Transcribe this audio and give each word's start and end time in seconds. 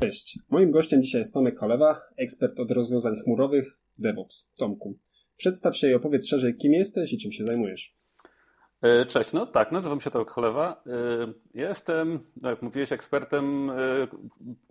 Cześć. 0.00 0.38
Moim 0.50 0.70
gościem 0.70 1.02
dzisiaj 1.02 1.20
jest 1.20 1.34
Tomek 1.34 1.58
Kolewa, 1.58 2.00
ekspert 2.16 2.60
od 2.60 2.70
rozwiązań 2.70 3.16
chmurowych 3.24 3.78
DevOps. 3.98 4.50
Tomku, 4.56 4.98
przedstaw 5.36 5.76
się 5.76 5.90
i 5.90 5.94
opowiedz 5.94 6.26
szerzej, 6.26 6.56
kim 6.56 6.72
jesteś 6.72 7.12
i 7.12 7.18
czym 7.18 7.32
się 7.32 7.44
zajmujesz. 7.44 7.94
E, 8.82 9.06
cześć, 9.06 9.32
no 9.32 9.46
tak, 9.46 9.72
nazywam 9.72 10.00
się 10.00 10.10
Tomek 10.10 10.28
Kolewa. 10.28 10.82
E, 10.86 11.32
jestem, 11.54 12.18
jak 12.42 12.62
mówiłeś, 12.62 12.92
ekspertem 12.92 13.70
e, 13.70 13.74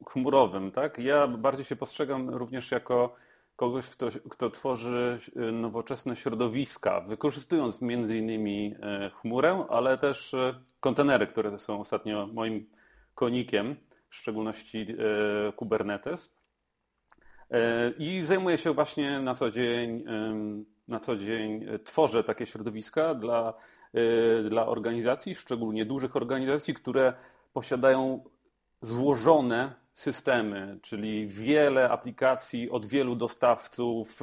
chmurowym, 0.07 0.71
tak? 0.71 0.97
Ja 0.97 1.27
bardziej 1.27 1.65
się 1.65 1.75
postrzegam 1.75 2.29
również 2.29 2.71
jako 2.71 3.15
kogoś, 3.59 3.89
kto, 3.89 4.07
kto 4.29 4.49
tworzy 4.49 5.17
nowoczesne 5.51 6.15
środowiska, 6.15 7.01
wykorzystując 7.01 7.81
między 7.81 8.17
innymi 8.17 8.75
chmurę, 9.21 9.65
ale 9.69 9.97
też 9.97 10.35
kontenery, 10.79 11.27
które 11.27 11.59
są 11.59 11.79
ostatnio 11.79 12.27
moim 12.27 12.69
konikiem 13.15 13.75
w 14.09 14.15
szczególności 14.15 14.87
e, 15.49 15.51
Kubernetes. 15.51 16.31
E, 17.51 17.91
I 17.97 18.21
zajmuję 18.21 18.57
się 18.57 18.73
właśnie 18.73 19.19
na 19.19 19.35
co 19.35 19.51
dzień, 19.51 20.03
na 20.87 20.99
co 20.99 21.15
dzień 21.15 21.65
e, 21.67 21.79
tworzę 21.79 22.23
takie 22.23 22.45
środowiska 22.45 23.15
dla, 23.15 23.53
dla 24.49 24.67
organizacji, 24.67 25.35
szczególnie 25.35 25.85
dużych 25.85 26.15
organizacji, 26.15 26.73
które 26.73 27.13
posiadają 27.53 28.23
złożone 28.81 29.73
systemy, 29.99 30.79
czyli 30.81 31.27
wiele 31.27 31.89
aplikacji 31.89 32.69
od 32.69 32.85
wielu 32.85 33.15
dostawców. 33.15 34.19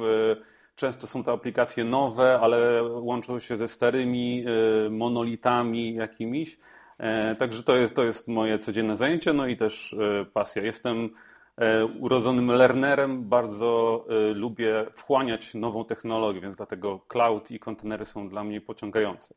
Często 0.75 1.07
są 1.07 1.23
to 1.23 1.33
aplikacje 1.33 1.83
nowe, 1.83 2.39
ale 2.41 2.83
łączą 2.83 3.39
się 3.39 3.57
ze 3.57 3.67
starymi 3.67 4.45
monolitami 4.89 5.95
jakimiś. 5.95 6.57
E, 6.97 7.35
także 7.35 7.63
to 7.63 7.75
jest, 7.75 7.95
to 7.95 8.03
jest 8.03 8.27
moje 8.27 8.59
codzienne 8.59 8.95
zajęcie, 8.95 9.33
no 9.33 9.47
i 9.47 9.57
też 9.57 9.93
e, 9.93 10.25
pasja. 10.25 10.63
Jestem 10.63 11.09
e, 11.57 11.85
urodzonym 11.85 12.47
learnerem, 12.47 13.29
bardzo 13.29 14.05
lubię 14.35 14.85
wchłaniać 14.95 15.53
nową 15.53 15.85
technologię, 15.85 16.41
więc 16.41 16.55
dlatego 16.55 16.99
cloud 16.99 17.51
i 17.51 17.59
kontenery 17.59 18.05
są 18.05 18.29
dla 18.29 18.43
mnie 18.43 18.61
pociągające. 18.61 19.35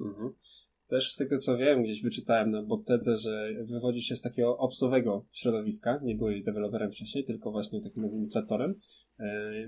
Mhm. 0.00 0.34
Też 0.86 1.12
z 1.12 1.16
tego 1.16 1.38
co 1.38 1.56
wiem, 1.56 1.82
gdzieś 1.82 2.02
wyczytałem 2.02 2.50
na 2.50 2.62
Bottedze, 2.62 3.18
że 3.18 3.50
wywodzisz 3.64 4.04
się 4.04 4.16
z 4.16 4.20
takiego 4.20 4.58
obsowego 4.58 5.26
środowiska, 5.32 6.00
nie 6.02 6.14
byłeś 6.14 6.42
deweloperem 6.42 6.92
wcześniej, 6.92 7.24
tylko 7.24 7.50
właśnie 7.50 7.82
takim 7.82 8.04
administratorem. 8.04 8.74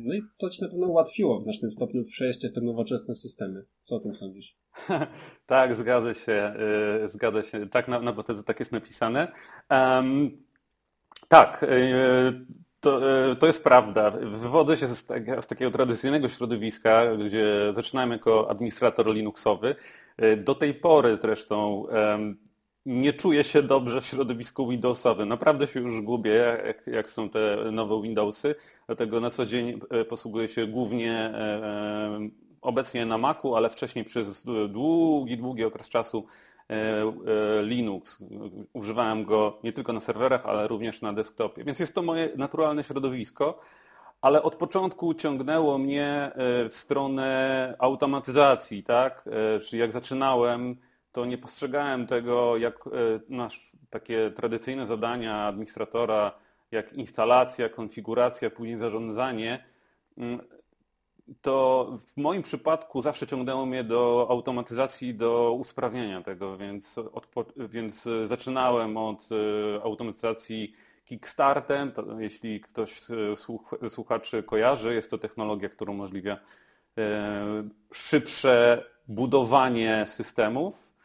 No 0.00 0.14
i 0.14 0.22
to 0.36 0.50
ci 0.50 0.62
na 0.62 0.68
pewno 0.68 0.86
ułatwiło 0.86 1.38
w 1.38 1.42
znacznym 1.42 1.72
stopniu 1.72 2.04
przejście 2.04 2.48
w 2.48 2.52
te 2.52 2.60
nowoczesne 2.60 3.14
systemy. 3.14 3.64
Co 3.82 3.96
o 3.96 4.00
tym 4.00 4.14
sądzisz? 4.14 4.56
tak, 5.46 5.74
zgadza 5.74 6.14
się, 6.14 6.54
y, 7.04 7.08
zgadza 7.08 7.42
się. 7.42 7.68
Tak, 7.68 7.88
na, 7.88 8.00
na 8.00 8.12
Bottedze 8.12 8.42
tak 8.42 8.60
jest 8.60 8.72
napisane. 8.72 9.32
Um, 9.70 10.30
tak, 11.28 11.62
y, 11.62 12.46
to, 12.80 13.00
y, 13.32 13.36
to 13.36 13.46
jest 13.46 13.64
prawda. 13.64 14.10
Wywodzę 14.10 14.76
się 14.76 14.86
z, 14.86 15.06
z, 15.40 15.46
takiego 15.46 15.70
tradycyjnego 15.70 16.28
środowiska, 16.28 17.06
gdzie 17.06 17.72
zaczynałem 17.72 18.10
jako 18.10 18.50
administrator 18.50 19.06
Linuxowy. 19.14 19.76
Do 20.36 20.54
tej 20.54 20.74
pory 20.74 21.18
zresztą 21.22 21.86
nie 22.86 23.12
czuję 23.12 23.44
się 23.44 23.62
dobrze 23.62 24.00
w 24.00 24.06
środowisku 24.06 24.68
Windowsowym. 24.68 25.28
Naprawdę 25.28 25.66
się 25.66 25.80
już 25.80 26.00
gubię, 26.00 26.58
jak, 26.66 26.86
jak, 26.86 27.10
są 27.10 27.30
te 27.30 27.56
nowe 27.72 28.02
Windowsy. 28.02 28.54
Dlatego 28.86 29.20
na 29.20 29.30
co 29.30 29.46
dzień 29.46 29.80
posługuję 30.08 30.48
się 30.48 30.66
głównie 30.66 31.32
obecnie 32.66 33.06
na 33.06 33.18
Macu, 33.18 33.56
ale 33.56 33.70
wcześniej 33.70 34.04
przez 34.04 34.44
długi, 34.68 35.36
długi 35.36 35.64
okres 35.64 35.88
czasu 35.88 36.26
e, 36.26 36.55
e, 36.55 36.55
Linux. 37.62 38.18
Używałem 38.72 39.24
go 39.24 39.58
nie 39.64 39.72
tylko 39.72 39.92
na 39.92 40.00
serwerach, 40.00 40.46
ale 40.46 40.68
również 40.68 41.02
na 41.02 41.12
desktopie. 41.12 41.64
Więc 41.64 41.78
jest 41.78 41.94
to 41.94 42.02
moje 42.02 42.28
naturalne 42.36 42.84
środowisko, 42.84 43.60
ale 44.20 44.42
od 44.42 44.56
początku 44.56 45.14
ciągnęło 45.14 45.78
mnie 45.78 46.06
e, 46.06 46.32
w 46.68 46.74
stronę 46.74 47.74
automatyzacji, 47.78 48.82
tak? 48.82 49.28
Czyli 49.68 49.80
jak 49.80 49.92
zaczynałem, 49.92 50.76
to 51.12 51.24
nie 51.24 51.38
postrzegałem 51.38 52.06
tego 52.06 52.56
jak 52.56 52.84
nasz 53.28 53.76
takie 53.90 54.30
tradycyjne 54.30 54.86
zadania 54.86 55.42
administratora, 55.42 56.32
jak 56.70 56.92
instalacja, 56.92 57.68
konfiguracja, 57.68 58.50
później 58.50 58.78
zarządzanie, 58.78 59.64
mm, 60.18 60.40
to 61.42 61.90
w 62.06 62.16
moim 62.16 62.42
przypadku 62.42 63.02
zawsze 63.02 63.26
ciągnęło 63.26 63.66
mnie 63.66 63.84
do 63.84 64.26
automatyzacji, 64.30 65.14
do 65.14 65.52
usprawnienia 65.52 66.22
tego, 66.22 66.56
więc, 66.56 66.96
więc 67.58 68.08
zaczynałem 68.24 68.96
od 68.96 69.28
e, 69.32 69.82
automatyzacji 69.82 70.72
Kickstartem. 71.04 71.92
To, 71.92 72.20
jeśli 72.20 72.60
ktoś 72.60 73.00
e, 73.82 73.88
słuchaczy 73.88 74.42
kojarzy, 74.42 74.94
jest 74.94 75.10
to 75.10 75.18
technologia, 75.18 75.68
która 75.68 75.92
umożliwia 75.92 76.38
e, 76.98 77.68
szybsze 77.92 78.84
budowanie 79.08 80.04
systemów, 80.06 80.96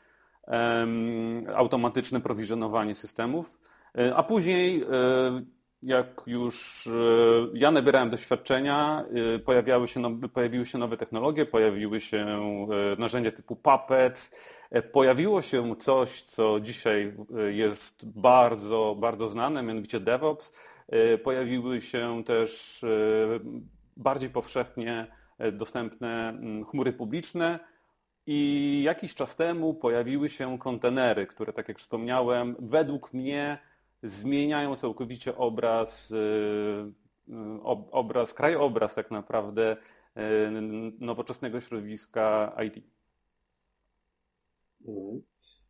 automatyczne 1.56 2.22
prowizjonowanie 2.22 2.96
systemów, 2.96 3.60
a 4.16 4.24
później 4.24 4.86
jak 5.84 6.22
już 6.28 6.88
e, 6.88 6.92
ja 7.54 7.72
nabierałem 7.72 8.10
doświadczenia, 8.10 9.06
e, 9.36 9.40
pojawiały 9.40 9.88
się 9.88 10.20
pojawiły 10.34 10.66
się 10.66 10.78
nowe 10.78 10.98
technologie, 10.98 11.46
pojawiły 11.46 12.02
się 12.02 12.18
e, 12.18 12.68
narzędzia 12.98 13.32
typu 13.32 13.56
Puppet, 13.56 14.38
pojawiło 14.92 15.42
się 15.42 15.76
coś, 15.76 16.24
co 16.24 16.60
dzisiaj 16.60 17.14
jest 17.50 18.06
bardzo, 18.06 18.96
bardzo 19.00 19.30
znane, 19.30 19.64
mianowicie 19.64 20.00
DevOps. 20.00 20.54
Pojawiły 21.24 21.82
się 21.82 22.24
też 22.24 22.86
bardziej 23.98 24.30
powszechnie 24.30 25.08
dostępne 25.52 26.40
chmury 26.70 26.94
publiczne 26.94 27.60
i 28.26 28.82
jakiś 28.86 29.16
czas 29.16 29.36
temu 29.36 29.74
pojawiły 29.74 30.30
się 30.30 30.60
kontenery, 30.60 31.28
które, 31.28 31.54
tak 31.54 31.68
jak 31.68 31.80
wspomniałem, 31.80 32.56
według 32.60 33.14
mnie 33.14 33.58
zmieniają 34.04 34.76
całkowicie 34.76 35.36
obraz, 35.36 36.12
y, 36.12 36.16
y, 37.30 37.34
obraz, 37.92 38.34
krajobraz 38.34 38.96
tak 38.96 39.12
naprawdę 39.12 39.78
y, 39.78 40.22
nowoczesnego 41.00 41.60
środowiska 41.60 42.56
IT. 42.68 42.84
Mhm. 44.88 45.22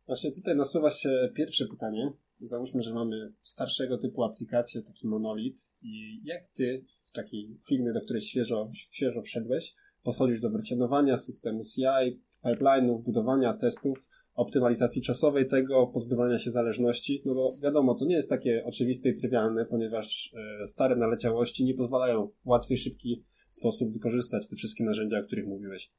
Właśnie 0.06 0.32
tutaj 0.32 0.56
nasuwa 0.56 0.90
się 0.90 1.32
pierwsze 1.34 1.66
pytanie. 1.66 2.12
Załóżmy, 2.40 2.82
że 2.82 2.94
mamy 2.94 3.32
starszego 3.42 3.98
typu 3.98 4.24
aplikację, 4.24 4.82
taki 4.82 5.08
monolit 5.08 5.70
i 5.82 6.20
jak 6.24 6.48
ty 6.48 6.84
w 6.88 7.12
takiej 7.12 7.58
firmie, 7.68 7.92
do 7.92 8.00
której 8.00 8.22
świeżo, 8.22 8.70
świeżo 8.74 9.22
wszedłeś, 9.22 9.74
podchodzisz 10.02 10.40
do 10.40 10.50
wersjonowania 10.50 11.18
systemu 11.18 11.64
CI, 11.64 12.20
pipeline'ów, 12.44 13.02
budowania 13.02 13.54
testów, 13.54 14.08
optymalizacji 14.34 15.02
czasowej 15.02 15.46
tego, 15.46 15.86
pozbywania 15.86 16.38
się 16.38 16.50
zależności, 16.50 17.22
no 17.24 17.34
bo 17.34 17.56
wiadomo, 17.62 17.94
to 17.94 18.04
nie 18.04 18.16
jest 18.16 18.30
takie 18.30 18.64
oczywiste 18.64 19.08
i 19.08 19.20
trywialne, 19.20 19.66
ponieważ 19.66 20.34
e, 20.62 20.66
stare 20.68 20.96
naleciałości 20.96 21.64
nie 21.64 21.74
pozwalają 21.74 22.28
w 22.28 22.46
łatwy, 22.46 22.76
szybki 22.76 23.24
sposób 23.48 23.92
wykorzystać 23.92 24.48
te 24.48 24.56
wszystkie 24.56 24.84
narzędzia, 24.84 25.18
o 25.18 25.22
których 25.22 25.46
mówiłeś. 25.46 25.90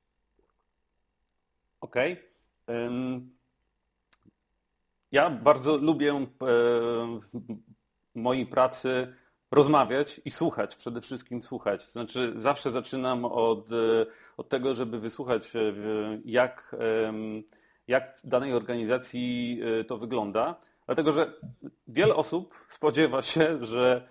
Okej. 1.82 2.18
Okay. 2.68 3.22
Ja 5.12 5.30
bardzo 5.30 5.78
lubię 5.78 6.12
e, 6.12 6.26
w 7.34 8.16
mojej 8.16 8.46
pracy 8.46 9.08
rozmawiać 9.52 10.22
i 10.26 10.32
słuchać, 10.32 10.76
przede 10.76 11.02
wszystkim 11.02 11.42
słuchać. 11.42 11.92
Znaczy 11.92 12.34
zawsze 12.38 12.72
zaczynam 12.72 13.26
od, 13.26 13.72
e, 13.72 14.06
od 14.38 14.50
tego, 14.50 14.74
żeby 14.74 15.00
wysłuchać, 15.00 15.52
jak 16.26 16.76
jak 17.88 18.20
w 18.20 18.28
danej 18.28 18.54
organizacji 18.54 19.60
y, 19.80 19.84
to 19.84 19.98
wygląda. 19.98 20.56
Dlatego, 20.86 21.12
że 21.12 21.34
wiele 21.88 22.16
osób 22.16 22.66
spodziewa 22.70 23.22
się, 23.22 23.66
że 23.66 24.08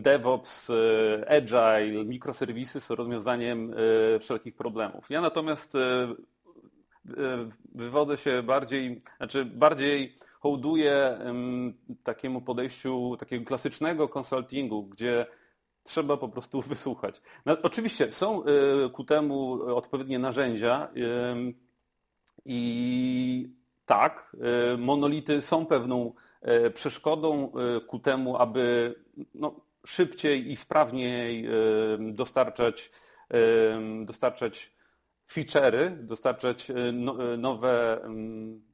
DevOps, 0.00 0.70
y, 0.70 1.24
Agile, 1.28 2.04
mikroserwisy 2.04 2.80
są 2.80 2.94
rozwiązaniem 2.94 3.72
y, 3.72 4.18
wszelkich 4.20 4.56
problemów. 4.56 5.10
Ja 5.10 5.20
natomiast 5.20 5.72
wywodzę 7.74 8.16
się 8.16 8.42
bardziej, 8.42 9.02
znaczy 9.16 9.44
bardziej 9.44 10.16
hołduję 10.40 11.18
takiemu 12.02 12.40
podejściu 12.40 13.16
takiego 13.18 13.44
klasycznego 13.44 14.08
konsultingu, 14.08 14.82
gdzie 14.82 15.26
trzeba 15.82 16.16
po 16.16 16.28
prostu 16.28 16.62
wysłuchać. 16.72 17.20
No, 17.46 17.56
oczywiście 17.62 18.12
są 18.12 18.42
ku 18.92 19.04
temu 19.04 19.52
odpowiednie 19.76 20.18
narzędzia 20.18 20.88
i 22.44 23.50
tak, 23.86 24.36
monolity 24.78 25.42
są 25.42 25.66
pewną 25.66 26.12
przeszkodą 26.74 27.52
ku 27.86 27.98
temu, 27.98 28.36
aby 28.36 28.94
no, 29.34 29.60
szybciej 29.86 30.50
i 30.50 30.56
sprawniej 30.56 31.48
dostarczać, 31.98 32.90
dostarczać 34.04 34.72
feature'y, 35.30 36.04
dostarczać 36.04 36.72
no, 36.92 37.14
nowe, 37.38 38.00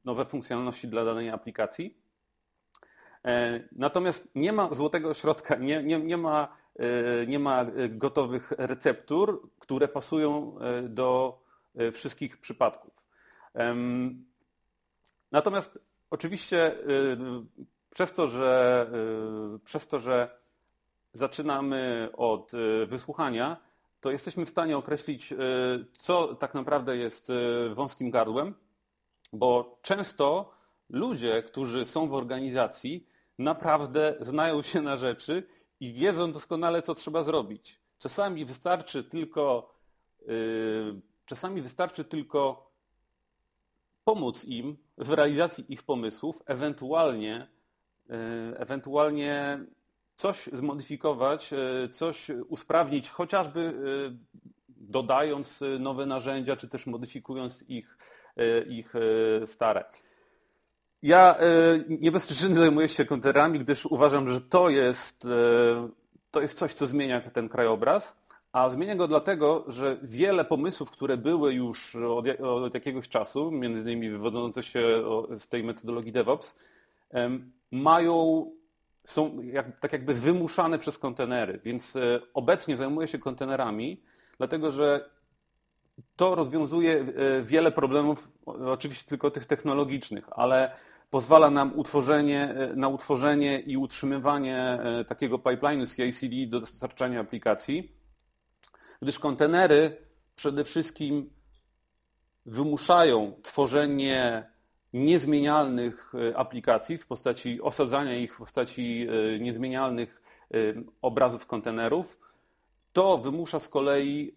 nowe 0.05 0.25
funkcjonalności 0.25 0.89
dla 0.89 1.05
danej 1.05 1.31
aplikacji. 1.31 1.99
E, 3.25 3.61
natomiast 3.73 4.29
nie 4.35 4.53
ma 4.53 4.75
złotego 4.75 5.15
środka, 5.15 5.57
nie, 5.57 5.83
nie, 5.83 5.99
nie, 5.99 6.17
ma, 6.17 6.57
nie 7.27 7.39
ma 7.39 7.67
gotowych 7.89 8.53
receptur, 8.59 9.49
które 9.59 9.89
pasują 9.89 10.59
do 10.83 11.39
wszystkich 11.93 12.41
przypadków. 12.41 12.94
Natomiast 15.33 15.79
oczywiście 16.11 16.77
przez 17.91 18.13
to, 18.13 18.29
że, 18.29 18.91
przez 19.65 19.89
to, 19.89 19.99
że 19.99 20.39
zaczynamy 21.13 22.09
od 22.17 22.53
wysłuchania, 22.87 23.57
to 24.01 24.11
jesteśmy 24.11 24.47
w 24.47 24.49
stanie 24.49 24.77
określić, 24.77 25.35
co 25.99 26.35
tak 26.35 26.55
naprawdę 26.55 26.97
jest 26.97 27.33
wąskim 27.75 28.11
gardłem, 28.11 28.55
bo 29.33 29.79
często 29.83 30.55
ludzie, 30.91 31.43
którzy 31.43 31.85
są 31.85 32.09
w 32.09 32.15
organizacji, 32.15 33.07
naprawdę 33.39 34.15
znają 34.21 34.63
się 34.63 34.83
na 34.83 34.97
rzeczy 34.97 35.47
i 35.81 35.93
wiedzą 35.93 36.33
doskonale, 36.33 36.83
co 36.83 36.95
trzeba 36.95 37.23
zrobić. 37.23 37.81
Czasami 37.99 38.45
wystarczy 38.45 39.05
tylko, 39.05 39.75
czasami 41.27 41.63
wystarczy 41.63 42.05
tylko 42.05 42.64
pomóc 44.05 44.45
im 44.45 44.77
w 44.99 45.11
realizacji 45.11 45.65
ich 45.69 45.83
pomysłów, 45.83 46.43
ewentualnie, 46.47 47.49
ewentualnie 48.57 49.59
coś 50.17 50.49
zmodyfikować, 50.53 51.53
e, 51.53 51.89
coś 51.89 52.31
usprawnić, 52.49 53.11
chociażby 53.11 53.61
e, 53.61 54.17
dodając 54.69 55.61
nowe 55.79 56.07
narzędzia, 56.07 56.57
czy 56.57 56.69
też 56.69 56.87
modyfikując 56.87 57.65
ich, 57.69 57.99
e, 58.37 58.63
ich 58.63 58.95
stare. 59.47 59.85
Ja 61.03 61.37
nie 61.89 62.13
bez 62.13 62.27
przyczyny 62.27 62.55
zajmuję 62.55 62.89
się 62.89 63.05
kontenerami, 63.05 63.59
gdyż 63.59 63.87
uważam, 63.87 64.29
że 64.29 64.41
to 64.41 64.71
jest, 64.71 65.27
to 66.31 66.41
jest 66.41 66.59
coś, 66.59 66.75
co 66.75 66.87
zmienia 66.87 67.21
ten 67.21 67.49
krajobraz, 67.49 68.17
a 68.55 68.69
zmienia 68.69 68.95
go 68.95 69.09
dlatego, 69.09 69.65
że 69.67 69.97
wiele 70.03 70.45
pomysłów, 70.45 70.91
które 70.91 71.17
były 71.17 71.55
już 71.55 71.97
od, 71.97 72.27
od 72.41 72.75
jakiegoś 72.75 73.09
czasu, 73.09 73.51
między 73.51 73.81
innymi 73.81 74.11
wywodzące 74.11 74.63
się 74.63 75.03
z 75.39 75.49
tej 75.49 75.65
metodologii 75.65 76.13
DevOps, 76.13 76.57
mają 77.71 78.47
są 79.05 79.43
jak, 79.43 79.81
tak 79.81 79.93
jakby 79.93 80.15
wymuszane 80.15 80.79
przez 80.79 80.99
kontenery, 80.99 81.61
więc 81.65 81.97
e, 81.97 82.21
obecnie 82.35 82.77
zajmuję 82.77 83.09
się 83.09 83.19
kontenerami, 83.19 84.03
dlatego 84.39 84.71
że 84.71 85.11
to 86.17 86.35
rozwiązuje 86.35 87.01
e, 87.01 87.43
wiele 87.43 87.73
problemów, 87.73 88.29
oczywiście 88.47 89.09
tylko 89.09 89.31
tych 89.31 89.45
technologicznych, 89.45 90.25
ale 90.31 90.71
pozwala 91.11 91.51
nam 91.51 91.79
utworzenie, 91.79 92.55
e, 92.55 92.77
na 92.77 92.89
utworzenie 92.89 93.61
i 93.61 93.77
utrzymywanie 93.77 94.79
takiego 95.09 95.39
pipeline'u 95.39 95.97
CI/CD 95.97 96.47
do 96.47 96.61
dostarczania 96.61 97.21
aplikacji, 97.21 98.04
gdyż 99.05 99.19
kontenery 99.19 99.97
przede 100.37 100.65
wszystkim 100.65 101.31
wymuszają 102.47 103.33
tworzenie 103.43 104.51
niezmienialnych 104.93 106.13
e, 106.15 106.37
aplikacji 106.37 106.99
w 106.99 107.07
postaci 107.07 107.63
osadzania 107.63 108.17
ich 108.17 108.35
w 108.35 108.39
postaci 108.39 109.07
e, 109.09 109.39
niezmienialnych 109.39 110.23
e, 110.55 110.57
obrazów 111.03 111.47
kontenerów, 111.47 112.21
to 112.93 113.19
wymusza 113.19 113.59
z 113.59 113.69
kolei 113.69 114.35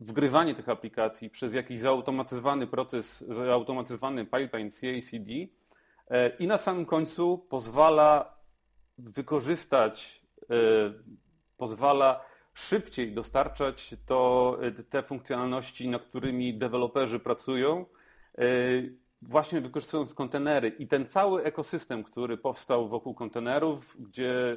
wgrywanie 0.00 0.54
tych 0.54 0.68
aplikacji 0.68 1.30
przez 1.30 1.54
jakiś 1.54 1.80
zautomatyzowany 1.80 2.66
proces, 2.66 3.24
zautomatyzowany 3.28 4.24
pipeline 4.24 4.70
CI/CD 4.70 5.32
i 6.38 6.46
na 6.46 6.56
samym 6.56 6.86
końcu 6.86 7.38
pozwala 7.38 8.36
wykorzystać, 8.98 10.22
pozwala 11.56 12.20
szybciej 12.56 13.12
dostarczać 13.12 13.94
to, 14.06 14.58
te 14.90 15.02
funkcjonalności, 15.02 15.88
nad 15.88 16.02
którymi 16.02 16.58
deweloperzy 16.58 17.18
pracują 17.20 17.86
właśnie 19.22 19.60
wykorzystując 19.60 20.14
kontenery 20.14 20.68
i 20.68 20.86
ten 20.86 21.06
cały 21.06 21.42
ekosystem, 21.42 22.04
który 22.04 22.38
powstał 22.38 22.88
wokół 22.88 23.14
kontenerów, 23.14 23.96
gdzie 24.00 24.52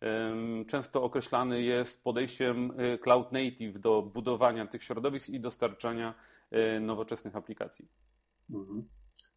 mm, 0.00 0.64
często 0.66 1.02
określany 1.02 1.62
jest 1.62 2.02
podejściem 2.02 2.80
y, 2.80 2.98
cloud 2.98 3.32
native 3.32 3.78
do 3.78 4.02
budowania 4.02 4.66
tych 4.66 4.82
środowisk 4.84 5.28
i 5.28 5.40
dostarczania 5.40 6.14
y, 6.76 6.80
nowoczesnych 6.80 7.36
aplikacji. 7.36 7.88
Mhm. 8.50 8.88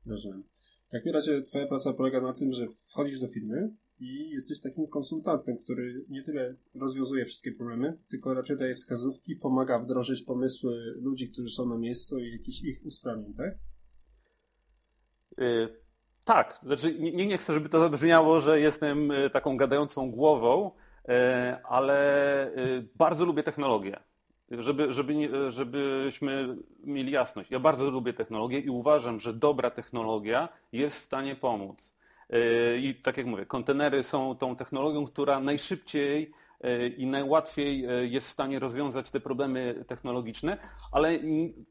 Rozumiem. 0.05 0.43
W 0.87 0.91
takim 0.91 1.13
razie 1.13 1.41
Twoja 1.41 1.67
praca 1.67 1.93
polega 1.93 2.21
na 2.21 2.33
tym, 2.33 2.53
że 2.53 2.67
wchodzisz 2.67 3.19
do 3.19 3.27
firmy 3.27 3.69
i 4.01 4.29
jesteś 4.29 4.59
takim 4.59 4.87
konsultantem, 4.87 5.57
który 5.57 6.05
nie 6.09 6.23
tyle 6.23 6.55
rozwiązuje 6.75 7.25
wszystkie 7.25 7.51
problemy, 7.51 7.97
tylko 8.07 8.33
raczej 8.33 8.57
daje 8.57 8.75
wskazówki, 8.75 9.35
pomaga 9.35 9.79
wdrożyć 9.79 10.21
pomysły 10.21 10.93
ludzi, 11.01 11.29
którzy 11.29 11.49
są 11.49 11.65
na 11.65 11.77
miejscu 11.77 12.19
i 12.19 12.31
jakiś 12.31 12.63
ich 12.63 12.85
usprawnień, 12.85 13.33
tak? 13.33 13.53
Y, 15.41 15.67
tak, 16.23 16.59
znaczy 16.63 16.99
nie, 16.99 17.27
nie 17.27 17.37
chcę, 17.37 17.53
żeby 17.53 17.69
to 17.69 17.79
zabrzmiało, 17.79 18.39
że 18.39 18.59
jestem 18.59 19.11
y, 19.11 19.29
taką 19.29 19.57
gadającą 19.57 20.11
głową, 20.11 20.71
y, 20.71 21.11
ale 21.63 22.51
bardzo 22.95 23.25
lubię 23.25 23.43
technologię. 23.43 23.99
Żeby, 24.51 24.93
żeby, 24.93 25.29
żebyśmy 25.51 26.57
mieli 26.83 27.11
jasność. 27.11 27.51
Ja 27.51 27.59
bardzo 27.59 27.91
lubię 27.91 28.13
technologię 28.13 28.59
i 28.59 28.69
uważam, 28.69 29.19
że 29.19 29.33
dobra 29.33 29.69
technologia 29.69 30.49
jest 30.71 30.95
w 30.95 30.99
stanie 30.99 31.35
pomóc. 31.35 32.00
I 32.77 32.95
tak 33.03 33.17
jak 33.17 33.25
mówię, 33.25 33.45
kontenery 33.45 34.03
są 34.03 34.35
tą 34.35 34.55
technologią, 34.55 35.07
która 35.07 35.39
najszybciej 35.39 36.31
i 36.97 37.07
najłatwiej 37.07 37.85
jest 38.01 38.27
w 38.27 38.31
stanie 38.31 38.59
rozwiązać 38.59 39.09
te 39.09 39.19
problemy 39.19 39.85
technologiczne, 39.87 40.57
ale, 40.91 41.19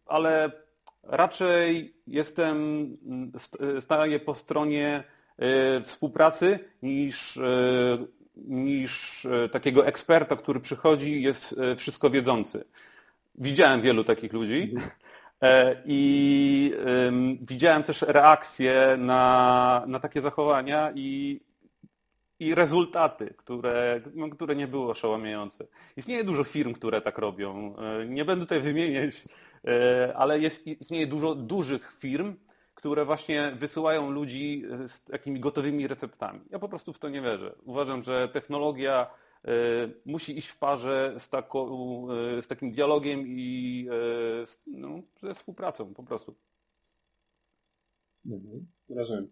ale 0.06 0.50
raczej 1.02 1.94
jestem, 2.06 2.96
staję 3.80 4.20
po 4.20 4.34
stronie 4.34 5.04
e, 5.38 5.80
współpracy 5.80 6.58
niż, 6.82 7.36
e, 7.36 7.42
niż 8.36 9.24
e, 9.26 9.48
takiego 9.48 9.86
eksperta, 9.86 10.36
który 10.36 10.60
przychodzi 10.60 11.12
i 11.12 11.22
jest 11.22 11.60
wszystko 11.76 12.10
wiedzący. 12.10 12.64
Widziałem 13.34 13.80
wielu 13.80 14.04
takich 14.04 14.32
ludzi 14.32 14.74
i 15.84 16.74
widziałem 17.40 17.82
też 17.82 18.02
reakcje 18.02 18.96
na, 18.98 19.84
na 19.86 20.00
takie 20.00 20.20
zachowania 20.20 20.92
i, 20.94 21.40
i 22.38 22.54
rezultaty, 22.54 23.34
które, 23.36 24.00
no, 24.14 24.28
które 24.28 24.56
nie 24.56 24.68
były 24.68 24.90
oszałamiające. 24.90 25.66
Istnieje 25.96 26.24
dużo 26.24 26.44
firm, 26.44 26.72
które 26.72 27.00
tak 27.00 27.18
robią. 27.18 27.74
Nie 28.08 28.24
będę 28.24 28.44
tutaj 28.44 28.60
wymieniać 28.60 29.14
E, 29.66 30.12
ale 30.16 30.38
jest, 30.38 30.66
istnieje 30.66 31.06
dużo 31.06 31.34
dużych 31.34 31.92
firm, 31.98 32.34
które 32.74 33.04
właśnie 33.04 33.52
wysyłają 33.56 34.10
ludzi 34.10 34.64
z 34.86 35.04
takimi 35.04 35.40
gotowymi 35.40 35.88
receptami. 35.88 36.40
Ja 36.50 36.58
po 36.58 36.68
prostu 36.68 36.92
w 36.92 36.98
to 36.98 37.08
nie 37.08 37.20
wierzę. 37.20 37.54
Uważam, 37.64 38.02
że 38.02 38.28
technologia 38.28 39.02
e, 39.02 39.10
musi 40.04 40.38
iść 40.38 40.48
w 40.48 40.58
parze 40.58 41.14
z, 41.18 41.30
e, 41.34 42.42
z 42.42 42.46
takim 42.46 42.70
dialogiem 42.70 43.24
i 43.26 43.88
no, 44.66 45.02
ze 45.22 45.34
współpracą 45.34 45.94
po 45.94 46.02
prostu. 46.02 46.34
Mhm, 48.26 48.66
rozumiem. 48.90 49.28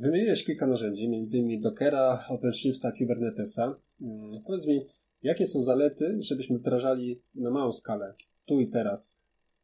Wymieniłeś 0.00 0.44
kilka 0.44 0.66
narzędzi, 0.66 1.04
m.in. 1.06 1.60
Dockera, 1.60 2.24
OpenShifta, 2.28 2.92
Kubernetesa. 2.92 3.80
Mm, 4.00 4.30
powiedz 4.46 4.66
mi, 4.66 4.86
jakie 5.22 5.46
są 5.46 5.62
zalety, 5.62 6.16
żebyśmy 6.20 6.58
wdrażali 6.58 7.22
na 7.34 7.50
małą 7.50 7.72
skalę, 7.72 8.14
tu 8.46 8.60
i 8.60 8.68
teraz, 8.68 9.16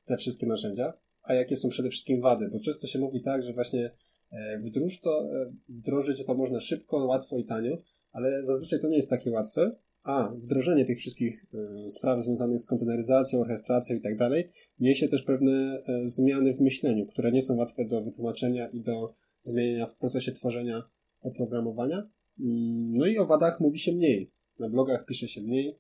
te 0.05 0.17
wszystkie 0.17 0.47
narzędzia, 0.47 0.93
a 1.23 1.35
jakie 1.35 1.57
są 1.57 1.69
przede 1.69 1.91
wszystkim 1.91 2.21
wady, 2.21 2.49
bo 2.53 2.61
często 2.61 2.87
się 2.87 2.99
mówi 2.99 3.23
tak, 3.23 3.43
że 3.43 3.53
właśnie 3.53 3.91
e, 4.31 4.59
wdróż 4.59 5.01
to, 5.01 5.21
e, 5.21 5.53
wdrożyć 5.69 6.27
to 6.27 6.35
można 6.35 6.61
szybko, 6.61 7.05
łatwo 7.05 7.39
i 7.39 7.45
tanio, 7.45 7.79
ale 8.19 8.45
zazwyczaj 8.45 8.81
to 8.81 8.89
nie 8.89 8.97
jest 8.97 9.11
takie 9.11 9.31
łatwe 9.31 9.77
a 10.05 10.33
wdrożenie 10.37 10.85
tych 10.85 10.99
wszystkich 10.99 11.47
spraw 11.89 12.23
związanych 12.23 12.61
z 12.61 12.67
konteneryzacją, 12.67 13.41
orchestracją 13.41 13.97
i 13.97 14.01
tak 14.01 14.17
dalej, 14.17 14.51
niesie 14.81 15.09
też 15.09 15.23
pewne 15.23 15.83
zmiany 16.05 16.55
w 16.55 16.61
myśleniu, 16.61 17.07
które 17.07 17.33
nie 17.33 17.43
są 17.43 17.57
łatwe 17.57 17.85
do 17.85 18.03
wytłumaczenia 18.03 18.69
i 18.69 18.81
do 18.81 19.15
zmienienia 19.41 19.87
w 19.87 19.97
procesie 19.97 20.33
tworzenia 20.33 20.83
oprogramowania. 21.21 21.97
Mm, 22.41 22.93
no 22.93 23.07
i 23.07 23.19
o 23.19 23.27
wadach 23.27 23.61
mówi 23.61 23.79
się 23.79 23.93
mniej. 23.93 24.33
Na 24.59 24.69
blogach 24.69 25.05
pisze 25.05 25.29
się 25.29 25.41
mniej 25.41 25.79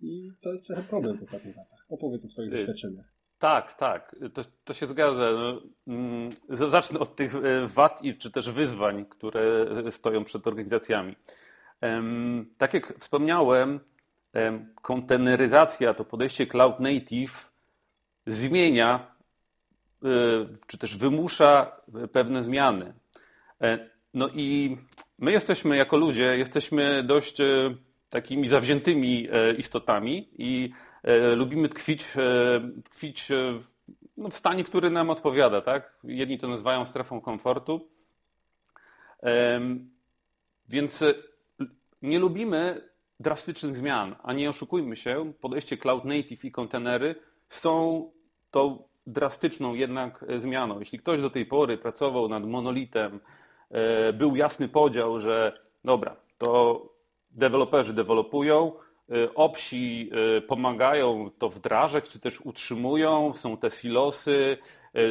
i 0.00 0.30
to 0.40 0.52
jest 0.52 0.66
trochę 0.66 0.82
problem 0.82 1.18
w 1.18 1.22
ostatnich 1.22 1.56
latach. 1.56 1.86
Opowiedz 1.88 2.24
o 2.24 2.28
Twoich 2.28 2.52
y, 2.52 2.56
doświadczeniach. 2.56 3.14
Tak, 3.38 3.74
tak, 3.74 4.16
to, 4.34 4.42
to 4.64 4.74
się 4.74 4.86
zgadza. 4.86 5.32
No, 5.32 5.62
mm, 5.86 6.30
zacznę 6.70 6.98
od 6.98 7.16
tych 7.16 7.32
wad 7.66 8.04
i 8.04 8.14
czy 8.14 8.30
też 8.30 8.50
wyzwań, 8.50 9.06
które 9.08 9.66
stoją 9.90 10.24
przed 10.24 10.46
organizacjami. 10.46 11.14
Tak 12.58 12.74
jak 12.74 12.98
wspomniałem, 12.98 13.80
konteneryzacja, 14.82 15.94
to 15.94 16.04
podejście 16.04 16.46
cloud 16.46 16.80
native 16.80 17.52
zmienia 18.26 19.14
e, 20.04 20.08
czy 20.66 20.78
też 20.78 20.96
wymusza 20.96 21.80
pewne 22.12 22.42
zmiany. 22.42 22.94
E, 23.62 23.78
no 24.14 24.28
i 24.28 24.78
my 25.18 25.32
jesteśmy 25.32 25.76
jako 25.76 25.96
ludzie, 25.96 26.38
jesteśmy 26.38 27.02
dość 27.02 27.36
takimi 28.10 28.48
zawziętymi 28.48 29.28
istotami 29.58 30.28
i 30.38 30.72
E, 31.02 31.34
lubimy 31.36 31.68
tkwić, 31.68 32.04
e, 32.16 32.82
tkwić 32.84 33.30
e, 33.30 33.58
no, 34.16 34.28
w 34.28 34.36
stanie, 34.36 34.64
który 34.64 34.90
nam 34.90 35.10
odpowiada. 35.10 35.60
Tak? 35.60 35.98
Jedni 36.04 36.38
to 36.38 36.48
nazywają 36.48 36.84
strefą 36.84 37.20
komfortu. 37.20 37.88
Więc 40.68 41.04
nie 42.02 42.18
lubimy 42.18 42.88
drastycznych 43.20 43.76
zmian, 43.76 44.16
a 44.22 44.32
nie 44.32 44.50
oszukujmy 44.50 44.96
się, 44.96 45.32
podejście 45.40 45.76
cloud 45.76 46.04
native 46.04 46.44
i 46.44 46.52
kontenery 46.52 47.14
są 47.48 48.10
tą 48.50 48.88
drastyczną 49.06 49.74
jednak 49.74 50.24
zmianą. 50.38 50.78
Jeśli 50.78 50.98
ktoś 50.98 51.20
do 51.20 51.30
tej 51.30 51.46
pory 51.46 51.78
pracował 51.78 52.28
nad 52.28 52.46
monolitem, 52.46 53.20
był 54.14 54.36
jasny 54.36 54.68
podział, 54.68 55.20
że 55.20 55.60
dobra, 55.84 56.16
to 56.38 56.82
deweloperzy 57.30 57.92
dewelopują, 57.92 58.72
obsi 59.34 60.10
y, 60.38 60.40
pomagają 60.40 61.30
to 61.38 61.48
wdrażać, 61.48 62.08
czy 62.08 62.20
też 62.20 62.40
utrzymują, 62.40 63.32
są 63.34 63.56
te 63.56 63.70
silosy, 63.70 64.56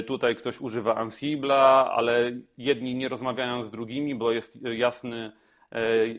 tutaj 0.08 0.36
ktoś 0.36 0.62
używa 0.62 1.06
Ansible'a, 1.06 1.88
ale 1.90 2.32
jedni 2.58 2.96
nie 2.96 3.10
rozmawiają 3.10 3.64
z 3.64 3.72
drugimi, 3.72 4.16
bo 4.16 4.32
jest 4.32 4.60
jasny, 4.64 5.32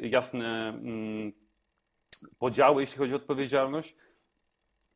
jasne 0.02 0.68
mm, 0.68 1.32
podziały, 2.38 2.82
jeśli 2.82 2.98
chodzi 2.98 3.12
o 3.12 3.16
odpowiedzialność, 3.16 3.96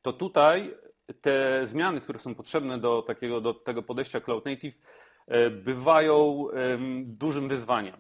to 0.02 0.12
tutaj 0.12 0.75
te 1.21 1.66
zmiany, 1.66 2.00
które 2.00 2.18
są 2.18 2.35
potrzebne 2.35 2.78
do, 2.78 3.02
takiego, 3.02 3.40
do 3.40 3.54
tego 3.54 3.82
podejścia 3.82 4.21
Cloud 4.21 4.44
Native, 4.44 4.78
bywają 5.50 6.47
dużym 7.04 7.49
wyzwaniem. 7.49 7.97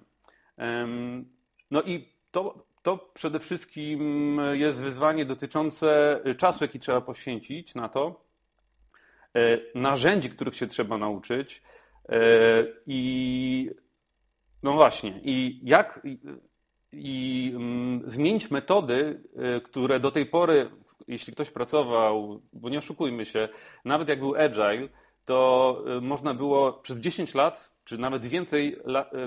No 1.70 1.82
i 1.82 2.08
to 2.30 2.66
to 2.82 3.10
przede 3.14 3.40
wszystkim 3.40 4.40
jest 4.52 4.80
wyzwanie 4.80 5.24
dotyczące 5.24 6.20
czasu, 6.38 6.64
jaki 6.64 6.78
trzeba 6.78 7.00
poświęcić 7.00 7.74
na 7.74 7.88
to, 7.88 8.24
e, 9.36 9.58
narzędzi, 9.74 10.30
których 10.30 10.56
się 10.56 10.66
trzeba 10.66 10.98
nauczyć 10.98 11.62
e, 12.08 12.18
i 12.86 13.70
no 14.62 14.72
właśnie, 14.72 15.20
i 15.22 15.60
jak 15.62 16.00
i, 16.04 16.18
i 16.92 17.52
mm, 17.56 18.10
zmienić 18.10 18.50
metody, 18.50 19.22
e, 19.36 19.60
które 19.60 20.00
do 20.00 20.10
tej 20.10 20.26
pory, 20.26 20.70
jeśli 21.08 21.32
ktoś 21.32 21.50
pracował, 21.50 22.40
bo 22.52 22.68
nie 22.68 22.78
oszukujmy 22.78 23.24
się, 23.24 23.48
nawet 23.84 24.08
jak 24.08 24.18
był 24.18 24.36
agile, 24.36 24.88
to 25.24 25.84
można 26.00 26.34
było 26.34 26.72
przez 26.72 27.00
10 27.00 27.34
lat, 27.34 27.72
czy 27.84 27.98
nawet 27.98 28.24
więcej, 28.26 28.76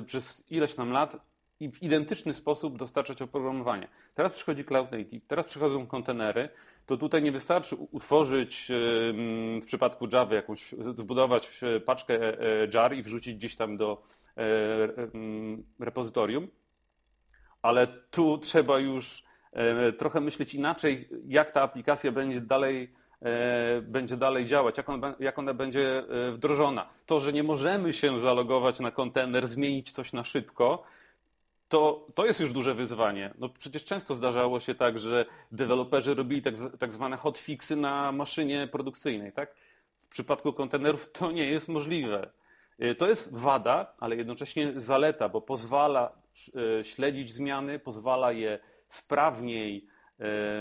przez 0.05 0.43
ileś 0.49 0.75
tam 0.75 0.91
lat 0.91 1.17
i 1.59 1.71
w 1.71 1.83
identyczny 1.83 2.33
sposób 2.33 2.77
dostarczać 2.77 3.21
oprogramowanie. 3.21 3.87
Teraz 4.15 4.31
przychodzi 4.31 4.65
Cloud 4.65 4.91
Native, 4.91 5.27
teraz 5.27 5.45
przychodzą 5.45 5.87
kontenery, 5.87 6.49
to 6.85 6.97
tutaj 6.97 7.23
nie 7.23 7.31
wystarczy 7.31 7.75
utworzyć 7.75 8.65
w 8.69 9.65
przypadku 9.65 10.07
Java 10.11 10.35
jakąś, 10.35 10.75
zbudować 10.97 11.49
e, 11.63 11.79
paczkę 11.79 12.39
e, 12.39 12.67
jar 12.73 12.95
i 12.95 13.03
wrzucić 13.03 13.35
gdzieś 13.35 13.55
tam 13.55 13.77
do 13.77 14.01
e, 14.01 14.24
repozytorium, 15.79 16.47
ale 17.61 17.87
tu 17.87 18.37
trzeba 18.37 18.79
już 18.79 19.23
trochę 19.97 20.21
myśleć 20.21 20.53
inaczej, 20.53 21.09
jak 21.27 21.51
ta 21.51 21.61
aplikacja 21.61 22.11
będzie 22.11 22.41
dalej 22.41 22.93
będzie 23.81 24.17
dalej 24.17 24.45
działać, 24.45 24.77
jak 24.77 24.89
ona, 24.89 25.15
jak 25.19 25.39
ona 25.39 25.53
będzie 25.53 26.03
wdrożona. 26.33 26.89
To, 27.05 27.19
że 27.19 27.33
nie 27.33 27.43
możemy 27.43 27.93
się 27.93 28.19
zalogować 28.19 28.79
na 28.79 28.91
kontener, 28.91 29.47
zmienić 29.47 29.91
coś 29.91 30.13
na 30.13 30.23
szybko, 30.23 30.83
to, 31.69 32.07
to 32.15 32.25
jest 32.25 32.39
już 32.39 32.53
duże 32.53 32.75
wyzwanie. 32.75 33.33
No 33.37 33.49
przecież 33.49 33.85
często 33.85 34.15
zdarzało 34.15 34.59
się 34.59 34.75
tak, 34.75 34.99
że 34.99 35.25
deweloperzy 35.51 36.15
robili 36.15 36.41
tak, 36.41 36.53
tak 36.79 36.93
zwane 36.93 37.17
hotfixy 37.17 37.75
na 37.75 38.11
maszynie 38.11 38.67
produkcyjnej. 38.67 39.31
Tak? 39.31 39.55
W 40.01 40.07
przypadku 40.07 40.53
kontenerów 40.53 41.11
to 41.11 41.31
nie 41.31 41.45
jest 41.45 41.67
możliwe. 41.67 42.29
Y, 42.83 42.95
to 42.95 43.07
jest 43.07 43.33
wada, 43.33 43.93
ale 43.99 44.15
jednocześnie 44.15 44.73
zaleta, 44.77 45.29
bo 45.29 45.41
pozwala 45.41 46.11
y, 46.79 46.83
śledzić 46.83 47.33
zmiany, 47.33 47.79
pozwala 47.79 48.31
je 48.31 48.59
sprawniej 48.87 49.87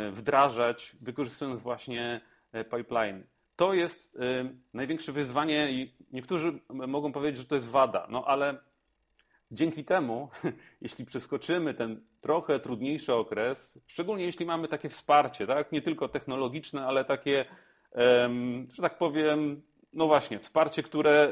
y, 0.09 0.11
wdrażać, 0.11 0.97
wykorzystując 1.01 1.61
właśnie 1.61 2.21
pipeline. 2.77 3.25
To 3.57 3.75
jest 3.75 4.19
największe 4.73 5.13
wyzwanie 5.13 5.73
i 5.73 5.95
niektórzy 6.13 6.61
mogą 6.69 7.13
powiedzieć, 7.13 7.41
że 7.41 7.47
to 7.47 7.55
jest 7.55 7.69
wada, 7.69 8.07
no 8.11 8.25
ale 8.25 8.59
Dzięki 9.51 9.85
temu, 9.85 10.29
jeśli 10.81 11.05
przeskoczymy 11.05 11.75
ten 11.75 12.01
trochę 12.21 12.61
trudniejszy 12.61 13.15
okres, 13.15 13.79
szczególnie 13.87 14.25
jeśli 14.25 14.47
mamy 14.47 14.69
takie 14.69 14.89
wsparcie, 14.89 15.47
tak? 15.47 15.73
nie 15.73 15.83
tylko 15.83 16.09
technologiczne, 16.09 16.87
ale 16.87 17.05
takie, 17.05 17.45
że 18.73 18.83
tak 18.83 18.99
powiem, 18.99 19.63
no 19.95 20.07
właśnie, 20.07 20.39
wsparcie, 20.39 20.83
które 20.83 21.29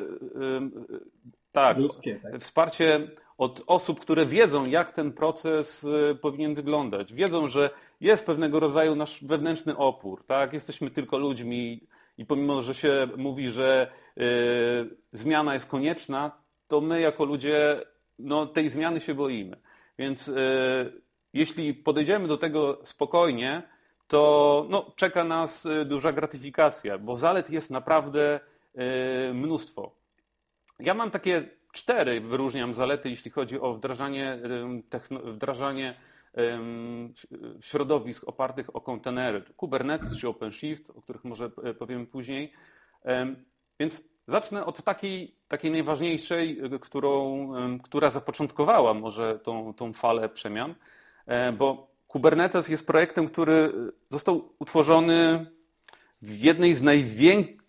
tak, 1.52 1.78
Ludzkie, 1.78 2.16
tak, 2.16 2.42
wsparcie 2.42 3.08
od 3.38 3.62
osób, 3.66 4.00
które 4.00 4.26
wiedzą, 4.26 4.66
jak 4.66 4.92
ten 4.92 5.12
proces 5.12 5.84
y, 5.84 6.18
powinien 6.20 6.54
wyglądać. 6.54 7.14
Wiedzą, 7.14 7.48
że 7.48 7.70
jest 8.00 8.26
pewnego 8.26 8.60
rodzaju 8.60 8.94
nasz 8.94 9.24
wewnętrzny 9.24 9.76
opór, 9.76 10.24
tak? 10.26 10.52
Jesteśmy 10.52 10.90
tylko 10.90 11.18
ludźmi 11.18 11.86
i 12.18 12.26
pomimo, 12.26 12.62
że 12.62 12.74
się 12.74 13.08
mówi, 13.16 13.50
że 13.50 13.92
y, 14.18 14.96
zmiana 15.12 15.54
jest 15.54 15.66
konieczna, 15.66 16.30
to 16.68 16.80
my 16.80 17.00
jako 17.00 17.24
ludzie 17.24 17.80
no, 18.18 18.46
tej 18.46 18.68
zmiany 18.68 19.00
się 19.00 19.14
boimy. 19.14 19.56
Więc 19.98 20.28
y, 20.28 21.02
jeśli 21.32 21.74
podejdziemy 21.74 22.28
do 22.28 22.38
tego 22.38 22.80
spokojnie, 22.84 23.62
to 24.08 24.66
no, 24.70 24.92
czeka 24.96 25.24
nas 25.24 25.68
duża 25.84 26.12
gratyfikacja, 26.12 26.98
bo 26.98 27.16
zalet 27.16 27.50
jest 27.50 27.70
naprawdę 27.70 28.40
mnóstwo. 29.34 29.96
Ja 30.78 30.94
mam 30.94 31.10
takie 31.10 31.48
cztery, 31.72 32.20
wyróżniam 32.20 32.74
zalety, 32.74 33.10
jeśli 33.10 33.30
chodzi 33.30 33.60
o 33.60 33.74
wdrażanie, 33.74 34.38
wdrażanie 35.24 35.94
środowisk 37.60 38.28
opartych 38.28 38.76
o 38.76 38.80
kontenery, 38.80 39.42
Kubernetes 39.56 40.18
czy 40.18 40.28
OpenShift, 40.28 40.90
o 40.90 41.02
których 41.02 41.24
może 41.24 41.50
powiemy 41.50 42.06
później. 42.06 42.52
Więc 43.80 44.12
Zacznę 44.26 44.66
od 44.66 44.82
takiej, 44.82 45.36
takiej 45.48 45.70
najważniejszej, 45.70 46.60
którą, 46.80 47.48
która 47.82 48.10
zapoczątkowała 48.10 48.94
może 48.94 49.38
tą, 49.38 49.74
tą 49.74 49.92
falę 49.92 50.28
przemian, 50.28 50.74
e, 51.26 51.52
bo 51.52 51.92
Kubernetes 52.08 52.68
jest 52.68 52.86
projektem, 52.86 53.28
który 53.28 53.72
został 54.08 54.54
utworzony 54.58 55.46
w 56.22 56.38
jednej 56.38 56.74
z 56.74 56.82
największych 56.82 57.61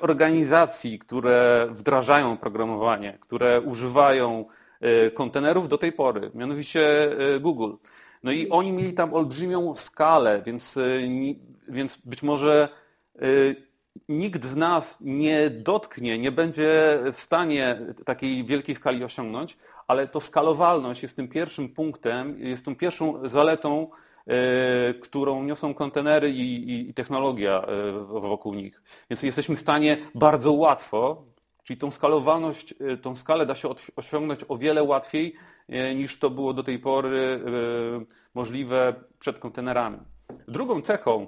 organizacji, 0.00 0.98
które 0.98 1.68
wdrażają 1.70 2.36
programowanie, 2.36 3.18
które 3.20 3.60
używają 3.60 4.44
e, 4.80 5.10
kontenerów 5.10 5.68
do 5.68 5.78
tej 5.78 5.92
pory, 5.92 6.30
mianowicie 6.34 7.12
e, 7.34 7.40
Google. 7.40 7.72
No 8.22 8.32
i 8.32 8.48
oni 8.48 8.72
mieli 8.72 8.92
tam 8.92 9.14
olbrzymią 9.14 9.74
skalę, 9.74 10.42
więc, 10.46 10.78
więc 11.68 11.96
być 11.96 12.22
może 12.22 12.68
nikt 14.08 14.44
z 14.44 14.56
nas 14.56 14.96
nie 15.00 15.50
dotknie, 15.50 16.18
nie 16.18 16.32
będzie 16.32 16.98
w 17.12 17.20
stanie 17.20 17.80
takiej 18.04 18.44
wielkiej 18.44 18.74
skali 18.74 19.04
osiągnąć, 19.04 19.58
ale 19.88 20.08
to 20.08 20.20
skalowalność 20.20 21.02
jest 21.02 21.16
tym 21.16 21.28
pierwszym 21.28 21.68
punktem, 21.68 22.38
jest 22.38 22.64
tą 22.64 22.76
pierwszą 22.76 23.28
zaletą, 23.28 23.90
którą 25.00 25.42
niosą 25.42 25.74
kontenery 25.74 26.30
i, 26.30 26.70
i, 26.70 26.90
i 26.90 26.94
technologia 26.94 27.62
e, 27.62 27.92
wokół 28.20 28.54
nich. 28.54 28.82
Więc 29.10 29.22
jesteśmy 29.22 29.56
w 29.56 29.60
stanie 29.60 29.96
bardzo 30.14 30.52
łatwo, 30.52 31.30
Czyli 31.64 31.78
tą 31.78 31.90
skalowalność, 31.90 32.74
tą 33.02 33.14
skalę 33.14 33.46
da 33.46 33.54
się 33.54 33.68
osiągnąć 33.96 34.40
o 34.48 34.58
wiele 34.58 34.82
łatwiej 34.82 35.34
niż 35.94 36.18
to 36.18 36.30
było 36.30 36.52
do 36.52 36.62
tej 36.62 36.78
pory 36.78 37.40
możliwe 38.34 38.94
przed 39.18 39.38
kontenerami. 39.38 39.98
Drugą 40.48 40.82
cechą, 40.82 41.26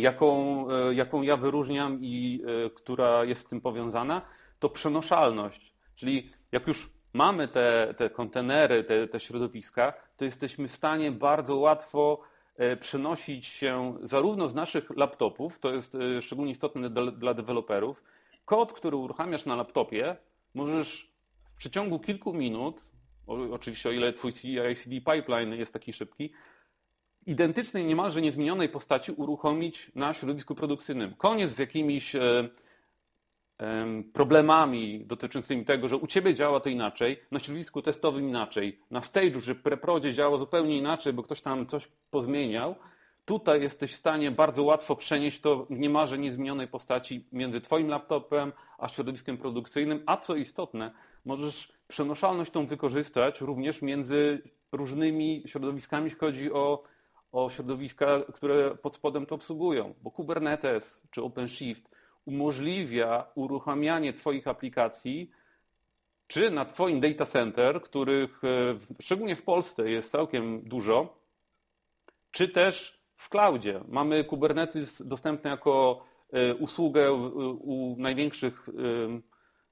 jaką, 0.00 0.66
jaką 0.90 1.22
ja 1.22 1.36
wyróżniam 1.36 1.98
i 2.02 2.42
która 2.74 3.24
jest 3.24 3.46
z 3.46 3.48
tym 3.48 3.60
powiązana, 3.60 4.22
to 4.58 4.68
przenoszalność. 4.68 5.74
Czyli 5.94 6.30
jak 6.52 6.66
już 6.66 6.97
mamy 7.12 7.48
te, 7.48 7.94
te 7.96 8.10
kontenery, 8.10 8.84
te, 8.84 9.08
te 9.08 9.20
środowiska, 9.20 9.92
to 10.16 10.24
jesteśmy 10.24 10.68
w 10.68 10.74
stanie 10.74 11.12
bardzo 11.12 11.56
łatwo 11.56 12.20
e, 12.56 12.76
przenosić 12.76 13.46
się 13.46 13.98
zarówno 14.02 14.48
z 14.48 14.54
naszych 14.54 14.90
laptopów, 14.96 15.58
to 15.58 15.74
jest 15.74 15.94
e, 15.94 16.22
szczególnie 16.22 16.52
istotne 16.52 16.90
dla, 16.90 17.10
dla 17.10 17.34
deweloperów, 17.34 18.02
kod, 18.44 18.72
który 18.72 18.96
uruchamiasz 18.96 19.46
na 19.46 19.56
laptopie, 19.56 20.16
możesz 20.54 21.12
w 21.54 21.56
przeciągu 21.58 21.98
kilku 21.98 22.34
minut, 22.34 22.84
oczywiście 23.52 23.88
o 23.88 23.92
ile 23.92 24.12
twój 24.12 24.32
CI/CD 24.32 25.00
pipeline 25.00 25.54
jest 25.54 25.72
taki 25.72 25.92
szybki, 25.92 26.32
identycznej, 27.26 27.84
niemalże 27.84 28.20
niezmienionej 28.20 28.68
postaci 28.68 29.12
uruchomić 29.12 29.92
na 29.94 30.14
środowisku 30.14 30.54
produkcyjnym. 30.54 31.14
Koniec 31.14 31.50
z 31.50 31.58
jakimiś 31.58 32.14
e, 32.14 32.48
problemami 34.12 35.04
dotyczącymi 35.06 35.64
tego, 35.64 35.88
że 35.88 35.96
u 35.96 36.06
Ciebie 36.06 36.34
działa 36.34 36.60
to 36.60 36.68
inaczej, 36.68 37.20
na 37.30 37.38
środowisku 37.38 37.82
testowym 37.82 38.28
inaczej, 38.28 38.78
na 38.90 39.00
stage'u, 39.00 39.40
że 39.40 39.54
preprodzie 39.54 40.14
działa 40.14 40.38
zupełnie 40.38 40.78
inaczej, 40.78 41.12
bo 41.12 41.22
ktoś 41.22 41.40
tam 41.40 41.66
coś 41.66 41.88
pozmieniał, 42.10 42.74
tutaj 43.24 43.62
jesteś 43.62 43.92
w 43.92 43.96
stanie 43.96 44.30
bardzo 44.30 44.62
łatwo 44.62 44.96
przenieść 44.96 45.40
to 45.40 45.66
w 45.70 45.70
niemalże 45.70 46.18
niezmienionej 46.18 46.68
postaci 46.68 47.24
między 47.32 47.60
Twoim 47.60 47.88
laptopem 47.88 48.52
a 48.78 48.88
środowiskiem 48.88 49.38
produkcyjnym, 49.38 50.02
a 50.06 50.16
co 50.16 50.36
istotne, 50.36 50.90
możesz 51.24 51.72
przenoszalność 51.88 52.50
tą 52.50 52.66
wykorzystać 52.66 53.40
również 53.40 53.82
między 53.82 54.42
różnymi 54.72 55.42
środowiskami, 55.46 56.04
jeśli 56.04 56.18
chodzi 56.18 56.52
o, 56.52 56.82
o 57.32 57.50
środowiska, 57.50 58.06
które 58.34 58.76
pod 58.76 58.94
spodem 58.94 59.26
to 59.26 59.34
obsługują, 59.34 59.94
bo 60.02 60.10
Kubernetes 60.10 61.02
czy 61.10 61.22
OpenShift 61.22 61.97
umożliwia 62.28 63.26
uruchamianie 63.34 64.12
Twoich 64.12 64.48
aplikacji 64.48 65.30
czy 66.26 66.50
na 66.50 66.64
Twoim 66.64 67.00
data 67.00 67.26
center, 67.26 67.82
których 67.82 68.44
e, 68.44 69.02
szczególnie 69.02 69.36
w 69.36 69.42
Polsce 69.42 69.90
jest 69.90 70.12
całkiem 70.12 70.62
dużo, 70.62 71.18
czy 72.30 72.48
też 72.48 73.00
w 73.16 73.28
cloudzie. 73.28 73.80
Mamy 73.88 74.24
Kubernetes 74.24 75.02
dostępny 75.06 75.50
jako 75.50 76.04
e, 76.32 76.54
usługę 76.54 77.12
u 77.12 77.96
największych, 77.98 78.68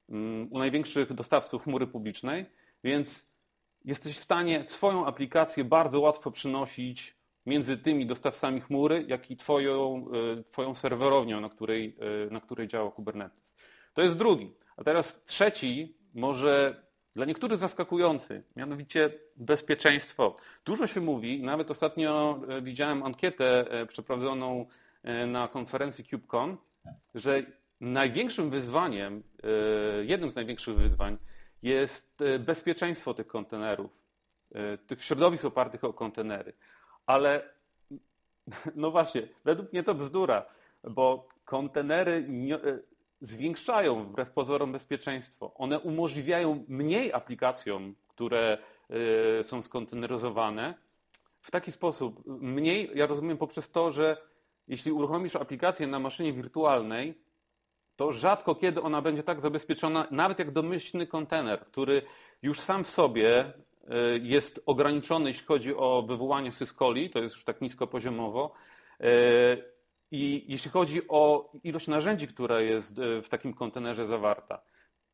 mm, 0.08 0.48
u 0.50 0.58
największych 0.58 1.12
dostawców 1.12 1.64
chmury 1.64 1.86
publicznej, 1.86 2.46
więc 2.84 3.26
jesteś 3.84 4.18
w 4.18 4.22
stanie 4.22 4.64
swoją 4.68 5.06
aplikację 5.06 5.64
bardzo 5.64 6.00
łatwo 6.00 6.30
przynosić 6.30 7.15
między 7.46 7.78
tymi 7.78 8.06
dostawcami 8.06 8.60
chmury, 8.60 9.04
jak 9.08 9.30
i 9.30 9.36
twoją, 9.36 10.06
e, 10.38 10.42
twoją 10.42 10.74
serwerownią, 10.74 11.40
na 11.40 11.48
której, 11.48 11.96
e, 12.26 12.30
na 12.30 12.40
której 12.40 12.68
działa 12.68 12.90
Kubernetes. 12.90 13.38
To 13.94 14.02
jest 14.02 14.16
drugi. 14.16 14.54
A 14.76 14.84
teraz 14.84 15.24
trzeci, 15.24 15.96
może 16.14 16.82
dla 17.14 17.24
niektórych 17.24 17.58
zaskakujący, 17.58 18.42
mianowicie 18.56 19.10
bezpieczeństwo. 19.36 20.36
Dużo 20.64 20.86
się 20.86 21.00
mówi, 21.00 21.42
nawet 21.42 21.70
ostatnio 21.70 22.40
e, 22.48 22.62
widziałem 22.62 23.02
ankietę 23.02 23.64
przeprowadzoną 23.88 24.66
na 25.26 25.48
konferencji 25.48 26.04
KubeCon, 26.04 26.56
że 27.14 27.42
największym 27.80 28.50
wyzwaniem, 28.50 29.22
jednym 30.02 30.30
z 30.30 30.34
największych 30.34 30.76
wyzwań 30.76 31.18
jest 31.62 32.18
bezpieczeństwo 32.38 33.14
tych 33.14 33.26
kontenerów, 33.26 33.90
tych 34.86 35.04
środowisk 35.04 35.44
opartych 35.44 35.84
o 35.84 35.92
kontenery. 35.92 36.52
Ale 37.06 37.56
no 38.74 38.90
właśnie, 38.90 39.28
według 39.44 39.72
mnie 39.72 39.82
to 39.82 39.94
bzdura, 39.94 40.46
bo 40.84 41.28
kontenery 41.44 42.28
e, 42.52 42.78
zwiększają 43.20 44.04
wbrew 44.04 44.30
pozorom 44.30 44.72
bezpieczeństwo. 44.72 45.54
One 45.54 45.80
umożliwiają 45.80 46.64
mniej 46.68 47.12
aplikacjom, 47.12 47.94
które 48.08 48.58
y, 49.40 49.44
są 49.44 49.62
skonteneryzowane 49.62 50.74
w 51.42 51.50
taki 51.50 51.72
sposób. 51.72 52.26
Mniej, 52.26 52.90
ja 52.94 53.06
rozumiem 53.06 53.38
poprzez 53.38 53.70
to, 53.70 53.90
że 53.90 54.16
jeśli 54.68 54.92
uruchomisz 54.92 55.36
aplikację 55.36 55.86
na 55.86 55.98
maszynie 55.98 56.32
wirtualnej, 56.32 57.22
to 57.96 58.12
rzadko 58.12 58.54
kiedy 58.54 58.82
ona 58.82 59.02
będzie 59.02 59.22
tak 59.22 59.40
zabezpieczona, 59.40 60.06
nawet 60.10 60.38
jak 60.38 60.50
domyślny 60.50 61.06
kontener, 61.06 61.60
który 61.60 62.02
już 62.42 62.60
sam 62.60 62.84
w 62.84 62.90
sobie 62.90 63.44
E, 63.44 63.65
jest 64.22 64.62
ograniczony, 64.66 65.30
jeśli 65.30 65.46
chodzi 65.46 65.76
o 65.76 66.04
wywołanie 66.08 66.52
syskoli, 66.52 67.10
to 67.10 67.18
jest 67.18 67.34
już 67.34 67.44
tak 67.44 67.60
niskopoziomowo. 67.60 68.52
E, 69.00 69.06
I 70.10 70.44
jeśli 70.48 70.70
chodzi 70.70 71.08
o 71.08 71.52
ilość 71.64 71.88
narzędzi, 71.88 72.28
która 72.28 72.60
jest 72.60 72.98
e, 72.98 73.22
w 73.22 73.28
takim 73.28 73.54
kontenerze 73.54 74.06
zawarta, 74.06 74.62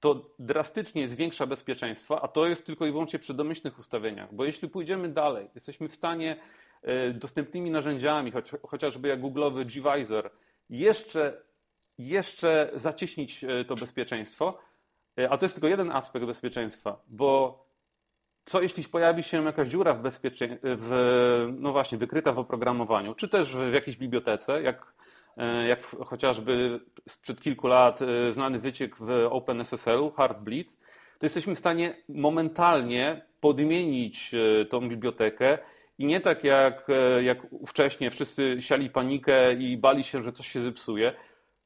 to 0.01 0.31
drastycznie 0.39 1.09
zwiększa 1.09 1.47
bezpieczeństwo, 1.47 2.23
a 2.23 2.29
to 2.29 2.47
jest 2.47 2.67
tylko 2.67 2.87
i 2.87 2.91
wyłącznie 2.91 3.19
przy 3.19 3.35
domyślnych 3.35 3.79
ustawieniach, 3.79 4.35
bo 4.35 4.45
jeśli 4.45 4.69
pójdziemy 4.69 5.09
dalej, 5.09 5.51
jesteśmy 5.55 5.89
w 5.89 5.95
stanie 5.95 6.37
dostępnymi 7.15 7.71
narzędziami, 7.71 8.33
chociażby 8.69 9.09
jak 9.09 9.21
Google'owy 9.21 9.65
Gvisor, 9.65 10.31
jeszcze, 10.71 11.43
jeszcze 11.99 12.71
zacieśnić 12.77 13.45
to 13.67 13.77
bezpieczeństwo, 13.77 14.59
a 15.31 15.39
to 15.39 15.45
jest 15.45 15.55
tylko 15.55 15.69
jeden 15.69 15.91
aspekt 15.91 16.27
bezpieczeństwa, 16.27 17.03
bo 17.09 17.62
co 18.45 18.63
jeśli 18.63 18.85
pojawi 18.85 19.23
się 19.23 19.45
jakaś 19.45 19.69
dziura 19.69 19.95
w 19.95 20.03
bezpieczeństwie, 20.03 20.59
w, 20.63 21.55
no 21.59 21.73
właśnie, 21.73 21.99
wykryta 21.99 22.33
w 22.33 22.39
oprogramowaniu, 22.39 23.15
czy 23.15 23.29
też 23.29 23.57
w 23.57 23.73
jakiejś 23.73 23.97
bibliotece, 23.97 24.63
jak, 24.63 24.93
e, 25.37 25.67
jak 25.67 25.87
chociażby 26.07 26.81
sprzed 27.09 27.41
kilku 27.41 27.69
lat 27.69 28.03
e, 28.03 28.33
znany 28.33 28.59
wyciek 28.59 28.97
w 28.97 29.27
OpenSSL-u, 29.31 30.11
Heartbleed, 30.11 30.69
to 31.19 31.27
jesteśmy 31.27 31.55
w 31.55 31.59
stanie 31.59 31.95
momentalnie 32.09 33.27
podmienić 33.41 34.35
e, 34.35 34.65
tą 34.65 34.89
bibliotekę 34.89 35.59
i 35.99 36.07
nie 36.07 36.21
tak 36.21 36.45
jak, 36.45 36.87
jak 37.23 37.47
wcześniej 37.67 38.11
wszyscy 38.11 38.57
siali 38.61 38.91
panikę 38.91 39.55
i 39.55 39.77
bali 39.77 40.05
się, 40.05 40.23
że 40.23 40.33
coś 40.33 40.49
się 40.49 40.61
zepsuje, 40.61 41.13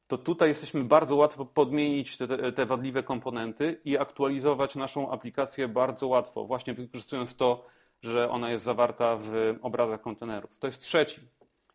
to 0.07 0.17
tutaj 0.17 0.49
jesteśmy 0.49 0.83
bardzo 0.83 1.15
łatwo 1.15 1.45
podmienić 1.45 2.17
te, 2.17 2.51
te 2.51 2.65
wadliwe 2.65 3.03
komponenty 3.03 3.81
i 3.85 3.97
aktualizować 3.97 4.75
naszą 4.75 5.11
aplikację 5.11 5.67
bardzo 5.67 6.07
łatwo, 6.07 6.45
właśnie 6.45 6.73
wykorzystując 6.73 7.35
to, 7.35 7.65
że 8.01 8.29
ona 8.29 8.51
jest 8.51 8.65
zawarta 8.65 9.17
w 9.21 9.55
obrazach 9.61 10.01
kontenerów. 10.01 10.57
To 10.57 10.67
jest 10.67 10.81
trzeci. 10.81 11.21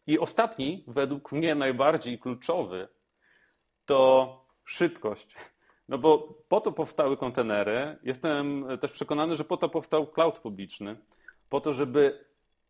I 0.07 0.19
ostatni, 0.19 0.85
według 0.87 1.33
mnie 1.33 1.55
najbardziej 1.55 2.19
kluczowy, 2.19 2.89
to 3.87 4.45
szybkość. 4.65 5.37
No 5.89 5.99
bo 5.99 6.19
po 6.49 6.61
to 6.61 6.73
powstały 6.73 7.17
kontenery. 7.17 7.97
Jestem 8.03 8.67
też 8.81 8.93
przekonany, 8.93 9.37
że 9.37 9.45
po 9.45 9.57
to 9.57 9.69
powstał 9.69 10.07
cloud 10.07 10.39
publiczny. 10.39 10.97
Po 11.49 11.61
to, 11.61 11.75
żeby 11.75 12.25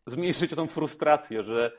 zmniejszyć 0.07 0.51
tą 0.51 0.67
frustrację, 0.67 1.43
że 1.43 1.73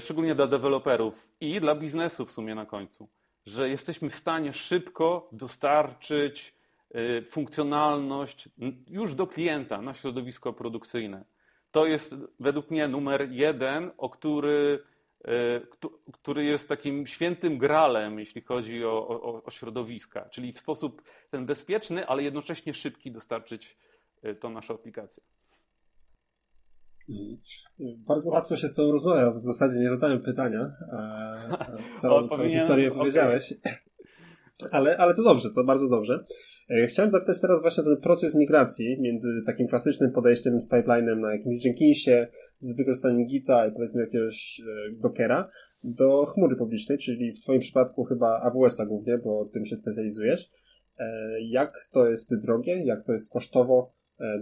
szczególnie 0.00 0.34
dla 0.34 0.46
deweloperów 0.46 1.32
i 1.40 1.60
dla 1.60 1.74
biznesu 1.74 2.26
w 2.26 2.32
sumie 2.32 2.54
na 2.54 2.66
końcu, 2.66 3.08
że 3.46 3.68
jesteśmy 3.68 4.10
w 4.10 4.14
stanie 4.14 4.52
szybko 4.52 5.28
dostarczyć 5.32 6.54
e, 6.90 7.22
funkcjonalność 7.22 8.48
już 8.88 9.14
do 9.14 9.26
klienta 9.26 9.82
na 9.82 9.94
środowisko 9.94 10.52
produkcyjne. 10.52 11.24
To 11.70 11.86
jest 11.86 12.14
według 12.40 12.70
mnie 12.70 12.88
numer 12.88 13.30
jeden, 13.30 13.90
o 13.98 14.10
który, 14.10 14.82
e, 15.24 15.60
który 16.12 16.44
jest 16.44 16.68
takim 16.68 17.06
świętym 17.06 17.58
gralem, 17.58 18.18
jeśli 18.18 18.42
chodzi 18.42 18.84
o, 18.84 19.08
o, 19.08 19.42
o 19.44 19.50
środowiska, 19.50 20.28
czyli 20.28 20.52
w 20.52 20.58
sposób 20.58 21.02
ten 21.30 21.46
bezpieczny, 21.46 22.06
ale 22.06 22.22
jednocześnie 22.22 22.74
szybki 22.74 23.12
dostarczyć 23.12 23.76
tą 24.40 24.50
naszą 24.50 24.74
aplikację. 24.74 25.22
Bardzo 27.96 28.30
łatwo 28.30 28.56
się 28.56 28.68
z 28.68 28.74
tobą 28.74 28.92
rozmawia, 28.92 29.30
w 29.30 29.44
zasadzie 29.44 29.78
nie 29.78 29.88
zadałem 29.88 30.20
pytania, 30.20 30.72
a 30.92 31.26
całą, 31.94 32.28
całą 32.28 32.48
historię 32.48 32.90
powiedziałeś. 32.90 33.54
Ale, 34.72 34.96
ale 34.96 35.14
to 35.14 35.22
dobrze, 35.22 35.50
to 35.50 35.64
bardzo 35.64 35.88
dobrze. 35.88 36.24
E, 36.70 36.86
chciałem 36.86 37.10
zapytać 37.10 37.40
teraz 37.40 37.60
właśnie 37.60 37.82
o 37.82 37.86
ten 37.86 37.96
proces 37.96 38.34
migracji 38.34 39.00
między 39.00 39.42
takim 39.46 39.68
klasycznym 39.68 40.12
podejściem 40.12 40.60
z 40.60 40.68
pipelinem 40.68 41.20
na 41.20 41.32
jakimś 41.32 41.64
Jenkinsie, 41.64 42.26
z 42.60 42.76
wykorzystaniem 42.76 43.26
Gita 43.26 43.66
i 43.66 43.72
powiedzmy 43.72 44.00
jakiegoś 44.00 44.60
e, 44.60 44.92
Dockera 44.92 45.50
do 45.84 46.26
chmury 46.26 46.56
publicznej, 46.56 46.98
czyli 46.98 47.32
w 47.32 47.40
Twoim 47.40 47.60
przypadku 47.60 48.04
chyba 48.04 48.40
AWS-a 48.40 48.86
głównie, 48.86 49.18
bo 49.18 49.44
tym 49.52 49.66
się 49.66 49.76
specjalizujesz. 49.76 50.50
E, 50.98 51.36
jak 51.40 51.88
to 51.92 52.08
jest 52.08 52.42
drogie, 52.42 52.84
jak 52.84 53.04
to 53.04 53.12
jest 53.12 53.32
kosztowo 53.32 53.92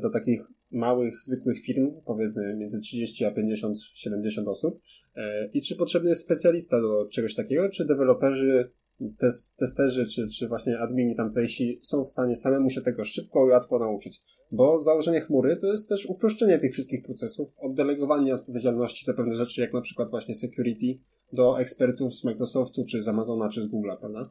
do 0.03 0.11
takich 0.11 0.41
małych, 0.71 1.15
zwykłych 1.17 1.61
firm, 1.61 1.93
powiedzmy 2.05 2.57
między 2.57 2.81
30 2.81 3.25
a 3.25 3.31
50, 3.31 3.79
70 3.95 4.49
osób. 4.49 4.81
E, 5.17 5.51
I 5.55 5.63
czy 5.63 5.77
potrzebny 5.77 6.11
jest 6.11 6.25
specjalista 6.25 6.81
do 6.81 7.09
czegoś 7.09 7.35
takiego, 7.35 7.69
czy 7.71 7.85
deweloperzy 7.85 8.71
test, 9.19 9.57
testerzy 9.57 10.07
czy, 10.07 10.29
czy 10.29 10.49
właśnie 10.49 10.79
admini 10.79 11.17
tamtejsi 11.17 11.79
są 11.83 12.05
w 12.05 12.09
stanie 12.09 12.37
samemu 12.37 12.71
się 12.71 12.81
tego 12.81 13.05
szybko 13.05 13.47
i 13.47 13.51
łatwo 13.51 13.79
nauczyć. 13.79 14.23
Bo 14.53 14.81
założenie 14.81 15.21
chmury 15.21 15.57
to 15.57 15.67
jest 15.67 15.89
też 15.89 16.07
uproszczenie 16.07 16.59
tych 16.59 16.73
wszystkich 16.73 17.05
procesów, 17.05 17.49
oddelegowanie 17.59 18.35
odpowiedzialności 18.35 19.05
za 19.05 19.15
pewne 19.15 19.37
rzeczy, 19.37 19.61
jak 19.61 19.73
na 19.73 19.81
przykład 19.81 20.11
właśnie 20.11 20.35
security, 20.35 20.99
do 21.33 21.61
ekspertów 21.61 22.15
z 22.15 22.25
Microsoftu, 22.25 22.85
czy 22.85 23.03
z 23.03 23.09
Amazona, 23.09 23.49
czy 23.49 23.63
z 23.63 23.69
Google'a, 23.69 23.99
prawda? 23.99 24.31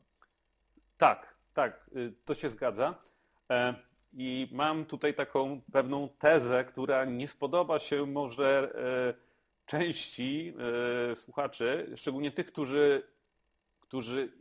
Tak, 0.98 1.38
tak, 1.54 1.90
y, 1.96 2.14
to 2.26 2.34
się 2.34 2.50
zgadza. 2.50 3.02
E, 3.50 3.76
I 4.14 4.48
mam 4.52 4.86
tutaj 4.86 5.14
taką 5.14 5.62
pewną 5.72 6.10
tezę, 6.10 6.66
która 6.66 7.06
nie 7.06 7.28
spodoba 7.28 7.80
się 7.80 8.06
może 8.06 8.74
e, 8.76 9.14
części 9.66 10.54
e, 11.12 11.16
słuchaczy, 11.16 11.92
szczególnie 11.96 12.32
tych, 12.32 12.46
którzy, 12.46 13.04
którzy 13.80 14.32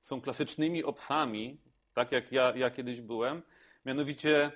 są 0.00 0.20
klasycznymi 0.20 0.84
obsami, 0.84 1.60
tak 1.94 2.12
jak 2.12 2.32
ja, 2.32 2.52
ja 2.56 2.70
kiedyś 2.70 3.00
byłem. 3.00 3.42
Mianowicie 3.86 4.52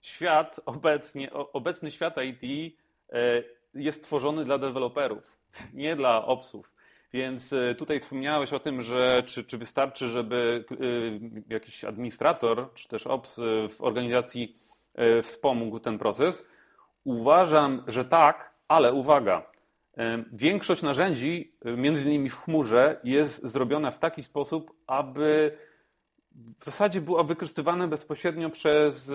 świat 0.00 0.60
obecnie, 0.66 1.32
obecny 1.32 1.90
świat 1.90 2.16
IT 2.24 2.74
jest 3.74 4.04
tworzony 4.04 4.44
dla 4.44 4.58
deweloperów, 4.58 5.38
nie 5.72 5.96
dla 5.96 6.26
obsów. 6.26 6.72
Więc 7.12 7.52
e, 7.52 7.74
tutaj 7.74 8.00
wspomniałeś 8.00 8.52
o 8.52 8.60
tym, 8.60 8.82
że 8.82 9.22
czy, 9.26 9.44
czy 9.44 9.58
wystarczy, 9.58 10.08
żeby 10.08 10.64
e, 10.70 10.74
jakiś 11.54 11.84
administrator, 11.84 12.74
czy 12.74 12.88
też 12.88 13.06
ops 13.06 13.38
e, 13.38 13.68
w 13.68 13.80
organizacji 13.80 14.56
wspomógł 15.22 15.80
ten 15.80 15.98
proces. 15.98 16.44
Uważam, 17.04 17.84
że 17.86 18.04
tak, 18.04 18.54
ale 18.68 18.92
uwaga, 18.92 19.50
większość 20.32 20.82
narzędzi, 20.82 21.52
między 21.76 22.02
innymi 22.02 22.30
w 22.30 22.36
chmurze, 22.36 23.00
jest 23.04 23.46
zrobiona 23.46 23.90
w 23.90 23.98
taki 23.98 24.22
sposób, 24.22 24.72
aby 24.86 25.58
w 26.60 26.64
zasadzie 26.64 27.00
była 27.00 27.24
wykorzystywana 27.24 27.88
bezpośrednio 27.88 28.50
przez, 28.50 29.12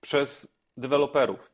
przez 0.00 0.48
deweloperów. 0.76 1.50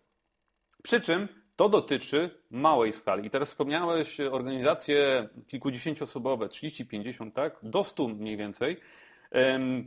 Przy 0.83 1.01
czym 1.01 1.29
to 1.61 1.69
dotyczy 1.69 2.31
małej 2.51 2.93
skali. 2.93 3.27
I 3.27 3.31
teraz 3.31 3.49
wspomniałeś 3.49 4.21
organizacje 4.21 5.29
kilkudziesięcioosobowe, 5.49 6.49
30, 6.49 6.87
50, 6.87 7.35
tak? 7.35 7.57
Do 7.63 7.85
100 7.85 8.09
mniej 8.09 8.37
więcej. 8.37 8.77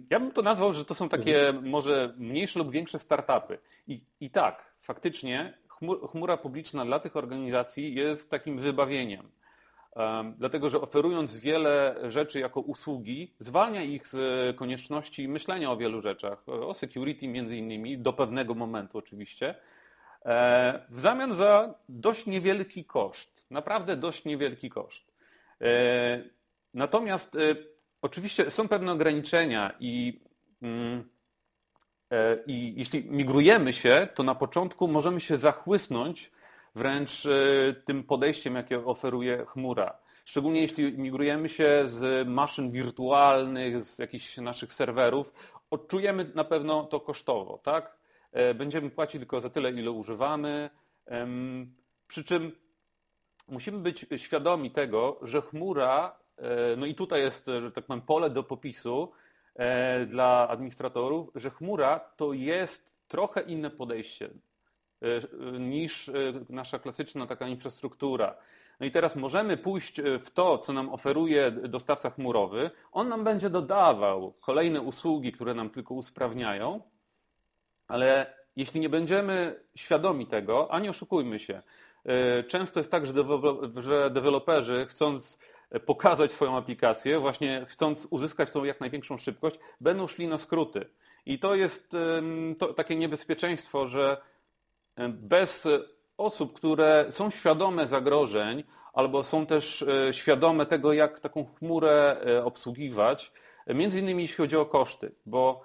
Ja 0.10 0.20
bym 0.20 0.32
to 0.32 0.42
nazwał, 0.42 0.74
że 0.74 0.86
to 0.86 0.96
są 0.96 1.10
takie 1.10 1.48
mhm. 1.48 1.70
może 1.70 2.14
mniejsze 2.18 2.60
lub 2.60 2.72
większe 2.72 3.00
startupy. 3.00 3.58
I, 3.88 4.02
i 4.20 4.30
tak, 4.30 4.74
faktycznie 4.82 5.54
chmura 6.12 6.38
publiczna 6.38 6.86
dla 6.86 7.00
tych 7.00 7.16
organizacji 7.16 7.96
jest 7.96 8.30
takim 8.30 8.60
wybawieniem. 8.60 9.32
Dlatego, 10.38 10.70
że 10.70 10.82
oferując 10.82 11.38
wiele 11.38 11.96
rzeczy 12.08 12.40
jako 12.40 12.62
usługi, 12.62 13.34
zwalnia 13.40 13.84
ich 13.84 14.08
z 14.08 14.56
konieczności 14.56 15.28
myślenia 15.28 15.72
o 15.72 15.78
wielu 15.78 16.02
rzeczach, 16.02 16.50
o 16.50 16.74
security 16.74 17.28
między 17.28 17.58
innymi, 17.58 17.98
do 17.98 18.14
pewnego 18.14 18.56
momentu 18.56 18.98
oczywiście, 18.98 19.56
w 20.90 21.00
zamian 21.00 21.36
za 21.36 21.74
dość 21.90 22.26
niewielki 22.26 22.86
koszt. 22.86 23.46
Naprawdę 23.50 23.96
dość 23.96 24.26
niewielki 24.26 24.70
koszt. 24.70 25.04
E, 25.62 26.24
natomiast 26.74 27.36
e, 27.36 27.40
oczywiście 28.02 28.52
są 28.52 28.68
pewne 28.68 28.92
ograniczenia 28.92 29.72
i, 29.80 30.22
mm, 30.62 31.10
i 32.48 32.74
jeśli 32.78 33.06
migrujemy 33.06 33.74
się, 33.74 34.08
to 34.16 34.24
na 34.24 34.36
początku 34.36 34.88
możemy 34.88 35.22
się 35.22 35.38
zachłysnąć 35.38 36.32
wręcz 36.76 37.28
tym 37.86 38.04
podejściem, 38.04 38.56
jakie 38.56 38.86
oferuje 38.86 39.46
chmura. 39.46 39.98
Szczególnie 40.26 40.62
jeśli 40.62 40.98
migrujemy 40.98 41.50
się 41.50 41.84
z 41.86 42.28
maszyn 42.28 42.72
wirtualnych, 42.72 43.84
z 43.84 44.00
jakichś 44.00 44.38
naszych 44.38 44.74
serwerów, 44.74 45.34
odczujemy 45.72 46.32
na 46.36 46.44
pewno 46.44 46.84
to 46.84 47.00
kosztowo, 47.00 47.58
tak? 47.64 47.98
E, 48.34 48.54
będziemy 48.54 48.90
płacić 48.90 49.20
tylko 49.20 49.42
za 49.42 49.50
tyle, 49.50 49.72
ile 49.72 49.92
używamy. 49.92 50.70
Przy 52.08 52.24
czym 52.24 52.52
musimy 53.48 53.78
być 53.78 54.06
świadomi 54.18 54.72
tego, 54.72 55.20
że 55.22 55.42
chmura, 55.42 56.20
e, 56.38 56.76
no 56.76 56.86
i 56.86 56.96
tutaj 56.96 57.22
jest, 57.22 57.46
że 57.46 57.72
tak 57.72 57.86
powiem, 57.86 58.02
pole 58.02 58.30
do 58.30 58.44
popisu 58.44 59.12
e, 59.56 60.06
dla 60.06 60.48
administratorów, 60.50 61.30
że 61.36 61.50
chmura 61.50 62.00
to 62.00 62.34
jest 62.34 62.94
trochę 63.08 63.42
inne 63.42 63.70
podejście 63.70 64.30
niż 65.60 66.12
nasza 66.50 66.80
klasyczna 66.80 67.28
taka 67.28 67.48
infrastruktura. 67.48 68.36
No 68.80 68.86
i 68.86 68.92
teraz 68.92 69.16
możemy 69.16 69.58
pójść 69.58 70.02
w 70.20 70.30
to, 70.30 70.58
co 70.58 70.74
nam 70.74 70.90
oferuje 70.90 71.52
dostawca 71.52 72.10
chmurowy. 72.10 72.72
On 72.92 73.10
nam 73.10 73.24
będzie 73.24 73.50
dodawał 73.50 74.34
kolejne 74.42 74.82
usługi, 74.82 75.32
które 75.32 75.54
nam 75.54 75.70
tylko 75.70 75.94
usprawniają, 75.94 76.82
ale 77.88 78.34
jeśli 78.56 78.80
nie 78.80 78.90
będziemy 78.90 79.60
świadomi 79.76 80.28
tego, 80.28 80.72
a 80.72 80.80
nie 80.80 80.90
oszukujmy 80.90 81.40
się, 81.40 81.62
e, 82.06 82.44
często 82.44 82.80
jest 82.80 82.92
tak, 82.92 83.06
że 83.06 84.10
deweloperzy 84.12 84.86
chcąc 84.90 85.38
pokazać 85.86 86.32
swoją 86.32 86.58
aplikację, 86.58 87.20
właśnie 87.20 87.66
chcąc 87.68 88.08
uzyskać 88.10 88.52
tą 88.52 88.64
jak 88.64 88.80
największą 88.80 89.18
szybkość, 89.18 89.60
będą 89.82 90.08
szli 90.08 90.28
na 90.28 90.38
skróty. 90.38 90.90
I 91.26 91.40
to 91.40 91.56
jest 91.56 91.92
to 92.60 92.74
takie 92.74 92.96
niebezpieczeństwo, 92.96 93.88
że 93.88 94.18
bez 95.10 95.68
osób, 96.18 96.54
które 96.54 97.06
są 97.10 97.30
świadome 97.30 97.88
zagrożeń, 97.88 98.64
albo 98.94 99.24
są 99.24 99.46
też 99.46 99.82
e, 99.82 100.14
świadome 100.14 100.66
tego, 100.66 100.94
jak 100.94 101.20
taką 101.20 101.46
chmurę 101.46 102.22
obsługiwać, 102.44 103.32
między 103.68 104.00
innymi 104.00 104.22
jeśli 104.22 104.38
chodzi 104.38 104.58
o 104.58 104.66
koszty, 104.66 105.12
bo 105.26 105.62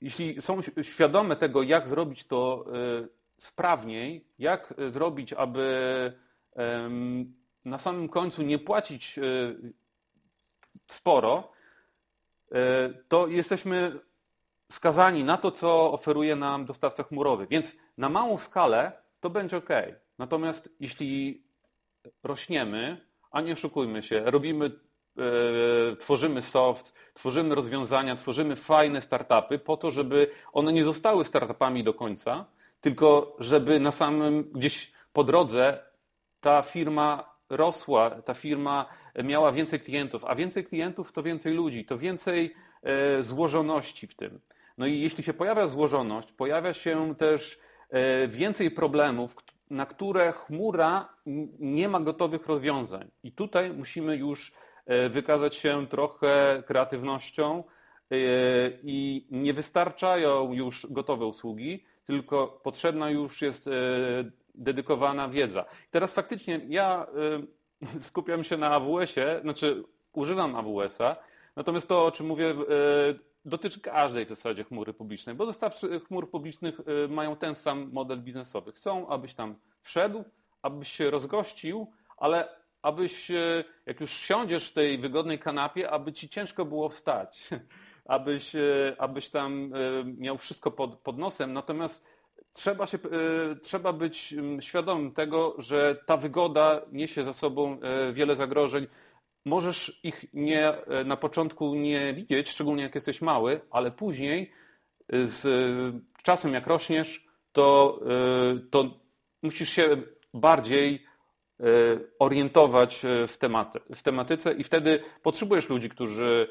jeśli 0.00 0.40
są 0.40 0.60
świadome 0.82 1.36
tego, 1.36 1.62
jak 1.62 1.88
zrobić 1.88 2.24
to 2.24 2.64
e, 2.66 3.08
sprawniej, 3.38 4.24
jak 4.38 4.74
e, 4.78 4.90
zrobić, 4.90 5.32
aby 5.32 5.68
na 7.64 7.78
samym 7.78 8.08
końcu 8.08 8.42
nie 8.42 8.58
płacić 8.58 9.18
e, 9.18 9.22
sporo, 10.88 11.52
to 13.08 13.26
jesteśmy 13.26 14.00
skazani 14.72 15.24
na 15.24 15.36
to, 15.36 15.50
co 15.50 15.92
oferuje 15.92 16.36
nam 16.36 16.64
dostawca 16.64 17.02
chmurowy. 17.02 17.46
Więc 17.46 17.76
na 17.96 18.08
małą 18.08 18.38
skalę 18.38 18.92
to 19.20 19.30
będzie 19.30 19.56
ok. 19.56 19.68
Natomiast 20.18 20.68
jeśli 20.80 21.42
rośniemy, 22.22 23.06
a 23.30 23.40
nie 23.40 23.52
oszukujmy 23.52 24.02
się, 24.02 24.20
robimy 24.24 24.70
tworzymy 25.98 26.42
soft, 26.42 26.94
tworzymy 27.14 27.54
rozwiązania, 27.54 28.16
tworzymy 28.16 28.56
fajne 28.56 29.00
startupy 29.00 29.58
po 29.58 29.76
to, 29.76 29.90
żeby 29.90 30.30
one 30.52 30.72
nie 30.72 30.84
zostały 30.84 31.24
startupami 31.24 31.84
do 31.84 31.94
końca, 31.94 32.44
tylko 32.80 33.36
żeby 33.38 33.80
na 33.80 33.90
samym 33.90 34.50
gdzieś 34.54 34.92
po 35.12 35.24
drodze 35.24 35.78
ta 36.40 36.62
firma 36.62 37.38
rosła, 37.50 38.10
ta 38.10 38.34
firma 38.34 38.86
miała 39.24 39.52
więcej 39.52 39.80
klientów, 39.80 40.24
a 40.24 40.34
więcej 40.34 40.64
klientów 40.64 41.12
to 41.12 41.22
więcej 41.22 41.54
ludzi, 41.54 41.84
to 41.84 41.98
więcej 41.98 42.54
e, 42.82 43.22
złożoności 43.22 44.06
w 44.06 44.14
tym. 44.14 44.40
No 44.78 44.86
i 44.86 45.00
jeśli 45.00 45.24
się 45.24 45.34
pojawia 45.34 45.66
złożoność, 45.66 46.32
pojawia 46.32 46.72
się 46.72 47.14
też 47.14 47.58
e, 47.90 48.28
więcej 48.28 48.70
problemów, 48.70 49.36
na 49.70 49.86
które 49.86 50.32
chmura 50.32 51.08
nie 51.58 51.88
ma 51.88 52.00
gotowych 52.00 52.46
rozwiązań. 52.46 53.10
I 53.22 53.32
tutaj 53.32 53.70
musimy 53.72 54.16
już 54.16 54.52
wykazać 55.10 55.54
się 55.54 55.86
trochę 55.86 56.62
kreatywnością 56.66 57.64
e, 58.10 58.16
i 58.82 59.26
nie 59.30 59.54
wystarczają 59.54 60.52
już 60.52 60.86
gotowe 60.90 61.26
usługi, 61.26 61.84
tylko 62.04 62.60
potrzebna 62.62 63.10
już 63.10 63.42
jest 63.42 63.66
e, 63.66 63.70
dedykowana 64.54 65.28
wiedza. 65.28 65.64
Teraz 65.90 66.12
faktycznie 66.12 66.60
ja 66.68 67.06
skupiam 68.08 68.44
się 68.44 68.56
na 68.56 68.70
AWS-ie, 68.70 69.40
znaczy 69.42 69.84
używam 70.12 70.56
AWS-a, 70.56 71.16
natomiast 71.56 71.88
to, 71.88 72.06
o 72.06 72.10
czym 72.10 72.26
mówię, 72.26 72.54
dotyczy 73.44 73.80
każdej 73.80 74.26
w 74.26 74.28
zasadzie 74.28 74.64
chmury 74.64 74.92
publicznej, 74.92 75.36
bo 75.36 75.46
dostawcy 75.46 76.00
chmur 76.00 76.30
publicznych 76.30 76.80
mają 77.08 77.36
ten 77.36 77.54
sam 77.54 77.90
model 77.92 78.22
biznesowy. 78.22 78.72
Chcą, 78.72 79.08
abyś 79.08 79.34
tam 79.34 79.54
wszedł, 79.82 80.24
abyś 80.62 80.88
się 80.88 81.10
rozgościł, 81.10 81.86
ale 82.16 82.48
abyś, 82.82 83.30
e, 83.30 83.64
jak 83.86 84.00
już 84.00 84.10
siądziesz 84.10 84.68
w 84.68 84.72
tej 84.72 84.98
wygodnej 84.98 85.38
kanapie, 85.38 85.90
aby 85.90 86.12
ci 86.12 86.28
ciężko 86.28 86.64
było 86.64 86.88
wstać, 86.88 87.48
abyś, 88.04 88.54
e, 88.54 88.96
abyś 88.98 89.28
tam 89.28 89.72
e, 89.74 90.04
miał 90.04 90.38
wszystko 90.38 90.70
pod, 90.70 90.98
pod 90.98 91.18
nosem. 91.18 91.52
Natomiast 91.52 92.06
trzeba, 92.52 92.86
się, 92.86 92.98
trzeba 93.62 93.92
być 93.92 94.34
świadomym 94.60 95.12
tego, 95.12 95.54
że 95.58 95.96
ta 96.06 96.16
wygoda 96.16 96.80
niesie 96.92 97.24
za 97.24 97.32
sobą 97.32 97.80
wiele 98.12 98.36
zagrożeń. 98.36 98.86
Możesz 99.44 100.00
ich 100.02 100.24
nie, 100.32 100.72
na 101.04 101.16
początku 101.16 101.74
nie 101.74 102.14
widzieć, 102.14 102.48
szczególnie 102.48 102.82
jak 102.82 102.94
jesteś 102.94 103.22
mały, 103.22 103.60
ale 103.70 103.90
później 103.90 104.52
z 105.24 105.44
czasem 106.22 106.54
jak 106.54 106.66
rośniesz, 106.66 107.26
to, 107.52 108.00
to 108.70 109.00
musisz 109.42 109.70
się 109.70 109.96
bardziej 110.34 111.07
orientować 112.18 113.02
w, 113.28 113.36
tematy, 113.36 113.78
w 113.94 114.02
tematyce 114.02 114.54
i 114.54 114.64
wtedy 114.64 115.00
potrzebujesz 115.22 115.68
ludzi, 115.68 115.88
którzy 115.88 116.46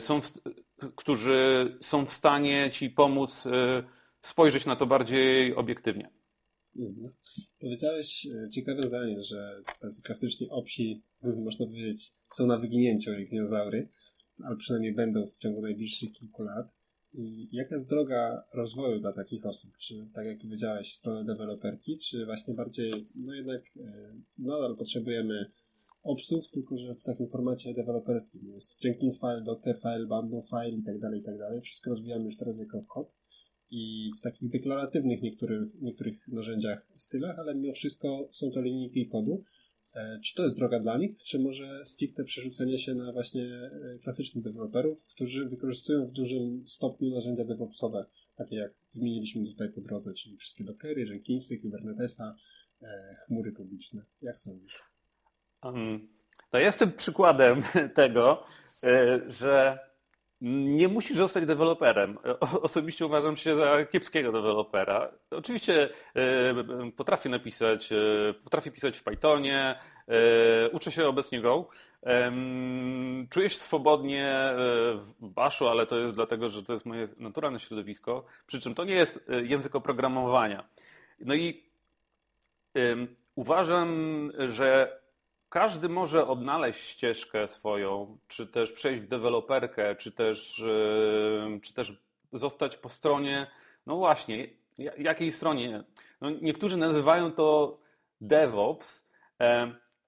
są, 0.00 0.20
w, 0.20 0.30
którzy 0.96 1.76
są 1.80 2.06
w 2.06 2.12
stanie 2.12 2.70
ci 2.72 2.90
pomóc 2.90 3.44
spojrzeć 4.22 4.66
na 4.66 4.76
to 4.76 4.86
bardziej 4.86 5.54
obiektywnie. 5.54 6.10
Mhm. 6.76 7.12
Powiedziałeś 7.60 8.26
e, 8.26 8.50
ciekawe 8.50 8.82
zdanie, 8.82 9.22
że 9.22 9.62
tacy 9.80 10.02
klasyczni 10.02 10.48
obsi, 10.50 11.02
można 11.22 11.66
powiedzieć, 11.66 12.14
są 12.26 12.46
na 12.46 12.58
wyginięciu 12.58 13.12
jak 13.12 13.28
dinozaury, 13.30 13.88
ale 14.44 14.56
przynajmniej 14.56 14.94
będą 14.94 15.26
w 15.26 15.36
ciągu 15.36 15.60
najbliższych 15.60 16.12
kilku 16.12 16.42
lat. 16.42 16.76
I 17.14 17.56
jaka 17.56 17.74
jest 17.74 17.88
droga 17.88 18.44
rozwoju 18.54 19.00
dla 19.00 19.12
takich 19.12 19.46
osób? 19.46 19.76
Czy, 19.76 20.08
tak 20.14 20.26
jak 20.26 20.38
powiedziałeś, 20.38 20.92
w 20.92 20.96
stronę 20.96 21.24
deweloperki, 21.24 21.98
czy 21.98 22.26
właśnie 22.26 22.54
bardziej, 22.54 23.08
no 23.14 23.34
jednak 23.34 23.62
e, 23.76 24.14
nadal 24.38 24.76
potrzebujemy 24.76 25.50
obsów, 26.02 26.50
tylko 26.50 26.76
że 26.76 26.94
w 26.94 27.02
takim 27.02 27.28
formacie 27.28 27.74
deweloperskim. 27.74 28.48
Jest 28.52 28.84
Jenkins 28.84 29.20
file, 29.20 29.42
Docker 29.42 29.80
file, 29.80 30.06
Bamboo 30.06 30.42
file 30.42 30.76
i 30.78 30.82
tak 30.82 30.98
dalej, 30.98 31.20
i 31.20 31.22
tak 31.22 31.38
dalej. 31.38 31.60
Wszystko 31.60 31.90
rozwijamy 31.90 32.24
już 32.24 32.36
teraz 32.36 32.58
jako 32.58 32.80
kod 32.88 33.16
i 33.70 34.10
w 34.18 34.20
takich 34.20 34.48
deklaratywnych 34.48 35.22
niektórych, 35.22 35.68
niektórych 35.80 36.28
narzędziach, 36.28 36.88
stylach, 36.96 37.38
ale 37.38 37.54
mimo 37.54 37.72
wszystko 37.72 38.28
są 38.32 38.50
to 38.50 38.60
linijki 38.60 39.06
kodu. 39.06 39.44
E, 39.98 40.20
czy 40.20 40.34
to 40.34 40.44
jest 40.44 40.56
droga 40.56 40.80
dla 40.80 40.98
nich, 40.98 41.16
czy 41.22 41.38
może 41.38 41.84
stricte 41.84 42.24
przerzucenie 42.24 42.78
się 42.78 42.94
na 42.94 43.12
właśnie 43.12 43.44
e, 43.44 43.98
klasycznych 43.98 44.44
deweloperów, 44.44 45.04
którzy 45.04 45.48
wykorzystują 45.48 46.06
w 46.06 46.10
dużym 46.10 46.64
stopniu 46.66 47.10
narzędzia 47.10 47.44
DevOpsowe, 47.44 48.06
takie 48.36 48.56
jak 48.56 48.72
wymieniliśmy 48.94 49.46
tutaj 49.46 49.68
po 49.68 49.80
drodze, 49.80 50.14
czyli 50.14 50.36
wszystkie 50.36 50.64
Dockery, 50.64 51.02
Jenkinsy, 51.02 51.58
Kubernetesa, 51.58 52.36
e, 52.82 53.16
chmury 53.26 53.52
publiczne. 53.52 54.04
Jak 54.22 54.38
sądzisz? 54.38 54.82
Um, 55.62 56.08
to 56.50 56.58
jestem 56.58 56.92
przykładem 56.92 57.62
tego, 57.94 58.44
że 59.28 59.78
nie 60.40 60.88
musisz 60.88 61.16
zostać 61.16 61.46
deweloperem. 61.46 62.18
Osobiście 62.62 63.06
uważam 63.06 63.36
się 63.36 63.56
za 63.56 63.84
kiepskiego 63.84 64.32
dewelopera. 64.32 65.10
Oczywiście 65.30 65.88
e, 66.14 66.90
potrafię 66.96 67.28
napisać, 67.28 67.92
e, 67.92 67.96
potrafię 68.44 68.70
pisać 68.70 68.98
w 68.98 69.02
Pythonie, 69.02 69.74
e, 70.08 70.68
uczę 70.70 70.92
się 70.92 71.08
obecnie 71.08 71.40
Go. 71.40 71.68
Czuję 73.30 73.50
się 73.50 73.60
swobodnie 73.60 74.34
w 74.96 75.12
Bashu, 75.20 75.68
ale 75.68 75.86
to 75.86 75.98
jest 75.98 76.14
dlatego, 76.14 76.50
że 76.50 76.62
to 76.62 76.72
jest 76.72 76.86
moje 76.86 77.08
naturalne 77.16 77.60
środowisko. 77.60 78.24
Przy 78.46 78.60
czym 78.60 78.74
to 78.74 78.84
nie 78.84 78.94
jest 78.94 79.30
język 79.42 79.74
oprogramowania. 79.74 80.68
No 81.20 81.34
i 81.34 81.64
uważam, 83.34 84.30
że 84.48 84.97
każdy 85.48 85.88
może 85.88 86.26
odnaleźć 86.26 86.88
ścieżkę 86.88 87.48
swoją, 87.48 88.18
czy 88.28 88.46
też 88.46 88.72
przejść 88.72 89.02
w 89.02 89.08
deweloperkę, 89.08 89.96
czy 89.96 90.12
też, 90.12 90.64
czy 91.62 91.74
też 91.74 91.92
zostać 92.32 92.76
po 92.76 92.88
stronie, 92.88 93.46
no 93.86 93.96
właśnie, 93.96 94.48
jakiej 94.98 95.32
stronie? 95.32 95.84
No 96.20 96.30
niektórzy 96.30 96.76
nazywają 96.76 97.32
to 97.32 97.78
DevOps. 98.20 99.08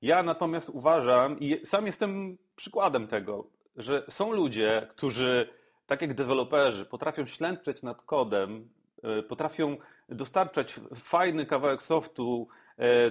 Ja 0.02 0.22
natomiast 0.22 0.68
uważam, 0.68 1.40
i 1.40 1.66
sam 1.66 1.86
jestem 1.86 2.38
przykładem 2.56 3.06
tego, 3.06 3.46
że 3.76 4.04
są 4.08 4.32
ludzie, 4.32 4.86
którzy, 4.90 5.48
tak 5.86 6.02
jak 6.02 6.14
deweloperzy, 6.14 6.84
potrafią 6.84 7.26
ślęczeć 7.26 7.82
nad 7.82 8.02
kodem, 8.02 8.68
e, 9.02 9.22
potrafią 9.22 9.76
dostarczać 10.08 10.80
fajny 10.94 11.46
kawałek 11.46 11.82
softu, 11.82 12.48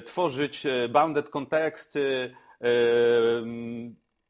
tworzyć 0.05 0.65
e, 0.65 0.89
bounded 0.89 1.29
konteksty, 1.29 2.35
e, 2.61 2.67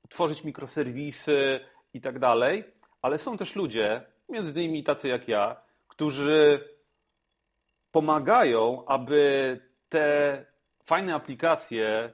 tworzyć 0.10 0.44
mikroserwisy 0.44 1.60
i 1.94 2.02
tak 2.02 2.20
dalej, 2.20 2.64
ale 3.02 3.18
są 3.18 3.38
też 3.38 3.56
ludzie, 3.56 4.02
między 4.30 4.52
innymi 4.52 4.84
tacy 4.84 5.08
jak 5.08 5.28
ja, 5.28 5.56
którzy 5.88 6.70
pomagają, 7.92 8.86
aby 8.86 9.60
te 9.90 10.46
fajne 10.84 11.16
aplikacje, 11.16 12.14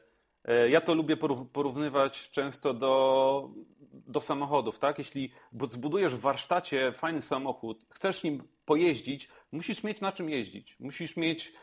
ja 0.69 0.81
to 0.81 0.93
lubię 0.93 1.17
porównywać 1.53 2.29
często 2.29 2.73
do, 2.73 3.49
do 3.91 4.21
samochodów, 4.21 4.79
tak? 4.79 4.97
Jeśli 4.97 5.31
zbudujesz 5.71 6.15
w 6.15 6.19
warsztacie 6.19 6.91
fajny 6.91 7.21
samochód, 7.21 7.85
chcesz 7.89 8.23
nim 8.23 8.43
pojeździć, 8.65 9.29
musisz 9.51 9.83
mieć 9.83 10.01
na 10.01 10.11
czym 10.11 10.29
jeździć. 10.29 10.79
Musisz 10.79 11.17
mieć 11.17 11.53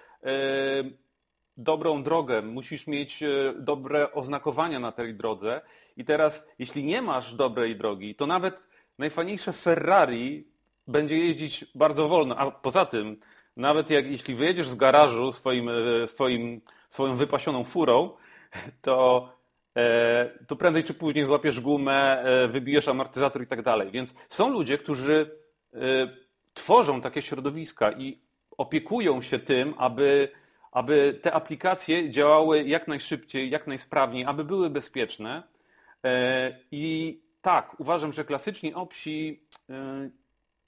dobrą 1.57 2.03
drogę, 2.03 2.43
musisz 2.43 2.87
mieć 2.87 3.23
e, 3.23 3.29
dobre 3.59 4.13
oznakowania 4.13 4.81
na 4.81 4.93
tej 4.93 5.15
drodze. 5.15 5.61
I 5.97 6.05
teraz, 6.05 6.45
jeśli 6.59 6.85
nie 6.85 7.03
masz 7.03 7.35
dobrej 7.35 7.77
drogi, 7.77 8.15
to 8.15 8.27
nawet 8.27 8.69
najfajniejsze 8.99 9.53
Ferrari 9.53 10.49
będzie 10.87 11.19
jeździć 11.19 11.65
bardzo 11.75 12.09
wolno. 12.09 12.37
A 12.37 12.51
poza 12.51 12.85
tym, 12.85 13.17
nawet 13.57 13.91
jak, 13.91 14.07
jeśli 14.07 14.35
wyjedziesz 14.35 14.69
z 14.69 14.75
garażu 14.75 15.33
swoim, 15.33 15.69
e, 15.69 16.09
swoim, 16.09 16.61
swoją 16.89 17.17
wypasioną 17.17 17.65
furą, 17.65 18.11
to, 18.83 19.29
e, 19.77 20.31
to 20.47 20.57
prędzej 20.57 20.85
czy 20.85 20.95
później 20.95 21.27
złapiesz 21.27 21.61
gumę, 21.61 22.25
wybijesz 22.49 22.89
amortyzator 22.89 23.43
i 23.43 23.47
tak 23.47 23.63
dalej. 23.63 23.91
Więc 23.91 24.15
są 24.29 24.51
ludzie, 24.51 24.79
którzy 24.79 25.43
tworzą 26.55 27.01
takie 27.01 27.23
środowiska 27.23 27.93
i 27.93 28.23
opiekują 28.59 29.23
się 29.23 29.39
tym, 29.39 29.75
aby 29.79 30.29
aby 30.73 31.19
te 31.23 31.33
aplikacje 31.33 32.11
działały 32.11 32.63
jak 32.63 32.89
najszybciej, 32.89 33.51
jak 33.51 33.67
najsprawniej, 33.67 34.25
aby 34.25 34.45
były 34.45 34.71
bezpieczne. 34.71 35.43
E, 36.05 36.59
I 36.71 37.21
tak, 37.43 37.81
uważam, 37.81 38.13
że 38.13 38.25
klasyczni 38.25 38.75
opsi 38.75 39.47
e, 39.71 40.11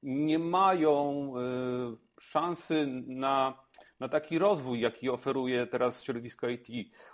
nie 0.03 0.39
mają 0.39 1.33
e, 1.37 2.21
szansy 2.21 2.87
na, 3.07 3.59
na 4.01 4.09
taki 4.09 4.39
rozwój, 4.39 4.81
jaki 4.81 5.11
oferuje 5.11 5.67
teraz 5.67 6.03
środowisko 6.03 6.49
IT. 6.49 6.69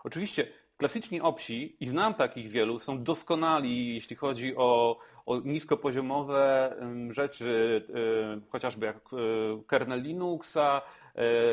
Oczywiście 0.04 0.46
klasyczni 0.76 1.20
opsi, 1.20 1.76
i 1.80 1.86
znam 1.86 2.14
takich 2.14 2.48
wielu, 2.48 2.78
są 2.78 3.02
doskonali, 3.02 3.94
jeśli 3.94 4.16
chodzi 4.16 4.56
o, 4.56 4.98
o 5.26 5.40
niskopoziomowe 5.40 6.74
rzeczy, 7.10 7.82
chociażby 8.50 8.86
jak 8.86 9.00
kernel 9.66 10.02
Linuxa, 10.02 10.82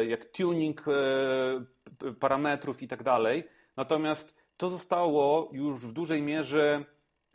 jak 0.07 0.25
tuning 0.25 0.85
e, 0.87 2.13
parametrów 2.19 2.81
i 2.81 2.87
tak 2.87 3.03
dalej. 3.03 3.43
Natomiast 3.77 4.35
to 4.57 4.69
zostało 4.69 5.49
już 5.53 5.85
w 5.85 5.91
dużej 5.91 6.21
mierze 6.21 6.85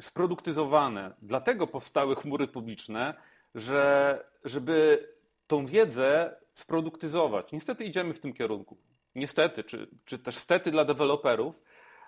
sproduktyzowane. 0.02 1.14
Dlatego 1.22 1.66
powstały 1.66 2.16
chmury 2.16 2.48
publiczne, 2.48 3.14
że 3.54 4.24
żeby 4.44 5.08
tą 5.46 5.66
wiedzę 5.66 6.36
sproduktyzować. 6.54 7.52
Niestety 7.52 7.84
idziemy 7.84 8.14
w 8.14 8.20
tym 8.20 8.32
kierunku. 8.32 8.76
Niestety, 9.14 9.64
czy, 9.64 9.88
czy 10.04 10.18
też 10.18 10.38
stety 10.38 10.70
dla 10.70 10.84
deweloperów, 10.84 11.62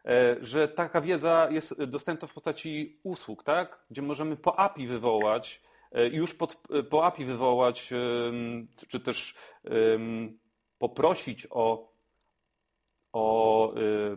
e, 0.04 0.36
że 0.40 0.68
taka 0.68 1.00
wiedza 1.00 1.48
jest 1.50 1.84
dostępna 1.84 2.28
w 2.28 2.34
postaci 2.34 3.00
usług, 3.02 3.42
tak? 3.42 3.84
gdzie 3.90 4.02
możemy 4.02 4.36
po 4.36 4.58
API 4.58 4.86
wywołać 4.86 5.62
E, 5.62 5.73
już 6.12 6.34
pod, 6.34 6.62
e, 6.70 6.82
po 6.82 7.06
API 7.06 7.24
wywołać, 7.24 7.90
czy 8.88 9.00
też 9.00 9.34
poprosić 10.78 11.46
o, 11.50 11.92
o, 13.12 13.74
e, 13.74 14.16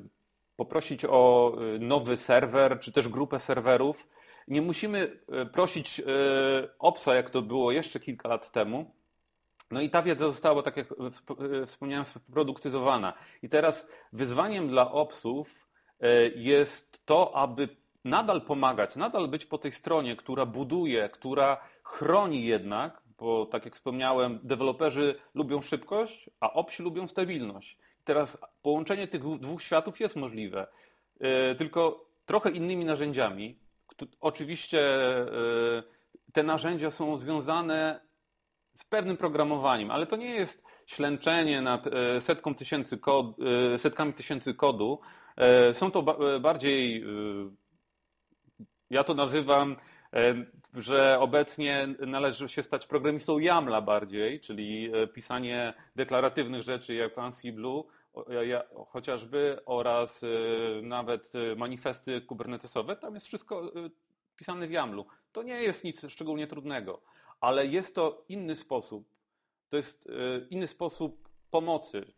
poprosić 0.55 1.05
o 1.05 1.55
nowy 1.79 2.17
serwer, 2.17 2.79
czy 2.79 2.91
też 2.91 3.07
grupę 3.07 3.39
serwerów. 3.39 4.07
Nie 4.47 4.61
musimy 4.61 5.19
prosić 5.53 6.01
OPSA, 6.79 7.15
jak 7.15 7.29
to 7.29 7.41
było 7.41 7.71
jeszcze 7.71 7.99
kilka 7.99 8.29
lat 8.29 8.51
temu. 8.51 8.95
No 9.71 9.81
i 9.81 9.89
ta 9.89 10.01
wiedza 10.01 10.25
została, 10.25 10.63
tak 10.63 10.77
jak 10.77 10.87
wspomniałem, 11.67 12.05
sproduktyzowana. 12.05 13.13
I 13.41 13.49
teraz 13.49 13.87
wyzwaniem 14.13 14.67
dla 14.67 14.91
OPSów 14.91 15.69
jest 16.35 17.05
to, 17.05 17.35
aby 17.35 17.69
nadal 18.07 18.41
pomagać, 18.41 18.95
nadal 18.95 19.27
być 19.27 19.45
po 19.45 19.57
tej 19.57 19.71
stronie, 19.71 20.15
która 20.15 20.45
buduje, 20.45 21.09
która 21.09 21.57
chroni 21.83 22.45
jednak, 22.45 23.01
bo 23.17 23.45
tak 23.45 23.65
jak 23.65 23.73
wspomniałem, 23.73 24.39
deweloperzy 24.43 25.15
lubią 25.33 25.61
szybkość, 25.61 26.29
a 26.39 26.53
opsi 26.53 26.83
lubią 26.83 27.07
stabilność. 27.07 27.77
teraz 28.03 28.37
połączenie 28.61 29.07
tych 29.07 29.21
dwóch 29.39 29.61
światów 29.61 29.99
jest 29.99 30.15
możliwe, 30.15 30.67
e, 31.19 31.55
tylko 31.55 32.05
trochę 32.25 32.49
innymi 32.49 32.85
narzędziami. 32.85 33.59
Oczywiście 34.19 34.81
e, 35.19 35.27
te 36.33 36.43
narzędzia 36.43 36.91
są 36.91 37.17
związane 37.17 37.99
z 38.73 38.83
pewnym 38.83 39.17
programowaniem, 39.17 39.91
ale 39.91 40.05
to 40.05 40.15
nie 40.15 40.29
jest 40.35 40.63
ślęczenie 40.85 41.61
nad 41.61 41.87
e, 41.87 42.21
setką 42.21 42.55
tysięcy 42.55 42.97
kod, 42.97 43.35
setkami 43.77 44.13
tysięcy 44.13 44.53
kodu. 44.53 44.99
Są 45.73 45.91
to 45.91 46.03
bardziej 46.39 47.03
ja 48.89 49.03
to 49.03 49.13
nazywam, 49.13 49.75
e, 50.13 50.35
że 50.73 51.17
obecnie 51.19 51.87
należy 51.99 52.49
się 52.49 52.63
stać 52.63 52.87
programistą 52.87 53.39
YAMLa 53.39 53.81
bardziej, 53.81 54.39
czyli 54.39 54.91
e, 54.93 55.07
pisanie 55.07 55.73
deklaratywnych 55.95 56.61
rzeczy 56.61 56.93
jak 56.93 57.17
Ansible 57.17 57.83
chociażby 58.87 59.59
oraz 59.65 60.21
nawet 60.81 61.33
manifesty 61.57 62.21
kubernetesowe, 62.21 62.95
tam 62.95 63.13
jest 63.13 63.25
wszystko 63.25 63.71
pisane 64.35 64.67
w 64.67 64.71
YAML-u. 64.71 65.05
To 65.31 65.43
nie 65.43 65.61
jest 65.61 65.83
nic 65.83 66.05
szczególnie 66.09 66.47
trudnego, 66.47 67.01
ale 67.39 67.65
jest 67.65 67.95
to 67.95 68.25
inny 68.29 68.55
sposób. 68.55 69.09
To 69.69 69.77
jest 69.77 70.07
inny 70.49 70.67
sposób 70.67 71.29
pomocy. 71.51 72.13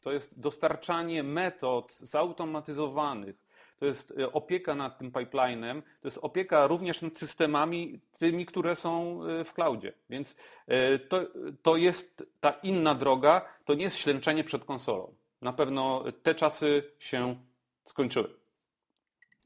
To 0.00 0.12
jest 0.12 0.40
dostarczanie 0.40 1.22
metod 1.22 1.96
zautomatyzowanych, 2.00 3.45
to 3.78 3.86
jest 3.86 4.12
e, 4.18 4.32
opieka 4.32 4.74
nad 4.74 4.98
tym 4.98 5.12
pipelinem, 5.12 5.82
to 5.82 6.08
jest 6.08 6.18
opieka 6.22 6.66
również 6.66 7.02
nad 7.02 7.18
systemami 7.18 8.00
tymi, 8.18 8.46
które 8.46 8.76
są 8.76 9.24
e, 9.24 9.44
w 9.44 9.54
cloudzie. 9.54 9.92
Więc 10.10 10.36
e, 10.66 10.98
to, 10.98 11.20
to 11.62 11.76
jest 11.76 12.26
ta 12.40 12.50
inna 12.50 12.94
droga, 12.94 13.48
to 13.64 13.74
nie 13.74 13.84
jest 13.84 13.96
ślęczenie 13.96 14.44
przed 14.44 14.64
konsolą. 14.64 15.14
Na 15.42 15.52
pewno 15.52 16.04
te 16.22 16.34
czasy 16.34 16.82
się 16.98 17.36
skończyły. 17.84 18.28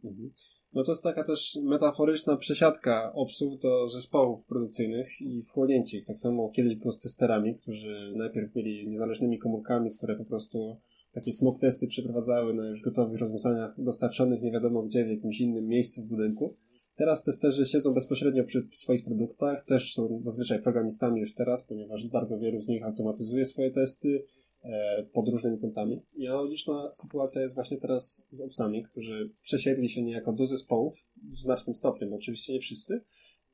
Mhm. 0.05 0.33
No 0.73 0.85
to 0.85 0.93
jest 0.93 1.03
taka 1.03 1.25
też 1.25 1.59
metaforyczna 1.62 2.37
przesiadka 2.37 3.12
obsów 3.14 3.59
do 3.59 3.88
zespołów 3.88 4.47
produkcyjnych 4.47 5.21
i 5.21 5.43
wchłonięcie 5.43 5.99
ich. 5.99 6.05
Tak 6.05 6.19
samo 6.19 6.51
kiedyś 6.51 6.75
było 6.75 6.93
z 6.93 6.99
testerami, 6.99 7.55
którzy 7.55 8.12
najpierw 8.16 8.53
byli 8.53 8.88
niezależnymi 8.88 9.38
komórkami, 9.38 9.90
które 9.90 10.16
po 10.16 10.25
prostu 10.25 10.77
takie 11.12 11.33
smoke 11.33 11.59
testy 11.59 11.87
przeprowadzały 11.87 12.55
na 12.55 12.68
już 12.68 12.83
gotowych 12.83 13.20
rozwiązaniach 13.20 13.75
dostarczonych 13.79 14.42
nie 14.42 14.53
wiadomo 14.53 14.83
gdzie, 14.83 15.05
w 15.05 15.11
jakimś 15.11 15.40
innym 15.40 15.66
miejscu 15.66 16.03
w 16.03 16.07
budynku. 16.07 16.57
Teraz 16.94 17.23
testerzy 17.23 17.66
siedzą 17.66 17.94
bezpośrednio 17.94 18.44
przy 18.44 18.68
swoich 18.73 19.05
produktach, 19.05 19.64
też 19.64 19.94
są 19.94 20.20
zazwyczaj 20.23 20.62
programistami 20.62 21.20
już 21.20 21.35
teraz, 21.35 21.64
ponieważ 21.64 22.09
bardzo 22.09 22.38
wielu 22.38 22.61
z 22.61 22.68
nich 22.68 22.85
automatyzuje 22.85 23.46
swoje 23.46 23.70
testy 23.70 24.25
e, 24.62 25.03
pod 25.12 25.29
różnymi 25.29 25.59
kątami. 25.59 26.03
I 26.14 26.27
analogiczna 26.27 26.90
sytuacja 26.94 27.42
jest 27.42 27.55
właśnie 27.55 27.79
teraz 27.79 28.27
z 28.31 28.40
obsami, 28.40 28.83
którzy 28.83 29.31
przesiedli 29.42 29.88
się 29.88 30.03
niejako 30.03 30.33
do 30.33 30.46
zespołów 30.46 30.96
w 31.25 31.33
znacznym 31.33 31.77
stopniu, 31.77 32.14
oczywiście 32.14 32.53
nie 32.53 32.61
wszyscy. 32.61 33.01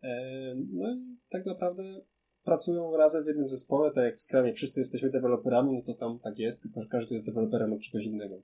E, 0.03 0.55
no 0.73 0.95
i 0.95 1.19
tak 1.29 1.47
naprawdę 1.47 2.01
pracują 2.47 2.97
razem 2.97 3.25
w 3.25 3.27
jednym 3.27 3.49
zespole, 3.49 3.91
tak 3.91 4.05
jak 4.05 4.17
w 4.17 4.23
Scrumie 4.23 4.53
wszyscy 4.53 4.81
jesteśmy 4.81 5.11
deweloperami, 5.11 5.75
no 5.75 5.83
to 5.83 5.95
tam 5.95 6.19
tak 6.19 6.39
jest, 6.39 6.63
tylko 6.63 6.83
że 6.83 6.89
każdy 6.89 7.15
jest 7.15 7.27
deweloperem 7.27 7.73
od 7.73 7.81
czegoś 7.81 8.05
innego. 8.05 8.37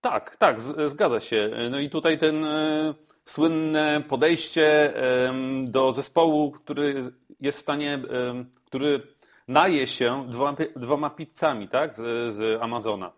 Tak, 0.00 0.36
tak, 0.36 0.60
zgadza 0.86 1.20
się. 1.20 1.50
No 1.70 1.78
i 1.80 1.90
tutaj 1.90 2.18
ten 2.18 2.44
e, 2.44 2.94
słynne 3.24 4.02
podejście 4.08 4.96
e, 4.96 5.32
do 5.66 5.92
zespołu, 5.92 6.50
który 6.50 7.12
jest 7.40 7.58
w 7.58 7.62
stanie, 7.62 7.94
e, 7.94 8.44
który 8.64 9.00
naje 9.48 9.86
się 9.86 10.26
dwoma, 10.28 10.56
dwoma 10.76 11.10
pizzami, 11.10 11.68
tak, 11.68 11.94
z, 11.94 12.34
z 12.34 12.62
Amazona. 12.62 13.12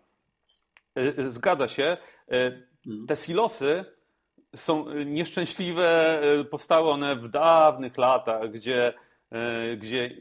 E, 0.95 1.29
zgadza 1.31 1.67
się. 1.67 1.97
E, 2.31 2.51
te 3.07 3.15
silosy 3.15 3.85
są 4.55 4.89
y, 4.89 5.05
nieszczęśliwe, 5.05 6.21
y, 6.39 6.45
powstały 6.45 6.89
one 6.89 7.15
w 7.15 7.27
dawnych 7.27 7.97
latach, 7.97 8.51
gdzie, 8.51 8.93
y, 9.73 9.77
gdzie 9.77 10.17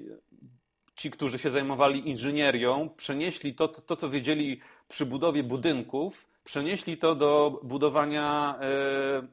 ci, 0.97 1.11
którzy 1.11 1.39
się 1.39 1.51
zajmowali 1.51 2.09
inżynierią, 2.09 2.89
przenieśli 2.97 3.55
to, 3.55 3.69
to, 3.69 3.97
co 3.97 4.11
wiedzieli 4.11 4.61
przy 4.89 5.07
budowie 5.07 5.43
budynków, 5.43 6.29
przenieśli 6.45 6.99
to 6.99 7.15
do 7.15 7.61
budowania 7.63 8.59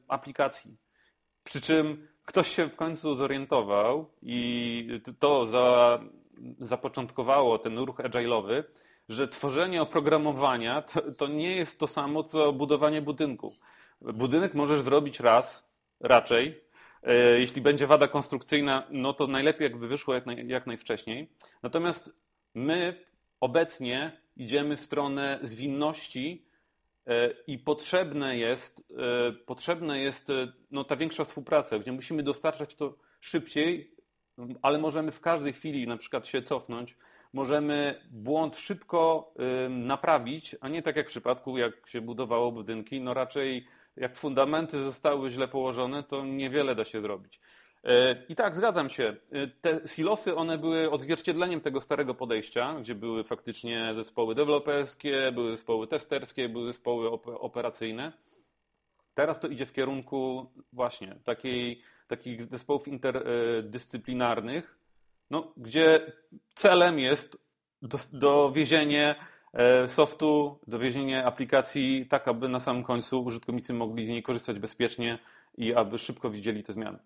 aplikacji. 0.07 0.77
Przy 1.43 1.61
czym 1.61 2.07
ktoś 2.25 2.55
się 2.55 2.67
w 2.67 2.75
końcu 2.75 3.15
zorientował 3.15 4.11
i 4.21 5.01
to 5.19 5.45
za, 5.45 5.99
zapoczątkowało 6.59 7.59
ten 7.59 7.77
ruch 7.77 7.97
agile'owy, 7.97 8.63
że 9.09 9.27
tworzenie 9.27 9.81
oprogramowania 9.81 10.81
to, 10.81 11.01
to 11.17 11.27
nie 11.27 11.55
jest 11.55 11.79
to 11.79 11.87
samo, 11.87 12.23
co 12.23 12.53
budowanie 12.53 13.01
budynku. 13.01 13.53
Budynek 14.01 14.53
możesz 14.53 14.81
zrobić 14.81 15.19
raz, 15.19 15.71
raczej. 15.99 16.61
E, 17.03 17.39
jeśli 17.39 17.61
będzie 17.61 17.87
wada 17.87 18.07
konstrukcyjna, 18.07 18.87
no 18.89 19.13
to 19.13 19.27
najlepiej 19.27 19.63
jakby 19.63 19.87
wyszło 19.87 20.13
jak, 20.13 20.25
naj, 20.25 20.47
jak 20.47 20.67
najwcześniej. 20.67 21.31
Natomiast 21.63 22.11
my 22.53 23.05
obecnie 23.39 24.21
idziemy 24.37 24.77
w 24.77 24.81
stronę 24.81 25.39
zwinności 25.43 26.45
e, 27.07 27.29
i 27.47 27.59
potrzebne 27.59 28.37
jest, 28.37 28.83
e, 28.97 29.31
potrzebne 29.31 29.99
jest 29.99 30.27
no, 30.71 30.83
ta 30.83 30.95
większa 30.95 31.25
współpraca, 31.25 31.79
gdzie 31.79 31.91
musimy 31.91 32.23
dostarczać 32.23 32.75
to 32.75 32.97
szybciej, 33.19 33.95
ale 34.61 34.77
możemy 34.77 35.11
w 35.11 35.21
każdej 35.21 35.53
chwili 35.53 35.87
na 35.87 35.97
przykład 35.97 36.27
się 36.27 36.41
cofnąć, 36.41 36.97
możemy 37.33 38.07
błąd 38.11 38.57
szybko 38.57 39.33
naprawić, 39.69 40.55
a 40.61 40.69
nie 40.69 40.81
tak 40.81 40.95
jak 40.95 41.05
w 41.05 41.09
przypadku, 41.09 41.57
jak 41.57 41.87
się 41.87 42.01
budowało 42.01 42.51
budynki, 42.51 43.01
no 43.01 43.13
raczej 43.13 43.67
jak 43.95 44.17
fundamenty 44.17 44.83
zostały 44.83 45.29
źle 45.29 45.47
położone, 45.47 46.03
to 46.03 46.25
niewiele 46.25 46.75
da 46.75 46.85
się 46.85 47.01
zrobić. 47.01 47.39
E, 47.83 48.15
I 48.29 48.35
tak, 48.35 48.55
zgadzam 48.55 48.89
się. 48.89 49.15
E, 49.31 49.47
te 49.47 49.87
silosy, 49.87 50.35
one 50.35 50.57
były 50.57 50.91
odzwierciedleniem 50.91 51.61
tego 51.61 51.81
starego 51.81 52.13
podejścia, 52.13 52.75
gdzie 52.79 52.95
były 52.95 53.23
faktycznie 53.23 53.93
zespoły 53.95 54.35
deweloperskie, 54.35 55.31
były 55.31 55.51
zespoły 55.51 55.87
testerskie, 55.87 56.49
były 56.49 56.65
zespoły 56.65 57.11
operacyjne. 57.25 58.13
Teraz 59.13 59.39
to 59.39 59.47
idzie 59.47 59.65
w 59.65 59.73
kierunku 59.73 60.51
właśnie 60.73 61.15
takiej, 61.23 61.81
takich 62.07 62.43
zespołów 62.43 62.87
interdyscyplinarnych, 62.87 64.77
no, 65.29 65.53
gdzie 65.57 66.11
celem 66.55 66.99
jest 66.99 67.37
do, 67.81 67.97
dowiezienie 68.13 69.15
softu, 69.87 70.59
dowiezienie 70.67 71.25
aplikacji 71.25 72.05
tak, 72.09 72.27
aby 72.27 72.49
na 72.49 72.59
samym 72.59 72.83
końcu 72.83 73.23
użytkownicy 73.23 73.73
mogli 73.73 74.05
z 74.05 74.09
niej 74.09 74.23
korzystać 74.23 74.59
bezpiecznie 74.59 75.19
i 75.57 75.73
aby 75.73 75.99
szybko 75.99 76.29
widzieli 76.29 76.63
te 76.63 76.73
zmiany. 76.73 76.99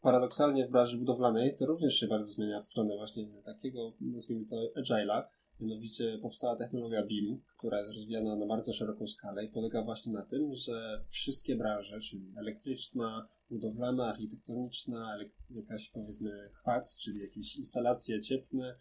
Paradoksalnie 0.00 0.66
w 0.66 0.70
branży 0.70 0.98
budowlanej 0.98 1.56
to 1.56 1.66
również 1.66 1.94
się 1.94 2.06
bardzo 2.06 2.32
zmienia 2.32 2.60
w 2.60 2.64
stronę 2.64 2.96
właśnie 2.96 3.24
takiego, 3.44 3.92
nazwijmy 4.00 4.46
to 4.46 4.56
agile'a. 4.80 5.22
Mianowicie 5.60 6.18
powstała 6.22 6.56
technologia 6.56 7.06
BIM, 7.06 7.40
która 7.56 7.78
jest 7.78 7.94
rozwijana 7.94 8.36
na 8.36 8.46
bardzo 8.46 8.72
szeroką 8.72 9.06
skalę 9.06 9.44
i 9.44 9.48
polega 9.48 9.82
właśnie 9.82 10.12
na 10.12 10.22
tym, 10.22 10.54
że 10.54 11.04
wszystkie 11.10 11.56
branże, 11.56 12.00
czyli 12.00 12.32
elektryczna, 12.40 13.28
budowlana, 13.50 14.06
architektoniczna, 14.06 15.16
jakaś 15.50 15.90
powiedzmy 15.90 16.50
chwac, 16.52 16.98
czyli 16.98 17.20
jakieś 17.20 17.56
instalacje 17.56 18.20
cieplne 18.20 18.74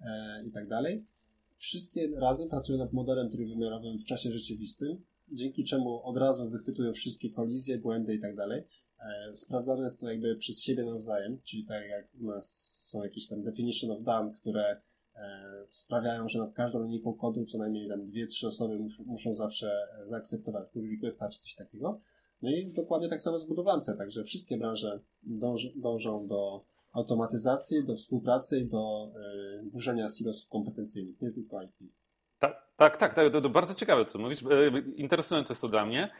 e, 0.00 0.44
i 0.46 0.50
tak 0.50 0.68
dalej, 0.68 1.06
wszystkie 1.58 2.10
razem 2.16 2.48
pracują 2.48 2.78
nad 2.78 2.92
modelem 2.92 3.30
trójwymiarowym 3.30 3.98
w 3.98 4.04
czasie 4.04 4.32
rzeczywistym, 4.32 5.04
dzięki 5.32 5.64
czemu 5.64 6.02
od 6.02 6.16
razu 6.16 6.50
wychwytują 6.50 6.92
wszystkie 6.92 7.30
kolizje, 7.30 7.78
błędy 7.78 8.14
i 8.14 8.20
tak 8.20 8.36
dalej. 8.36 8.62
E, 9.00 9.36
sprawdzane 9.36 9.84
jest 9.84 10.00
to 10.00 10.10
jakby 10.10 10.36
przez 10.36 10.60
siebie 10.60 10.84
nawzajem, 10.84 11.40
czyli 11.44 11.64
tak 11.64 11.88
jak 11.88 12.08
u 12.20 12.26
nas 12.26 12.78
są 12.82 13.04
jakieś 13.04 13.28
tam 13.28 13.42
definition 13.42 13.90
of 13.90 14.02
done, 14.02 14.32
które 14.34 14.80
e, 15.14 15.20
sprawiają, 15.70 16.28
że 16.28 16.38
nad 16.38 16.54
każdą 16.54 16.82
linijką 16.82 17.14
kodu 17.14 17.44
co 17.44 17.58
najmniej 17.58 17.88
tam 17.88 18.06
dwie, 18.06 18.26
trzy 18.26 18.48
osoby 18.48 18.78
muszą 19.06 19.34
zawsze 19.34 19.86
zaakceptować 20.04 20.68
pull 20.72 20.90
requesta 20.90 21.28
czy 21.28 21.40
coś 21.40 21.54
takiego. 21.54 22.00
No 22.42 22.50
i 22.50 22.72
dokładnie 22.72 23.08
tak 23.08 23.22
samo 23.22 23.38
z 23.38 23.46
budowlance, 23.46 23.96
także 23.96 24.24
wszystkie 24.24 24.58
branże 24.58 25.00
dążą 25.76 26.26
do 26.26 26.64
automatyzacji, 26.92 27.84
do 27.84 27.96
współpracy 27.96 28.60
i 28.60 28.66
do 28.66 29.12
y, 29.60 29.70
burzenia 29.70 30.08
silosów 30.08 30.48
kompetencyjnych, 30.48 31.20
nie 31.20 31.30
tylko 31.30 31.62
IT. 31.62 31.92
Tak, 32.38 32.68
tak, 32.76 32.96
tak, 32.96 33.14
tak 33.14 33.32
to, 33.32 33.40
to, 33.40 33.48
bardzo 33.48 33.74
ciekawe, 33.74 34.04
co 34.04 34.18
mówisz. 34.18 34.42
E, 34.42 34.46
interesujące 34.96 35.52
jest 35.52 35.60
to 35.60 35.68
dla 35.68 35.86
mnie. 35.86 36.10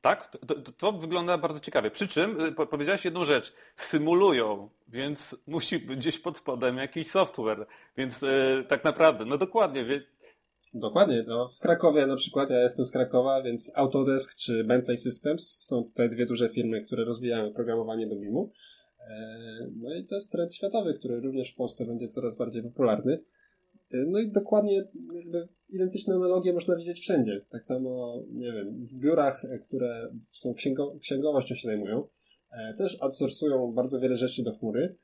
tak, 0.00 0.26
to, 0.26 0.54
to, 0.54 0.72
to, 0.72 0.92
wygląda 0.92 1.38
bardzo 1.38 1.60
ciekawie. 1.60 1.90
Przy 1.90 2.08
czym 2.08 2.40
e, 2.40 2.66
powiedziałeś 2.66 3.04
jedną 3.04 3.24
rzecz. 3.24 3.52
Symulują, 3.76 4.68
więc 4.88 5.36
musi 5.46 5.78
być 5.78 5.98
gdzieś 5.98 6.18
pod 6.18 6.38
spodem 6.38 6.76
jakiś 6.76 7.10
software. 7.10 7.66
Więc 7.96 8.24
tak 8.68 8.84
naprawdę, 8.84 9.24
no 9.24 9.38
dokładnie. 9.38 9.84
Wie... 9.84 10.02
Dokładnie. 10.74 11.24
No, 11.26 11.48
w 11.48 11.60
Krakowie 11.60 12.06
na 12.06 12.16
przykład, 12.16 12.50
ja 12.50 12.60
jestem 12.60 12.86
z 12.86 12.90
Krakowa, 12.90 13.42
więc 13.42 13.72
Autodesk 13.74 14.36
czy 14.36 14.64
Bentley 14.64 14.98
Systems 14.98 15.60
są 15.60 15.84
tutaj 15.84 16.10
dwie 16.10 16.26
duże 16.26 16.48
firmy, 16.48 16.82
które 16.82 17.04
rozwijają 17.04 17.52
programowanie 17.52 18.06
do 18.06 18.16
BIM-u. 18.16 18.52
E, 19.10 19.70
no 19.76 19.94
i 19.94 20.04
to 20.04 20.14
jest 20.14 20.32
trend 20.32 20.54
światowy, 20.54 20.94
który 20.94 21.20
również 21.20 21.52
w 21.52 21.56
Polsce 21.56 21.86
będzie 21.86 22.08
coraz 22.08 22.36
bardziej 22.36 22.62
popularny. 22.62 23.24
E, 23.94 23.96
no 24.06 24.18
i 24.18 24.30
dokładnie 24.30 24.82
jakby 25.14 25.48
identyczne 25.68 26.14
analogie 26.14 26.52
można 26.52 26.76
widzieć 26.76 27.00
wszędzie. 27.00 27.40
Tak 27.48 27.64
samo, 27.64 28.22
nie 28.30 28.52
wiem, 28.52 28.84
w 28.84 28.96
biurach, 28.96 29.44
e, 29.44 29.58
które 29.58 30.08
są 30.32 30.54
księgo 30.54 30.96
księgowością 31.00 31.54
się 31.54 31.68
zajmują, 31.68 32.08
też 32.78 33.02
outsourcują 33.02 33.72
bardzo 33.72 34.00
wiele 34.00 34.16
rzeczy 34.16 34.42
do 34.42 34.58
chmury, 34.58 34.96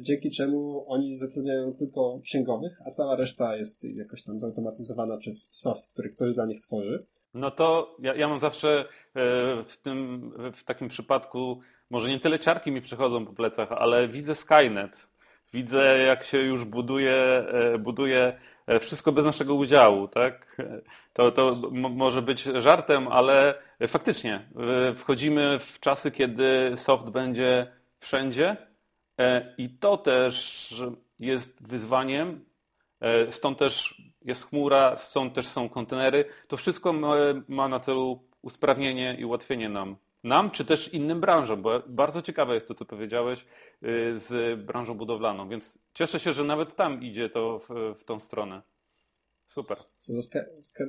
dzięki 0.00 0.30
czemu 0.30 0.84
oni 0.88 1.16
zatrudniają 1.16 1.72
tylko 1.72 2.20
księgowych, 2.20 2.78
a 2.86 2.90
cała 2.90 3.16
reszta 3.16 3.56
jest 3.56 3.84
jakoś 3.84 4.22
tam 4.22 4.40
zautomatyzowana 4.40 5.16
przez 5.16 5.48
soft, 5.52 5.88
który 5.92 6.08
ktoś 6.08 6.34
dla 6.34 6.46
nich 6.46 6.60
tworzy. 6.60 7.06
No 7.34 7.50
to 7.50 7.96
ja, 8.02 8.14
ja 8.14 8.28
mam 8.28 8.40
zawsze 8.40 8.84
w 9.66 9.76
tym, 9.82 10.30
w 10.54 10.64
takim 10.64 10.88
przypadku 10.88 11.60
może 11.90 12.08
nie 12.08 12.20
tyle 12.20 12.38
ciarki 12.38 12.72
mi 12.72 12.82
przychodzą 12.82 13.26
po 13.26 13.32
plecach, 13.32 13.72
ale 13.72 14.08
widzę 14.08 14.34
Skynet. 14.34 15.06
Widzę, 15.52 15.98
jak 15.98 16.24
się 16.24 16.38
już 16.38 16.64
buduje, 16.64 17.14
e, 17.14 17.78
buduje 17.78 18.38
wszystko 18.80 19.12
bez 19.12 19.24
naszego 19.24 19.54
udziału, 19.54 20.08
tak? 20.08 20.56
To, 21.12 21.30
to 21.30 21.56
może 21.72 22.22
być 22.22 22.42
żartem, 22.42 23.08
ale 23.08 23.54
faktycznie 23.88 24.48
wchodzimy 24.94 25.58
w 25.58 25.80
czasy, 25.80 26.10
kiedy 26.10 26.72
soft 26.76 27.10
będzie 27.10 27.66
wszędzie 28.00 28.56
i 29.58 29.70
to 29.70 29.96
też 29.96 30.74
jest 31.20 31.66
wyzwaniem, 31.68 32.44
stąd 33.30 33.58
też 33.58 34.02
jest 34.24 34.48
chmura, 34.48 34.96
stąd 34.96 35.34
też 35.34 35.46
są 35.46 35.68
kontenery. 35.68 36.24
To 36.48 36.56
wszystko 36.56 36.92
ma 37.48 37.68
na 37.68 37.80
celu 37.80 38.24
usprawnienie 38.42 39.16
i 39.18 39.24
ułatwienie 39.24 39.68
nam 39.68 39.96
nam, 40.24 40.50
czy 40.50 40.64
też 40.64 40.94
innym 40.94 41.20
branżom, 41.20 41.62
bo 41.62 41.82
bardzo 41.86 42.22
ciekawe 42.22 42.54
jest 42.54 42.68
to, 42.68 42.74
co 42.74 42.84
powiedziałeś 42.84 43.40
y, 43.40 44.18
z 44.18 44.60
branżą 44.60 44.94
budowlaną, 44.94 45.48
więc 45.48 45.78
cieszę 45.94 46.20
się, 46.20 46.32
że 46.32 46.44
nawet 46.44 46.76
tam 46.76 47.02
idzie 47.02 47.28
to 47.28 47.58
w, 47.58 47.98
w 48.00 48.04
tą 48.04 48.20
stronę. 48.20 48.62
Super. 49.46 49.78
Co 50.00 50.12
do, 50.12 50.20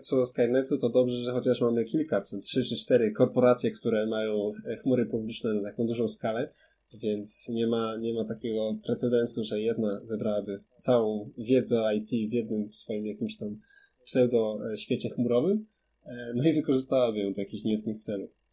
co 0.01 0.15
do 0.15 0.25
Skynetu, 0.25 0.77
to 0.77 0.89
dobrze, 0.89 1.17
że 1.17 1.31
chociaż 1.31 1.61
mamy 1.61 1.85
kilka, 1.85 2.21
trzy 2.21 2.63
czy 2.63 2.75
cztery 2.75 3.11
korporacje, 3.11 3.71
które 3.71 4.07
mają 4.07 4.51
chmury 4.81 5.05
publiczne 5.05 5.53
na 5.53 5.69
taką 5.69 5.87
dużą 5.87 6.07
skalę, 6.07 6.49
więc 6.93 7.49
nie 7.49 7.67
ma, 7.67 7.97
nie 7.97 8.13
ma 8.13 8.25
takiego 8.25 8.75
precedensu, 8.85 9.43
że 9.43 9.61
jedna 9.61 9.99
zebrałaby 9.99 10.63
całą 10.77 11.29
wiedzę 11.37 11.81
o 11.81 11.91
IT 11.91 12.09
w 12.09 12.33
jednym 12.33 12.73
swoim 12.73 13.05
jakimś 13.05 13.37
tam 13.37 13.59
pseudo 14.05 14.59
e, 14.73 14.77
świecie 14.77 15.09
chmurowym, 15.09 15.65
e, 16.05 16.33
no 16.35 16.43
i 16.43 16.53
wykorzystałaby 16.53 17.19
ją 17.19 17.33
do 17.33 17.41
jakichś 17.41 17.63
niecnych 17.63 17.97
celów. 17.97 18.44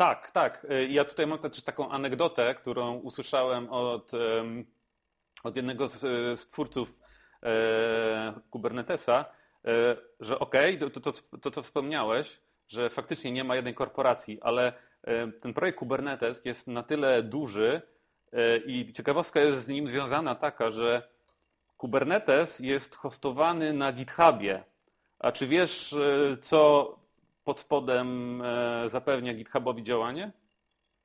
Tak, 0.00 0.30
tak. 0.30 0.66
Y, 0.70 0.88
ja 0.88 1.04
tutaj 1.04 1.26
mam 1.26 1.38
też 1.38 1.62
taką 1.62 1.90
anegdotę, 1.90 2.54
którą 2.54 2.94
usłyszałem 2.94 3.68
od, 3.70 4.12
od 5.42 5.56
jednego 5.56 5.88
z, 5.88 6.00
z 6.40 6.50
twórców 6.50 6.94
e, 7.42 8.32
Kubernetesa, 8.50 9.24
e, 9.64 9.96
że 10.20 10.38
okej, 10.38 10.76
okay, 10.76 10.90
to, 10.90 11.00
to, 11.00 11.12
to, 11.40 11.50
co 11.50 11.62
wspomniałeś, 11.62 12.40
że 12.68 12.90
faktycznie 12.90 13.32
nie 13.32 13.44
ma 13.44 13.56
jednej 13.56 13.74
korporacji, 13.74 14.38
ale 14.42 14.72
e, 15.02 15.28
ten 15.28 15.54
projekt 15.54 15.78
Kubernetes 15.78 16.44
jest 16.44 16.66
na 16.66 16.82
tyle 16.82 17.22
duży 17.22 17.82
i 18.66 18.92
ciekawostka 18.92 19.40
jest 19.40 19.64
z 19.64 19.68
nim 19.68 19.88
związana 19.88 20.34
taka, 20.34 20.70
że 20.70 21.08
Kubernetes 21.76 22.58
jest 22.58 22.96
hostowany 22.96 23.72
na 23.72 23.92
GitHubie. 23.92 24.64
A 25.18 25.32
czy 25.32 25.46
wiesz, 25.46 25.94
co 26.42 26.99
pod 27.50 27.60
spodem 27.60 28.42
e, 28.42 28.90
zapewnia 28.90 29.34
GitHubowi 29.34 29.82
działanie? 29.82 30.32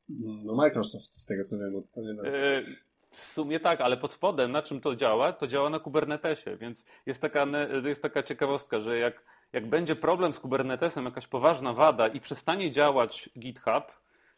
No 0.09 0.55
Microsoft, 0.55 1.15
z 1.15 1.25
tego 1.25 1.43
co 1.43 1.57
wiem. 1.57 1.75
Od, 1.75 1.97
nie 1.97 2.31
e, 2.31 2.61
w 3.09 3.19
sumie 3.19 3.59
tak, 3.59 3.81
ale 3.81 3.97
pod 3.97 4.13
spodem 4.13 4.51
na 4.51 4.61
czym 4.61 4.81
to 4.81 4.95
działa? 4.95 5.33
To 5.33 5.47
działa 5.47 5.69
na 5.69 5.79
Kubernetesie, 5.79 6.57
więc 6.57 6.85
jest 7.05 7.21
taka, 7.21 7.45
jest 7.83 8.01
taka 8.01 8.23
ciekawostka, 8.23 8.79
że 8.79 8.97
jak, 8.97 9.23
jak 9.53 9.69
będzie 9.69 9.95
problem 9.95 10.33
z 10.33 10.39
Kubernetesem, 10.39 11.05
jakaś 11.05 11.27
poważna 11.27 11.73
wada 11.73 12.07
i 12.07 12.19
przestanie 12.19 12.71
działać 12.71 13.29
GitHub, 13.39 13.91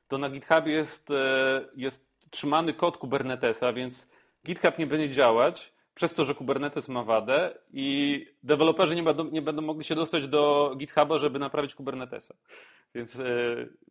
to 0.07 0.17
na 0.17 0.29
GitHubie 0.29 0.71
jest, 0.71 1.11
e, 1.11 1.65
jest 1.75 2.05
trzymany 2.29 2.73
kod 2.73 2.97
Kubernetesa, 2.97 3.73
więc 3.73 4.07
GitHub 4.45 4.77
nie 4.77 4.87
będzie 4.87 5.09
działać, 5.09 5.73
przez 5.97 6.13
to, 6.13 6.25
że 6.25 6.35
Kubernetes 6.35 6.87
ma 6.87 7.03
wadę 7.03 7.57
i 7.73 8.25
deweloperzy 8.43 8.95
nie 8.95 9.03
będą, 9.03 9.29
nie 9.31 9.41
będą 9.41 9.61
mogli 9.61 9.83
się 9.83 9.95
dostać 9.95 10.27
do 10.27 10.73
GitHuba, 10.77 11.17
żeby 11.17 11.39
naprawić 11.39 11.75
Kubernetesa. 11.75 12.35
Więc 12.95 13.15
e, 13.15 13.23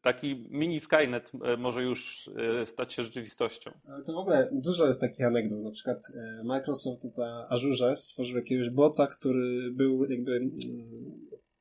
taki 0.02 0.46
mini 0.50 0.80
Skynet 0.80 1.32
e, 1.44 1.56
może 1.56 1.82
już 1.82 2.30
e, 2.62 2.66
stać 2.66 2.92
się 2.92 3.04
rzeczywistością. 3.04 3.70
To 4.06 4.12
w 4.12 4.16
ogóle 4.16 4.48
dużo 4.52 4.86
jest 4.86 5.00
takich 5.00 5.26
anegdot. 5.26 5.62
Na 5.62 5.70
przykład 5.70 5.98
Microsoft 6.44 7.18
na 7.18 7.46
Azure 7.50 7.96
stworzył 7.96 8.36
jakiegoś 8.36 8.70
bota, 8.70 9.06
który 9.06 9.70
był 9.70 10.04
jakby 10.04 10.36
mm, 10.36 10.58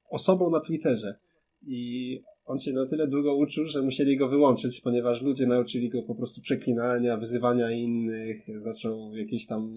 osobą 0.10 0.50
na 0.50 0.60
Twitterze. 0.60 1.16
I 1.62 2.24
on 2.46 2.60
się 2.60 2.74
na 2.74 2.86
tyle 2.86 3.08
długo 3.08 3.36
uczył, 3.36 3.66
że 3.66 3.82
musieli 3.82 4.18
go 4.18 4.30
wyłączyć, 4.30 4.82
ponieważ 4.82 5.22
ludzie 5.22 5.48
nauczyli 5.48 5.90
go 5.90 6.04
po 6.04 6.16
prostu 6.16 6.42
przeklinania, 6.42 7.18
wyzywania 7.18 7.72
innych, 7.72 8.62
zaczął 8.62 9.16
jakieś 9.16 9.46
tam 9.46 9.74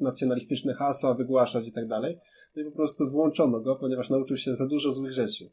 nacjonalistyczne 0.00 0.74
hasła 0.74 1.14
wygłaszać 1.14 1.68
i 1.68 1.72
tak 1.72 1.86
dalej. 1.86 2.18
No 2.56 2.62
i 2.62 2.64
po 2.64 2.70
prostu 2.70 3.10
wyłączono 3.10 3.60
go, 3.60 3.76
ponieważ 3.76 4.10
nauczył 4.10 4.36
się 4.36 4.54
za 4.54 4.66
dużo 4.66 4.92
złych 4.92 5.12
rzeczy. 5.12 5.50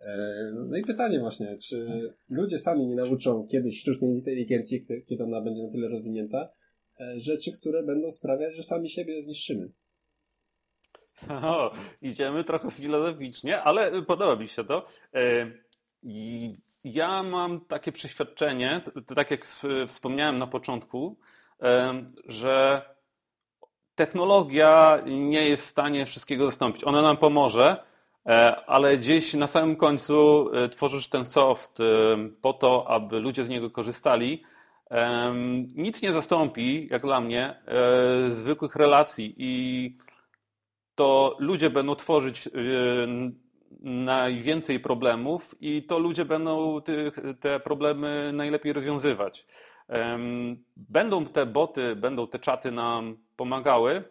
E, 0.00 0.52
no 0.68 0.76
i 0.76 0.82
pytanie 0.82 1.20
właśnie, 1.20 1.56
czy 1.58 1.86
ludzie 2.28 2.58
sami 2.58 2.86
nie 2.86 2.94
nauczą 2.94 3.46
kiedyś 3.46 3.80
sztucznej 3.80 4.10
inteligencji, 4.10 4.82
kiedy 5.06 5.24
ona 5.24 5.40
będzie 5.40 5.62
na 5.62 5.70
tyle 5.70 5.88
rozwinięta, 5.88 6.48
e, 7.00 7.20
rzeczy, 7.20 7.52
które 7.52 7.82
będą 7.82 8.10
sprawiać, 8.10 8.56
że 8.56 8.62
sami 8.62 8.90
siebie 8.90 9.22
zniszczymy. 9.22 9.72
O, 11.42 11.70
idziemy 12.02 12.44
trochę 12.44 12.70
filozoficznie, 12.70 13.62
ale 13.62 14.02
podoba 14.02 14.36
mi 14.36 14.48
się 14.48 14.64
to. 14.64 14.86
E, 15.14 15.50
ja 16.84 17.22
mam 17.22 17.60
takie 17.60 17.92
przeświadczenie, 17.92 18.80
tak 19.14 19.30
jak 19.30 19.46
wspomniałem 19.88 20.38
na 20.38 20.46
początku, 20.46 21.16
e, 21.62 22.04
że 22.26 22.82
technologia 23.94 24.98
nie 25.06 25.48
jest 25.48 25.64
w 25.64 25.68
stanie 25.68 26.06
wszystkiego 26.06 26.46
zastąpić. 26.46 26.84
Ona 26.84 27.02
nam 27.02 27.16
pomoże, 27.16 27.84
e, 28.26 28.56
ale 28.66 28.98
gdzieś 28.98 29.34
na 29.34 29.46
samym 29.46 29.76
końcu 29.76 30.50
tworzysz 30.70 31.08
ten 31.08 31.24
soft 31.24 31.78
po 32.42 32.52
to, 32.52 32.90
aby 32.90 33.20
ludzie 33.20 33.44
z 33.44 33.48
niego 33.48 33.70
korzystali. 33.70 34.42
Nic 35.74 36.02
nie 36.02 36.12
zastąpi, 36.12 36.88
jak 36.90 37.02
dla 37.02 37.20
mnie, 37.20 37.62
zwykłych 38.30 38.76
relacji 38.76 39.34
i 39.38 39.98
to 40.96 41.36
ludzie 41.38 41.70
będą 41.70 41.94
tworzyć 41.94 42.46
y, 42.46 42.50
najwięcej 43.80 44.80
problemów 44.80 45.54
i 45.60 45.82
to 45.82 45.98
ludzie 45.98 46.24
będą 46.24 46.80
te 47.40 47.60
problemy 47.60 48.30
najlepiej 48.32 48.72
rozwiązywać. 48.72 49.46
Będą 50.76 51.26
te 51.26 51.46
boty, 51.46 51.96
będą 51.96 52.26
te 52.26 52.38
czaty 52.38 52.70
nam 52.72 53.16
pomagały, 53.36 54.04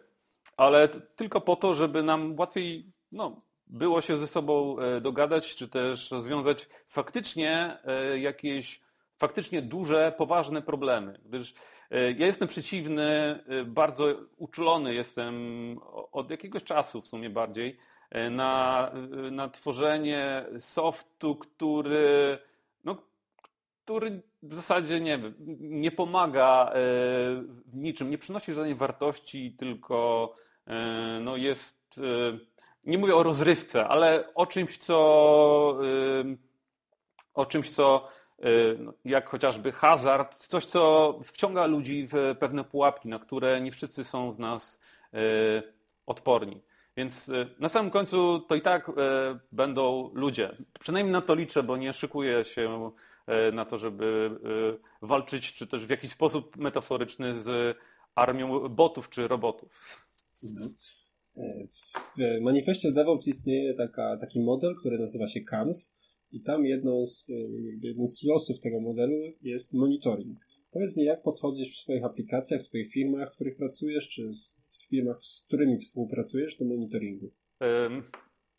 ale 0.56 0.88
tylko 0.88 1.40
po 1.40 1.56
to, 1.56 1.74
żeby 1.74 2.02
nam 2.02 2.38
łatwiej 2.38 2.92
no, 3.12 3.42
było 3.66 4.00
się 4.00 4.18
ze 4.18 4.28
sobą 4.28 4.78
e, 4.78 5.00
dogadać, 5.00 5.54
czy 5.54 5.68
też 5.68 6.10
rozwiązać 6.10 6.68
faktycznie 6.88 7.78
e, 7.84 8.18
jakieś 8.18 8.80
faktycznie 9.18 9.62
duże, 9.62 10.14
poważne 10.18 10.62
problemy. 10.62 11.20
Gdyż 11.24 11.54
ja 11.90 12.26
jestem 12.26 12.48
przeciwny, 12.48 13.04
e, 13.48 13.64
bardzo 13.64 14.14
uczulony 14.36 14.94
jestem 14.94 15.34
od 16.12 16.30
jakiegoś 16.30 16.64
czasu 16.64 17.02
w 17.02 17.08
sumie 17.08 17.30
bardziej 17.30 17.78
e, 18.10 18.30
na, 18.30 18.90
na 19.30 19.48
tworzenie 19.48 20.44
softu, 20.60 21.36
który, 21.36 22.38
no, 22.84 22.96
który 23.84 24.22
w 24.42 24.54
zasadzie 24.54 25.00
nie, 25.00 25.18
nie 25.60 25.90
pomaga 25.90 26.72
w 27.66 27.74
niczym, 27.74 28.10
nie 28.10 28.18
przynosi 28.18 28.52
żadnej 28.52 28.74
wartości, 28.74 29.56
tylko 29.58 30.34
no, 31.20 31.36
jest, 31.36 32.00
nie 32.84 32.98
mówię 32.98 33.14
o 33.14 33.22
rozrywce, 33.22 33.88
ale 33.88 34.34
o 34.34 34.46
czymś, 34.46 34.78
co 34.78 34.98
o 37.34 37.46
czymś, 37.46 37.70
co 37.70 38.08
jak 39.04 39.28
chociażby 39.28 39.72
hazard, 39.72 40.46
coś 40.46 40.64
co 40.64 41.14
wciąga 41.24 41.66
ludzi 41.66 42.06
w 42.12 42.36
pewne 42.38 42.64
pułapki, 42.64 43.08
na 43.08 43.18
które 43.18 43.60
nie 43.60 43.72
wszyscy 43.72 44.04
są 44.04 44.32
z 44.32 44.38
nas 44.38 44.78
y, 45.14 45.18
odporni. 46.06 46.62
Więc 46.96 47.28
y, 47.28 47.46
na 47.58 47.68
samym 47.68 47.90
końcu 47.90 48.40
to 48.40 48.54
i 48.54 48.60
tak 48.60 48.90
będą 49.52 50.10
ludzie. 50.14 50.50
Przynajmniej 50.80 51.12
na 51.12 51.20
to 51.20 51.34
liczę, 51.34 51.62
bo 51.62 51.76
nie 51.76 51.92
szykuję 51.92 52.44
się 52.44 52.90
na 53.52 53.64
to, 53.64 53.78
żeby 53.78 54.30
walczyć, 55.02 55.54
czy 55.54 55.66
też 55.66 55.86
w 55.86 55.90
jakiś 55.90 56.12
sposób 56.12 56.56
metaforyczny 56.56 57.34
z 57.42 57.76
armią 58.14 58.68
botów 58.68 59.10
czy 59.10 59.28
robotów. 59.28 59.68
Mhm. 60.44 60.74
W 62.18 62.40
manifestie 62.40 62.92
DevOps 62.92 63.28
istnieje 63.28 63.74
taka, 63.74 64.16
taki 64.16 64.40
model, 64.40 64.76
który 64.80 64.98
nazywa 64.98 65.28
się 65.28 65.40
CAMS 65.40 65.95
i 66.32 66.40
tam 66.40 66.66
jedną 66.66 67.04
z, 67.04 67.28
jednym 67.82 68.06
z 68.06 68.24
losów 68.24 68.60
tego 68.60 68.80
modelu 68.80 69.16
jest 69.42 69.74
monitoring. 69.74 70.38
Powiedz 70.70 70.96
mi, 70.96 71.04
jak 71.04 71.22
podchodzisz 71.22 71.76
w 71.76 71.80
swoich 71.80 72.04
aplikacjach, 72.04 72.60
w 72.60 72.64
swoich 72.64 72.92
firmach, 72.92 73.32
w 73.32 73.34
których 73.34 73.56
pracujesz, 73.56 74.08
czy 74.08 74.30
w 74.70 74.88
firmach, 74.88 75.24
z 75.24 75.42
którymi 75.42 75.78
współpracujesz 75.78 76.56
do 76.56 76.64
monitoringu? 76.64 77.30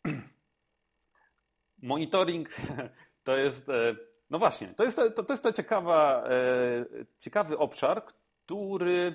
Monitoring 1.82 2.56
to 3.24 3.36
jest, 3.36 3.68
e, 3.68 3.96
no 4.30 4.38
właśnie, 4.38 4.74
to 4.76 4.84
jest 4.84 4.96
to, 4.96 5.10
to, 5.10 5.32
jest 5.32 5.42
to 5.42 5.52
ciekawa, 5.52 6.28
e, 6.30 6.86
ciekawy 7.18 7.58
obszar, 7.58 8.02
który 8.44 9.14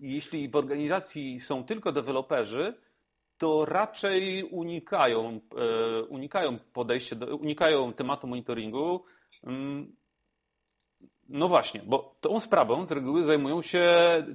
jeśli 0.00 0.48
w 0.48 0.56
organizacji 0.56 1.40
są 1.40 1.64
tylko 1.64 1.92
deweloperzy, 1.92 2.74
to 3.42 3.64
raczej 3.64 4.44
unikają, 4.44 5.40
e, 5.56 6.02
unikają 6.02 6.58
podejścia, 6.58 7.16
unikają 7.40 7.92
tematu 7.92 8.26
monitoringu. 8.26 9.04
Mm, 9.44 9.96
no 11.28 11.48
właśnie, 11.48 11.80
bo 11.86 12.16
tą 12.20 12.40
sprawą 12.40 12.86
z 12.86 12.92
reguły 12.92 13.24
zajmują 13.24 13.62
się 13.62 13.86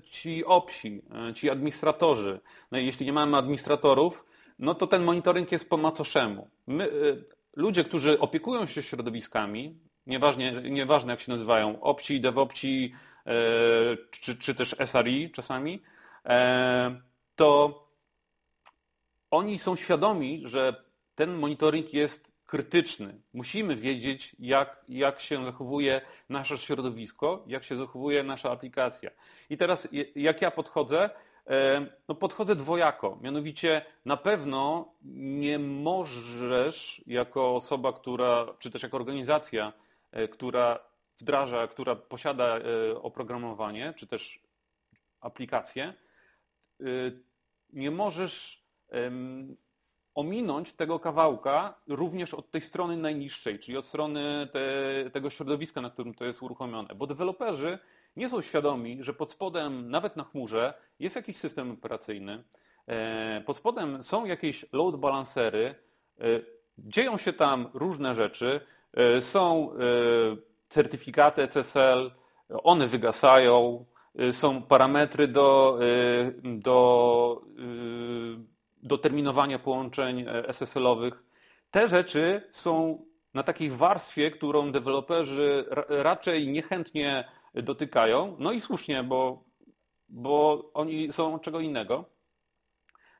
ci 0.03 0.45
opsi, 0.45 1.01
ci 1.35 1.49
administratorzy. 1.49 2.39
No 2.71 2.77
i 2.77 2.85
jeśli 2.85 3.05
nie 3.05 3.13
mamy 3.13 3.37
administratorów, 3.37 4.25
no 4.59 4.75
to 4.75 4.87
ten 4.87 5.03
monitoring 5.03 5.51
jest 5.51 5.69
po 5.69 5.77
macoszemu. 5.77 6.49
My, 6.67 6.89
ludzie, 7.55 7.83
którzy 7.83 8.19
opiekują 8.19 8.65
się 8.65 8.83
środowiskami, 8.83 9.79
nieważnie, 10.07 10.51
nieważne 10.51 11.13
jak 11.13 11.19
się 11.19 11.31
nazywają, 11.31 11.81
opci, 11.81 12.21
devopci, 12.21 12.93
e, 13.25 13.31
czy, 14.11 14.37
czy 14.37 14.55
też 14.55 14.75
SRI 14.85 15.31
czasami, 15.31 15.83
e, 16.25 17.01
to 17.35 17.86
oni 19.31 19.59
są 19.59 19.75
świadomi, 19.75 20.41
że 20.45 20.83
ten 21.15 21.33
monitoring 21.33 21.93
jest 21.93 22.31
krytyczny. 22.45 23.21
Musimy 23.33 23.75
wiedzieć, 23.75 24.35
jak, 24.39 24.85
jak 24.89 25.19
się 25.19 25.45
zachowuje 25.45 26.01
nasze 26.29 26.57
środowisko, 26.57 27.43
jak 27.47 27.63
się 27.63 27.75
zachowuje 27.75 28.23
nasza 28.23 28.51
aplikacja. 28.51 29.11
I 29.49 29.57
teraz, 29.57 29.87
jak 30.15 30.41
ja 30.41 30.51
podchodzę, 30.51 31.09
no 32.07 32.15
podchodzę 32.15 32.55
dwojako. 32.55 33.17
Mianowicie 33.21 33.81
na 34.05 34.17
pewno 34.17 34.93
nie 35.01 35.59
możesz 35.59 37.03
jako 37.07 37.55
osoba, 37.55 37.93
która, 37.93 38.45
czy 38.59 38.71
też 38.71 38.83
jako 38.83 38.97
organizacja, 38.97 39.73
e, 40.11 40.27
która 40.27 40.79
wdraża, 41.19 41.67
która 41.67 41.95
posiada 41.95 42.57
e, 42.57 42.61
oprogramowanie, 43.01 43.93
czy 43.95 44.07
też 44.07 44.39
aplikację, 45.21 45.93
e, 46.79 46.85
nie 47.73 47.91
możesz 47.91 48.66
ominąć 50.17 50.73
tego 50.73 50.99
kawałka 50.99 51.73
również 51.87 52.33
od 52.33 52.51
tej 52.51 52.61
strony 52.61 52.97
najniższej, 52.97 53.59
czyli 53.59 53.77
od 53.77 53.87
strony 53.87 54.47
te, 54.53 55.09
tego 55.09 55.29
środowiska, 55.29 55.81
na 55.81 55.89
którym 55.89 56.13
to 56.13 56.25
jest 56.25 56.43
uruchomione. 56.43 56.95
Bo 56.95 57.07
deweloperzy 57.07 57.79
nie 58.15 58.29
są 58.29 58.41
świadomi, 58.41 59.03
że 59.03 59.13
pod 59.13 59.31
spodem, 59.31 59.89
nawet 59.89 60.15
na 60.15 60.23
chmurze, 60.23 60.73
jest 60.99 61.15
jakiś 61.15 61.37
system 61.37 61.71
operacyjny, 61.71 62.43
e, 62.87 63.41
pod 63.45 63.57
spodem 63.57 64.03
są 64.03 64.25
jakieś 64.25 64.65
load 64.73 64.95
balancery, 64.95 65.75
e, 66.19 66.23
dzieją 66.77 67.17
się 67.17 67.33
tam 67.33 67.69
różne 67.73 68.15
rzeczy, 68.15 68.61
e, 68.93 69.21
są 69.21 69.71
certyfikaty 70.69 71.41
SSL, 71.41 72.11
one 72.49 72.87
wygasają, 72.87 73.85
są 74.31 74.61
parametry 74.61 75.27
do, 75.27 75.79
do, 76.43 77.41
do 78.87 78.97
terminowania 78.97 79.59
połączeń 79.59 80.25
SSL-owych. 80.47 81.23
Te 81.71 81.87
rzeczy 81.87 82.47
są 82.51 83.05
na 83.33 83.43
takiej 83.43 83.69
warstwie, 83.69 84.31
którą 84.31 84.71
deweloperzy 84.71 85.65
raczej 85.89 86.47
niechętnie 86.47 87.31
dotykają. 87.53 88.35
No 88.39 88.51
i 88.51 88.61
słusznie, 88.61 89.03
bo, 89.03 89.43
bo 90.09 90.69
oni 90.73 91.13
są 91.13 91.39
czego 91.39 91.59
innego. 91.59 92.05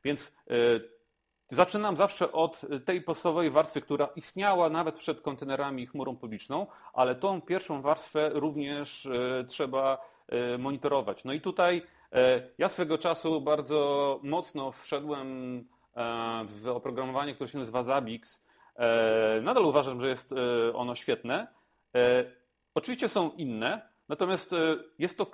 Więc 0.04 0.32
y, 0.52 0.90
zaczynam 1.52 1.98
zawsze 1.98 2.32
od 2.32 2.62
tej 2.86 3.02
podstawowej 3.02 3.50
warstwy, 3.50 3.82
która 3.82 4.10
istniała 4.16 4.70
nawet 4.70 4.98
przed 4.98 5.22
kontenerami 5.22 5.84
i 5.84 5.88
chmurą 5.88 6.18
publiczną, 6.18 6.68
ale 6.94 7.16
tą 7.16 7.42
pierwszą 7.42 7.82
warstwę 7.82 8.30
również 8.34 9.06
y, 9.06 9.46
trzeba 9.48 10.18
monitorować. 10.60 11.24
No 11.24 11.34
i 11.34 11.42
tutaj 11.42 11.82
ja 12.58 12.70
swego 12.70 12.98
czasu 12.98 13.42
bardzo 13.42 14.20
mocno 14.24 14.72
wszedłem 14.72 15.64
w 16.46 16.68
oprogramowanie, 16.68 17.36
które 17.36 17.50
się 17.50 17.58
nazywa 17.58 17.84
Zabix. 17.84 18.44
Nadal 19.42 19.66
uważam, 19.66 20.02
że 20.02 20.08
jest 20.10 20.34
ono 20.74 20.96
świetne. 20.96 21.48
Oczywiście 22.76 23.10
są 23.10 23.32
inne, 23.32 23.82
Natomiast 24.10 24.54
e, 24.54 24.78
jest 25.00 25.18
to 25.18 25.32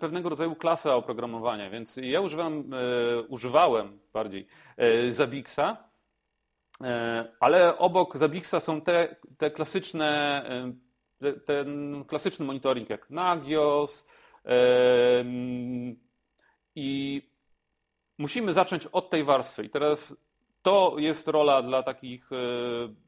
pewnego 0.00 0.28
rodzaju 0.28 0.54
klasa 0.54 0.94
oprogramowania, 0.96 1.70
więc 1.70 1.96
ja 1.96 2.20
używam, 2.20 2.74
e, 2.74 3.22
używałem 3.22 4.00
bardziej 4.12 4.46
e, 4.76 5.12
Zabixa, 5.12 5.76
ale 7.40 7.78
obok 7.78 8.16
Zabixa 8.16 8.60
są 8.60 8.80
te, 8.80 9.16
te 9.38 9.50
klasyczne, 9.50 10.44
ten 11.46 12.04
klasyczny 12.04 12.44
monitoring 12.44 12.90
jak 12.90 13.10
Nagios 13.10 14.06
i 16.74 17.22
musimy 18.18 18.52
zacząć 18.52 18.86
od 18.86 19.10
tej 19.10 19.24
warstwy. 19.24 19.64
I 19.64 19.70
teraz 19.70 20.16
to 20.62 20.94
jest 20.98 21.28
rola 21.28 21.62
dla 21.62 21.82
takich, 21.82 22.30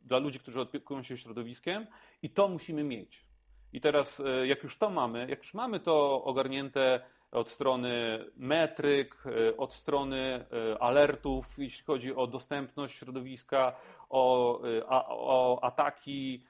dla 0.05 0.19
ludzi, 0.19 0.39
którzy 0.39 0.61
opiekują 0.61 1.03
się 1.03 1.19
środowiskiem 1.19 1.87
i 2.23 2.31
to 2.31 2.49
musimy 2.49 2.85
mieć. 2.85 3.33
I 3.73 3.81
teraz 3.81 4.21
e, 4.21 4.47
jak 4.47 4.63
już 4.63 4.77
to 4.77 4.91
mamy, 4.91 5.27
jak 5.31 5.39
już 5.39 5.55
mamy 5.55 5.81
to 5.81 6.25
ogarnięte 6.25 7.01
od 7.31 7.51
strony 7.51 8.25
metryk, 8.37 9.25
e, 9.27 9.57
od 9.57 9.75
strony 9.75 10.19
e, 10.73 10.83
alertów, 10.83 11.59
jeśli 11.59 11.85
chodzi 11.85 12.15
o 12.15 12.27
dostępność 12.27 12.99
środowiska, 12.99 13.77
o, 14.11 14.61
o 15.09 15.65
ataki, 15.65 16.45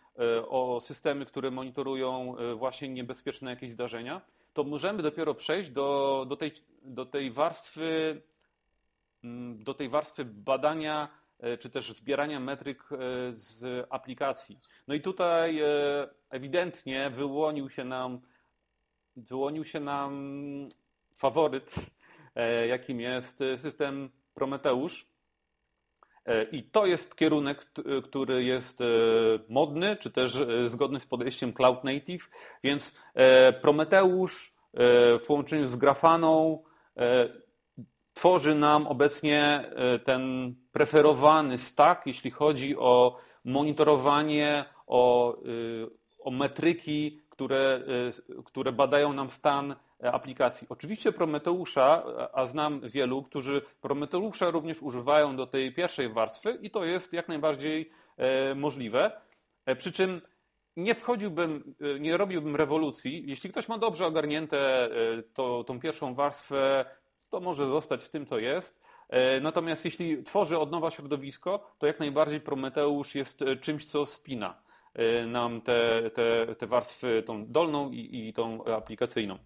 o 0.49 0.81
systemy, 0.81 1.27
które 1.27 1.51
monitorują 1.51 2.37
właśnie 2.57 2.89
niebezpieczne 2.89 3.51
jakieś 3.51 3.73
zdarzenia, 3.73 4.21
to 4.53 4.64
możemy 4.64 5.03
dopiero 5.03 5.34
przejść 5.34 5.70
do, 5.70 6.26
do, 6.28 6.36
tej, 6.36 6.53
do 6.82 7.07
tej 7.07 7.30
warstwy 7.30 8.22
mm, 9.24 9.64
do 9.64 9.74
tej 9.74 9.88
warstwy 9.88 10.24
badania 10.24 11.22
czy 11.61 11.70
też 11.70 11.92
zbierania 11.92 12.40
metryk 12.40 12.88
z 13.34 13.86
aplikacji. 13.90 14.61
No 14.88 14.94
i 14.94 15.00
tutaj 15.00 15.61
e, 15.61 15.66
ewidentnie 16.30 17.11
wyłonił 17.11 17.70
się 17.70 17.84
nam, 17.84 18.20
wyłonił 19.16 19.64
się 19.64 19.80
nam 19.80 20.68
faworyt, 21.14 21.74
e, 22.34 22.66
jakim 22.66 23.00
jest 23.00 23.38
system 23.57 24.11
Prometeusz. 24.34 25.12
E, 26.27 26.43
I 26.43 26.62
to 26.62 26.87
jest 26.87 27.16
kierunek, 27.16 27.66
który 28.05 28.45
jest 28.45 28.79
modny, 29.49 29.97
czy 29.97 30.11
też 30.11 30.39
zgodny 30.66 31.01
z 31.01 31.07
podejściem 31.07 31.53
Cloud 31.53 31.85
Native, 31.85 32.31
więc 32.64 32.95
Prometeusz 33.61 34.53
w 35.18 35.20
połączeniu 35.27 35.68
z 35.68 35.77
Grafaną 35.77 36.62
tworzy 38.14 38.55
nam 38.55 38.87
obecnie 38.87 39.70
ten 40.05 40.55
preferowany 40.73 41.59
stack, 41.59 42.07
jeśli 42.07 42.31
chodzi 42.31 42.77
o 42.77 43.18
monitorowanie, 43.45 44.64
o, 44.87 45.37
o 46.20 46.31
metryki, 46.31 47.20
które, 47.31 47.83
które 48.45 48.73
badają 48.73 49.12
nam 49.12 49.31
stan 49.31 49.77
aplikacji. 50.03 50.66
Oczywiście 50.70 51.12
Prometeusza, 51.12 52.03
a 52.32 52.46
znam 52.46 52.80
wielu, 52.80 53.22
którzy 53.22 53.62
Prometeusza 53.80 54.50
również 54.50 54.82
używają 54.82 55.36
do 55.36 55.46
tej 55.46 55.74
pierwszej 55.74 56.09
warstwy 56.09 56.59
i 56.62 56.70
to 56.70 56.84
jest 56.84 57.12
jak 57.12 57.28
najbardziej 57.28 57.90
e, 58.16 58.55
możliwe. 58.55 59.20
E, 59.66 59.76
przy 59.76 59.92
czym 59.92 60.20
nie 60.76 60.94
wchodziłbym, 60.94 61.74
e, 61.80 62.00
nie 62.00 62.16
robiłbym 62.16 62.57
rewolucji. 62.57 63.24
Jeśli 63.26 63.50
ktoś 63.50 63.68
ma 63.68 63.78
dobrze 63.78 64.07
ogarnięte 64.07 64.90
to, 65.34 65.64
tą 65.64 65.80
pierwszą 65.80 66.14
warstwę, 66.14 66.84
to 67.28 67.40
może 67.40 67.66
zostać 67.66 68.05
w 68.05 68.11
tym, 68.11 68.26
co 68.26 68.38
jest. 68.38 68.82
E, 69.09 69.40
natomiast 69.40 69.84
jeśli 69.84 70.22
tworzy 70.22 70.59
od 70.59 70.70
nowa 70.70 70.90
środowisko, 70.90 71.74
to 71.78 71.86
jak 71.86 72.00
najbardziej 72.00 72.40
Prometeusz 72.40 73.14
jest 73.14 73.42
e, 73.42 73.57
czymś, 73.57 73.84
co 73.84 74.07
spina 74.07 74.62
e, 74.94 75.26
nam 75.26 75.61
te, 75.61 76.11
te, 76.11 76.55
te 76.55 76.66
warstwy, 76.66 77.22
tą 77.26 77.46
dolną 77.46 77.90
i, 77.90 78.28
i 78.28 78.32
tą 78.32 78.64
aplikacyjną. 78.64 79.38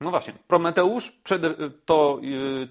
No 0.00 0.10
właśnie, 0.10 0.32
Prometeusz 0.46 1.12
to, 1.86 2.20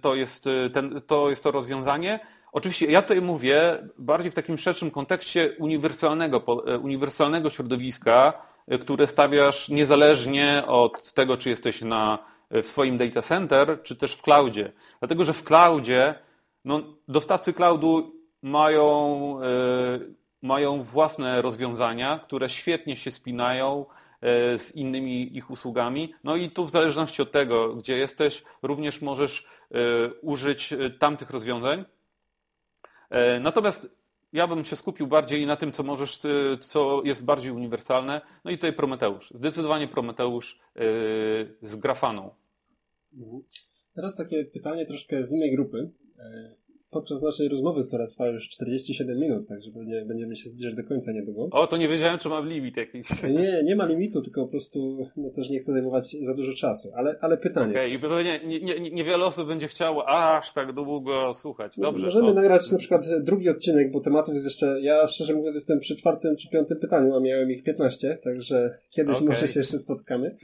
to, 0.01 0.15
jest 0.15 0.45
ten, 0.73 1.01
to 1.07 1.29
jest 1.29 1.43
to 1.43 1.51
rozwiązanie. 1.51 2.19
Oczywiście 2.51 2.85
ja 2.85 3.01
tutaj 3.01 3.21
mówię 3.21 3.87
bardziej 3.97 4.31
w 4.31 4.35
takim 4.35 4.57
szerszym 4.57 4.91
kontekście 4.91 5.55
uniwersalnego, 5.59 6.39
uniwersalnego 6.81 7.49
środowiska, 7.49 8.33
które 8.81 9.07
stawiasz 9.07 9.69
niezależnie 9.69 10.63
od 10.67 11.13
tego, 11.13 11.37
czy 11.37 11.49
jesteś 11.49 11.81
na 11.81 12.33
w 12.61 12.67
swoim 12.67 12.97
data 12.97 13.21
center, 13.21 13.83
czy 13.83 13.95
też 13.95 14.13
w 14.13 14.21
cloudzie. 14.21 14.71
Dlatego, 14.99 15.23
że 15.23 15.33
w 15.33 15.43
cloudzie 15.43 16.15
no, 16.65 16.81
dostawcy 17.07 17.53
cloudu 17.53 18.15
mają, 18.41 19.39
y, 20.01 20.13
mają 20.41 20.83
własne 20.83 21.41
rozwiązania, 21.41 22.19
które 22.23 22.49
świetnie 22.49 22.95
się 22.95 23.11
spinają 23.11 23.85
y, 23.85 24.03
z 24.57 24.71
innymi 24.76 25.38
ich 25.38 25.51
usługami. 25.51 26.13
No 26.24 26.36
i 26.36 26.49
tu 26.49 26.65
w 26.65 26.71
zależności 26.71 27.21
od 27.21 27.32
tego, 27.32 27.76
gdzie 27.76 27.97
jesteś, 27.97 28.43
również 28.61 29.01
możesz 29.01 29.39
y, 29.39 29.76
użyć 30.21 30.74
tamtych 30.99 31.30
rozwiązań. 31.30 31.86
Natomiast 33.41 33.89
ja 34.34 34.47
bym 34.47 34.65
się 34.65 34.76
skupił 34.76 35.07
bardziej 35.07 35.45
na 35.45 35.55
tym, 35.55 35.71
co 35.71 35.84
możesz, 35.84 36.19
co 36.59 37.01
jest 37.05 37.26
bardziej 37.26 37.51
uniwersalne. 37.51 38.21
No 38.45 38.51
i 38.51 38.57
tutaj 38.57 38.74
Prometeusz. 38.74 39.34
Zdecydowanie 39.36 39.88
Prometeusz 39.88 40.59
z 41.61 41.76
grafaną. 41.76 42.36
Mhm. 43.17 43.43
Teraz 43.95 44.15
takie 44.15 44.45
pytanie 44.45 44.86
troszkę 44.86 45.24
z 45.24 45.32
innej 45.32 45.51
grupy. 45.51 45.91
Podczas 46.93 47.21
naszej 47.21 47.47
rozmowy, 47.47 47.83
która 47.83 48.07
trwa 48.07 48.27
już 48.27 48.49
47 48.49 49.19
minut, 49.19 49.47
także 49.47 49.71
pewnie 49.71 50.05
będziemy 50.05 50.35
się 50.35 50.49
zbliżać 50.49 50.75
do 50.75 50.83
końca 50.83 51.11
niedługo. 51.11 51.47
O, 51.51 51.67
to 51.67 51.77
nie 51.77 51.87
wiedziałem, 51.87 52.19
czy 52.19 52.29
mam 52.29 52.49
limit 52.49 52.77
jakiś. 52.77 53.07
Nie, 53.23 53.63
nie 53.63 53.75
ma 53.75 53.85
limitu, 53.85 54.21
tylko 54.21 54.41
po 54.41 54.47
prostu 54.47 55.07
no, 55.17 55.29
też 55.29 55.49
nie 55.49 55.59
chcę 55.59 55.71
zajmować 55.71 56.15
za 56.21 56.33
dużo 56.33 56.53
czasu. 56.53 56.91
Ale, 56.95 57.15
ale 57.21 57.37
pytanie. 57.37 57.71
Okej, 57.71 57.97
okay, 57.97 57.97
i 57.97 57.99
pewnie 57.99 58.59
nie, 58.59 58.79
nie, 58.79 58.91
niewiele 58.91 59.25
osób 59.25 59.47
będzie 59.47 59.67
chciało 59.67 60.09
aż 60.09 60.53
tak 60.53 60.73
długo 60.73 61.33
słuchać. 61.33 61.73
Dobrze. 61.77 62.05
Możemy 62.05 62.27
to... 62.27 62.33
nagrać 62.33 62.71
na 62.71 62.77
przykład 62.77 63.05
drugi 63.23 63.49
odcinek, 63.49 63.91
bo 63.91 63.99
tematów 63.99 64.33
jest 64.33 64.45
jeszcze, 64.45 64.81
ja 64.81 65.07
szczerze 65.07 65.33
mówiąc 65.33 65.55
jestem 65.55 65.79
przy 65.79 65.95
czwartym 65.95 66.35
czy 66.35 66.49
piątym 66.49 66.79
pytaniu, 66.79 67.15
a 67.15 67.19
miałem 67.19 67.51
ich 67.51 67.63
15, 67.63 68.17
także 68.23 68.77
kiedyś 68.89 69.15
okay. 69.15 69.27
może 69.27 69.47
się 69.47 69.59
jeszcze 69.59 69.77
spotkamy. 69.77 70.37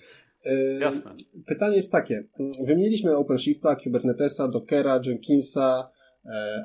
Jasne. 0.80 1.12
Pytanie 1.46 1.76
jest 1.76 1.92
takie. 1.92 2.24
Wymieniliśmy 2.64 3.18
OpenShifta, 3.18 3.76
Kubernetesa, 3.76 4.48
Dockera, 4.48 5.02
Jenkinsa, 5.06 5.90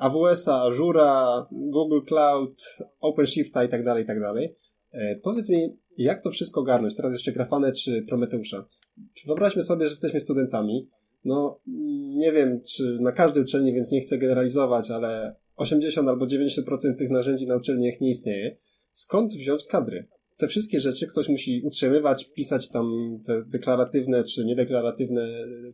AWS-a, 0.01 0.61
Azura, 0.61 1.47
Google 1.51 2.05
Cloud, 2.07 2.63
OpenShifta 2.99 3.63
i 3.63 3.69
tak 3.69 3.83
dalej, 3.83 4.03
i 4.03 4.07
tak 4.07 4.19
dalej. 4.19 4.55
E, 4.91 5.15
powiedz 5.15 5.49
mi, 5.49 5.77
jak 5.97 6.21
to 6.21 6.31
wszystko 6.31 6.61
ogarnąć? 6.61 6.95
Teraz 6.95 7.13
jeszcze 7.13 7.31
Grafane 7.31 7.71
czy 7.71 8.01
Prometeusza. 8.01 8.65
Wyobraźmy 9.25 9.63
sobie, 9.63 9.85
że 9.85 9.91
jesteśmy 9.91 10.19
studentami. 10.19 10.89
No, 11.25 11.59
nie 12.17 12.31
wiem, 12.31 12.61
czy 12.63 12.97
na 13.01 13.11
każdej 13.11 13.43
uczelni, 13.43 13.73
więc 13.73 13.91
nie 13.91 14.01
chcę 14.01 14.17
generalizować, 14.17 14.91
ale 14.91 15.35
80 15.55 16.09
albo 16.09 16.25
90% 16.25 16.95
tych 16.97 17.09
narzędzi 17.09 17.47
na 17.47 17.55
uczelniach 17.55 18.01
nie 18.01 18.09
istnieje. 18.09 18.57
Skąd 18.91 19.33
wziąć 19.33 19.65
kadry? 19.65 20.07
te 20.37 20.47
wszystkie 20.47 20.79
rzeczy 20.79 21.07
ktoś 21.07 21.29
musi 21.29 21.61
utrzymywać, 21.65 22.25
pisać 22.25 22.69
tam 22.69 23.19
te 23.25 23.43
deklaratywne 23.45 24.23
czy 24.23 24.45
niedeklaratywne 24.45 25.27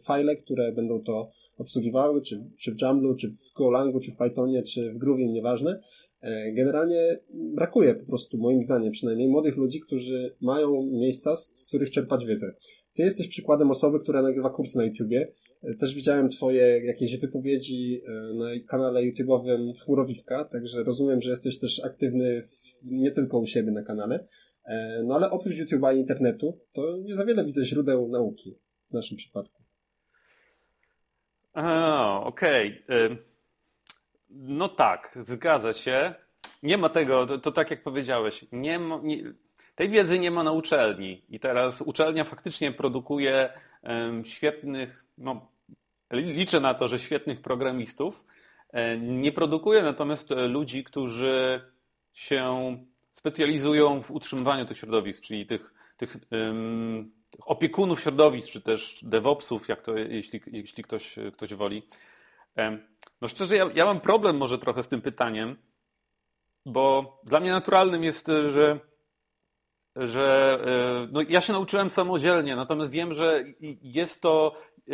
file, 0.08 0.36
które 0.36 0.72
będą 0.72 1.04
to 1.04 1.32
obsługiwały, 1.62 2.22
czy, 2.22 2.44
czy 2.58 2.76
w 2.76 2.82
Jamblu, 2.82 3.16
czy 3.16 3.30
w 3.30 3.54
Golangu, 3.56 4.00
czy 4.00 4.12
w 4.12 4.18
Pythonie, 4.18 4.64
czy 4.64 4.92
w 4.92 4.98
Groovie, 4.98 5.32
nieważne. 5.32 5.80
E, 6.22 6.52
generalnie 6.52 7.18
brakuje 7.34 7.96
po 7.96 8.06
prostu, 8.06 8.38
moim 8.38 8.64
zdaniem 8.64 8.92
przynajmniej, 8.92 9.28
młodych 9.28 9.58
ludzi, 9.58 9.80
którzy 9.80 10.36
mają 10.42 10.84
miejsca, 10.92 11.36
z, 11.36 11.66
których 11.68 11.92
czerpać 11.92 12.26
wiedzę. 12.26 12.54
Ty 12.94 13.04
jesteś 13.04 13.28
przykładem 13.28 13.72
osoby, 13.72 14.00
która 14.00 14.22
nagrywa 14.22 14.50
kursy 14.50 14.78
na 14.78 14.86
YouTubie. 14.86 15.34
E, 15.64 15.76
też 15.76 15.96
widziałem 15.96 16.30
twoje 16.30 16.82
jakieś 16.84 17.18
wypowiedzi 17.18 18.02
e, 18.08 18.34
na 18.34 18.46
kanale 18.68 19.02
YouTube'owym 19.02 19.74
Chmurowiska, 19.80 20.46
także 20.46 20.84
rozumiem, 20.84 21.22
że 21.22 21.30
jesteś 21.30 21.60
też 21.60 21.80
aktywny 21.86 22.42
w, 22.44 22.92
nie 22.92 23.12
tylko 23.12 23.40
u 23.40 23.46
siebie 23.46 23.72
na 23.72 23.84
kanale. 23.84 24.28
No 25.06 25.16
ale 25.16 25.30
oprócz 25.30 25.54
YouTube'a 25.54 25.96
i 25.96 26.00
internetu, 26.00 26.60
to 26.74 26.98
nie 26.98 27.16
za 27.16 27.26
wiele 27.26 27.46
widzę 27.46 27.66
źródeł 27.66 28.10
nauki 28.10 28.58
w 28.90 28.94
naszym 28.94 29.18
przypadku. 29.18 29.61
Okej. 31.54 32.84
Okay. 32.88 33.18
No 34.30 34.70
tak, 34.70 35.18
zgadza 35.28 35.74
się. 35.74 36.14
Nie 36.64 36.78
ma 36.78 36.90
tego, 36.90 37.26
to, 37.26 37.38
to 37.38 37.52
tak 37.52 37.72
jak 37.72 37.84
powiedziałeś, 37.84 38.46
nie 38.52 38.80
ma, 38.80 39.00
nie, 39.04 39.24
tej 39.76 39.90
wiedzy 39.90 40.20
nie 40.20 40.32
ma 40.32 40.44
na 40.44 40.52
uczelni. 40.52 41.22
I 41.30 41.40
teraz 41.40 41.82
uczelnia 41.82 42.24
faktycznie 42.24 42.72
produkuje 42.72 43.50
świetnych, 44.24 45.06
no, 45.18 45.52
liczę 46.12 46.60
na 46.60 46.74
to, 46.74 46.88
że 46.88 47.00
świetnych 47.00 47.42
programistów. 47.42 48.26
E, 48.70 48.98
nie 48.98 49.32
produkuje 49.32 49.84
natomiast 49.84 50.30
ludzi, 50.50 50.84
którzy 50.84 51.62
się 52.14 52.78
specjalizują 53.14 54.02
w 54.02 54.12
utrzymywaniu 54.12 54.66
tych 54.66 54.78
środowisk, 54.78 55.24
czyli 55.24 55.46
tych, 55.46 55.74
tych, 55.98 56.18
um, 56.32 57.12
opiekunów 57.46 58.02
środowisk, 58.02 58.48
czy 58.48 58.62
też 58.62 59.00
DevOpsów, 59.04 59.68
jak 59.68 59.82
to, 59.82 59.98
jeśli, 59.98 60.42
jeśli 60.48 60.84
ktoś, 60.84 61.16
ktoś 61.34 61.54
woli. 61.54 61.88
No 63.22 63.28
szczerze, 63.28 63.56
ja, 63.56 63.70
ja 63.76 63.86
mam 63.86 64.00
problem 64.00 64.38
może 64.38 64.58
trochę 64.58 64.84
z 64.84 64.88
tym 64.88 65.02
pytaniem, 65.02 65.58
bo 66.66 67.20
dla 67.24 67.40
mnie 67.40 67.52
naturalnym 67.52 68.04
jest, 68.04 68.28
że, 68.28 68.80
że 69.96 70.60
e, 70.66 71.08
no 71.12 71.22
ja 71.30 71.42
się 71.42 71.54
nauczyłem 71.54 71.90
samodzielnie, 71.90 72.56
natomiast 72.56 72.92
wiem, 72.92 73.14
że 73.14 73.44
jest 73.82 74.22
to, 74.22 74.62
e, 74.90 74.94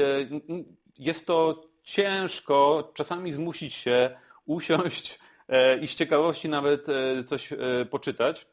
jest 0.98 1.26
to 1.26 1.64
ciężko 1.84 2.92
czasami 2.94 3.32
zmusić 3.32 3.74
się 3.74 4.20
usiąść 4.46 5.20
E, 5.50 5.78
i 5.78 5.88
z 5.88 5.96
ciekawości 5.96 6.50
nawet 6.50 6.90
e, 6.90 7.24
coś 7.24 7.54
e, 7.54 7.58
poczytać. 7.90 8.48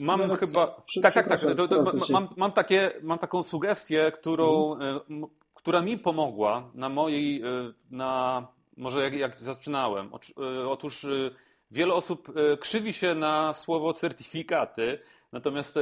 Mam 0.00 0.20
nawet 0.20 0.40
chyba. 0.40 0.66
Przy, 0.66 1.00
tak, 1.00 1.14
tak, 1.14 1.28
tak. 1.28 1.40
To, 1.56 1.68
to, 1.68 1.84
mam, 2.10 2.28
mam, 2.36 2.52
takie, 2.52 2.92
mam 3.02 3.18
taką 3.18 3.42
sugestię, 3.42 4.12
którą, 4.12 4.72
mhm. 4.72 5.26
która 5.54 5.82
mi 5.82 5.98
pomogła 5.98 6.70
na 6.74 6.88
mojej, 6.88 7.42
na 7.90 8.46
może 8.76 9.02
jak, 9.02 9.14
jak 9.14 9.36
zaczynałem. 9.36 10.10
Otóż 10.68 11.06
wiele 11.70 11.94
osób 11.94 12.32
krzywi 12.60 12.92
się 12.92 13.14
na 13.14 13.54
słowo 13.54 13.92
certyfikaty, 13.92 14.98
natomiast 15.32 15.78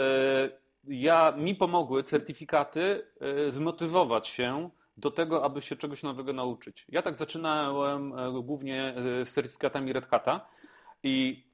ja 0.89 1.33
mi 1.37 1.55
pomogły 1.55 2.03
certyfikaty 2.03 3.07
zmotywować 3.49 4.29
się 4.29 4.71
do 4.97 5.11
tego, 5.11 5.45
aby 5.45 5.63
się 5.63 5.77
czegoś 5.77 6.03
nowego 6.03 6.33
nauczyć. 6.33 6.87
Ja 6.89 7.03
tak 7.03 7.17
zaczynałem 7.17 8.19
e, 8.19 8.43
głównie 8.43 8.83
e, 8.83 9.27
z 9.27 9.33
certyfikatami 9.33 9.93
Red 9.93 10.07
Hata 10.07 10.47
i 11.03 11.47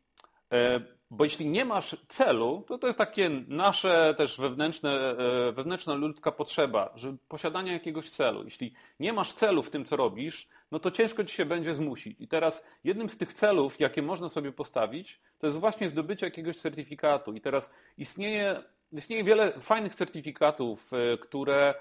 e, 0.53 0.81
bo 1.11 1.25
jeśli 1.25 1.47
nie 1.47 1.65
masz 1.65 1.97
celu, 2.09 2.65
to 2.69 2.79
to 2.79 2.87
jest 2.87 2.99
takie 2.99 3.31
nasze 3.49 4.15
też 4.17 4.41
wewnętrzne, 4.41 5.17
wewnętrzna 5.53 5.95
ludzka 5.95 6.33
potrzeba, 6.33 6.93
że 6.95 7.17
posiadania 7.29 7.73
jakiegoś 7.73 8.11
celu. 8.11 8.45
Jeśli 8.45 8.73
nie 9.01 9.13
masz 9.13 9.33
celu 9.33 9.63
w 9.63 9.71
tym, 9.71 9.85
co 9.85 9.97
robisz, 9.97 10.49
no 10.71 10.79
to 10.79 10.91
ciężko 10.91 11.25
ci 11.25 11.37
się 11.37 11.45
będzie 11.45 11.75
zmusić. 11.75 12.17
I 12.21 12.29
teraz 12.29 12.65
jednym 12.85 13.09
z 13.09 13.17
tych 13.17 13.33
celów, 13.33 13.81
jakie 13.81 14.03
można 14.03 14.29
sobie 14.29 14.53
postawić, 14.53 15.21
to 15.39 15.47
jest 15.47 15.59
właśnie 15.59 15.89
zdobycie 15.89 16.27
jakiegoś 16.27 16.57
certyfikatu. 16.57 17.33
I 17.33 17.41
teraz 17.41 17.71
istnieje, 17.99 18.63
istnieje 18.93 19.25
wiele 19.25 19.61
fajnych 19.61 19.95
certyfikatów, 19.95 20.91
które 21.21 21.75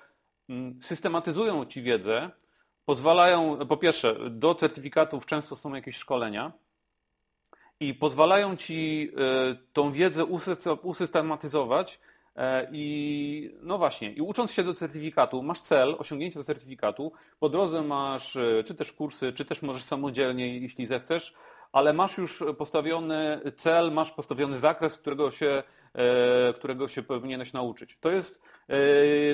Mm, 0.49 0.79
systematyzują 0.81 1.65
Ci 1.65 1.81
wiedzę, 1.81 2.29
pozwalają, 2.85 3.57
po 3.67 3.77
pierwsze, 3.77 4.15
do 4.29 4.55
certyfikatów 4.55 5.25
często 5.25 5.55
są 5.55 5.73
jakieś 5.73 5.95
szkolenia 5.95 6.51
i 7.79 7.93
pozwalają 7.93 8.57
Ci 8.57 9.11
e, 9.17 9.55
tą 9.73 9.91
wiedzę 9.91 10.25
usystematyzować 10.83 11.99
e, 12.35 12.67
i 12.71 13.57
no 13.61 13.77
właśnie, 13.77 14.11
i 14.11 14.21
ucząc 14.21 14.51
się 14.51 14.63
do 14.63 14.73
certyfikatu, 14.73 15.43
masz 15.43 15.61
cel 15.61 15.95
osiągnięcia 15.97 16.43
certyfikatu, 16.43 17.11
po 17.39 17.49
drodze 17.49 17.81
masz 17.81 18.35
e, 18.35 18.63
czy 18.63 18.75
też 18.75 18.91
kursy, 18.91 19.33
czy 19.33 19.45
też 19.45 19.61
możesz 19.61 19.83
samodzielnie, 19.83 20.59
jeśli 20.59 20.85
zechcesz, 20.85 21.33
ale 21.71 21.93
masz 21.93 22.17
już 22.17 22.43
postawiony 22.57 23.41
cel, 23.57 23.91
masz 23.91 24.11
postawiony 24.11 24.57
zakres, 24.57 24.97
którego 24.97 25.31
się, 25.31 25.63
którego 26.55 26.87
się 26.87 27.03
powinieneś 27.03 27.53
nauczyć. 27.53 27.97
To 28.01 28.11
jest, 28.11 28.41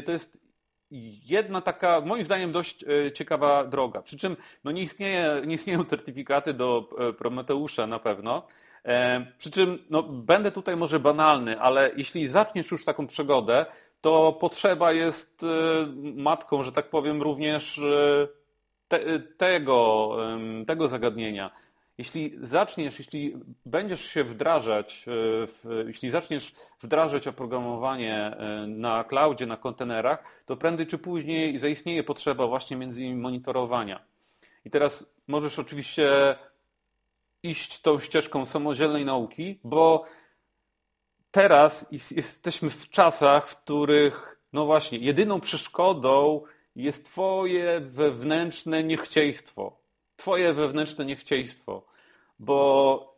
to 0.06 0.12
jest 0.12 0.45
jedna 1.26 1.62
taka, 1.62 2.02
moim 2.02 2.26
zdaniem, 2.26 2.52
dość 2.52 2.84
e, 2.84 3.12
ciekawa 3.12 3.64
droga. 3.64 4.02
Przy 4.02 4.18
czym 4.18 4.38
no 4.64 4.72
nie, 4.72 4.82
istnieje, 4.82 5.42
nie 5.46 5.56
istnieją 5.56 5.84
certyfikaty 5.84 6.54
do 6.54 6.90
e, 7.00 7.14
Prometeusza 7.14 7.88
na 7.88 8.00
pewno. 8.00 8.48
E, 8.86 9.26
przy 9.38 9.52
czym 9.52 9.80
no, 9.90 10.04
będę 10.04 10.52
tutaj 10.52 10.78
może 10.78 11.00
banalny, 11.00 11.60
ale 11.60 11.92
jeśli 11.98 12.28
zaczniesz 12.28 12.72
już 12.72 12.86
taką 12.86 13.08
przygodę, 13.08 13.66
to 14.02 14.34
potrzeba 14.34 14.92
jest 14.92 15.42
matką, 16.16 16.64
że 16.64 16.72
tak 16.72 16.90
powiem, 16.90 17.22
również 17.22 17.82
te, 18.88 19.20
tego, 19.20 20.10
tego 20.68 20.88
zagadnienia. 20.88 21.52
Jeśli 21.98 22.38
zaczniesz, 22.42 23.00
jeśli 23.00 23.36
będziesz 23.66 24.06
się 24.06 24.24
wdrażać, 24.24 25.06
e, 25.08 25.12
w, 25.48 25.84
jeśli 25.88 26.10
zaczniesz 26.10 26.54
wdrażać 26.82 27.28
oprogramowanie 27.28 28.16
e, 28.16 28.68
na 28.68 29.04
cloudzie, 29.04 29.46
na 29.46 29.58
kontenerach, 29.58 30.24
to 30.46 30.58
prędzej 30.58 30.88
czy 30.88 30.98
później 30.98 31.58
zaistnieje 31.58 32.04
potrzeba 32.04 32.48
właśnie 32.48 32.78
między 32.78 33.04
innymi 33.04 33.22
monitorowania. 33.22 34.04
I 34.66 34.70
teraz 34.70 35.06
możesz 35.28 35.60
oczywiście 35.60 36.36
iść 37.44 37.82
tą 37.82 38.00
ścieżką 38.00 38.46
samodzielnej 38.46 39.06
nauki, 39.06 39.60
bo 39.64 40.06
teraz 41.32 41.86
jesteśmy 42.12 42.70
w 42.70 42.90
czasach, 42.90 43.50
w 43.50 43.56
których, 43.56 44.40
no 44.54 44.66
właśnie, 44.66 44.98
jedyną 44.98 45.42
przeszkodą 45.42 46.42
jest 46.76 47.06
Twoje 47.06 47.80
wewnętrzne 47.80 48.84
niechcieństwo 48.84 49.85
twoje 50.16 50.54
wewnętrzne 50.54 51.06
niechcieństwo, 51.06 51.86
bo 52.40 53.16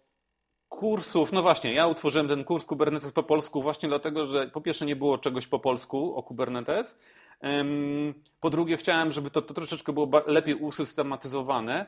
kursów, 0.69 1.31
no 1.31 1.41
właśnie, 1.41 1.73
ja 1.73 1.87
utworzyłem 1.87 2.27
ten 2.27 2.43
kurs 2.43 2.65
Kubernetes 2.65 3.11
po 3.11 3.23
polsku 3.23 3.61
właśnie 3.61 3.89
dlatego, 3.89 4.25
że 4.25 4.47
po 4.47 4.61
pierwsze 4.61 4.85
nie 4.85 4.95
było 4.95 5.17
czegoś 5.17 5.47
po 5.47 5.59
polsku 5.59 6.15
o 6.15 6.23
Kubernetes, 6.23 6.97
po 8.39 8.49
drugie 8.49 8.77
chciałem, 8.77 9.11
żeby 9.11 9.31
to, 9.31 9.41
to 9.41 9.53
troszeczkę 9.53 9.93
było 9.93 10.09
lepiej 10.27 10.55
usystematyzowane. 10.55 11.85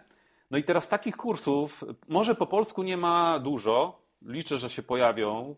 No 0.52 0.58
i 0.58 0.64
teraz 0.64 0.88
takich 0.88 1.18
kursów, 1.18 1.84
może 2.08 2.36
po 2.36 2.46
polsku 2.46 2.84
nie 2.84 2.98
ma 2.98 3.40
dużo, 3.40 4.02
liczę, 4.22 4.58
że 4.58 4.70
się 4.70 4.84
pojawią, 4.84 5.56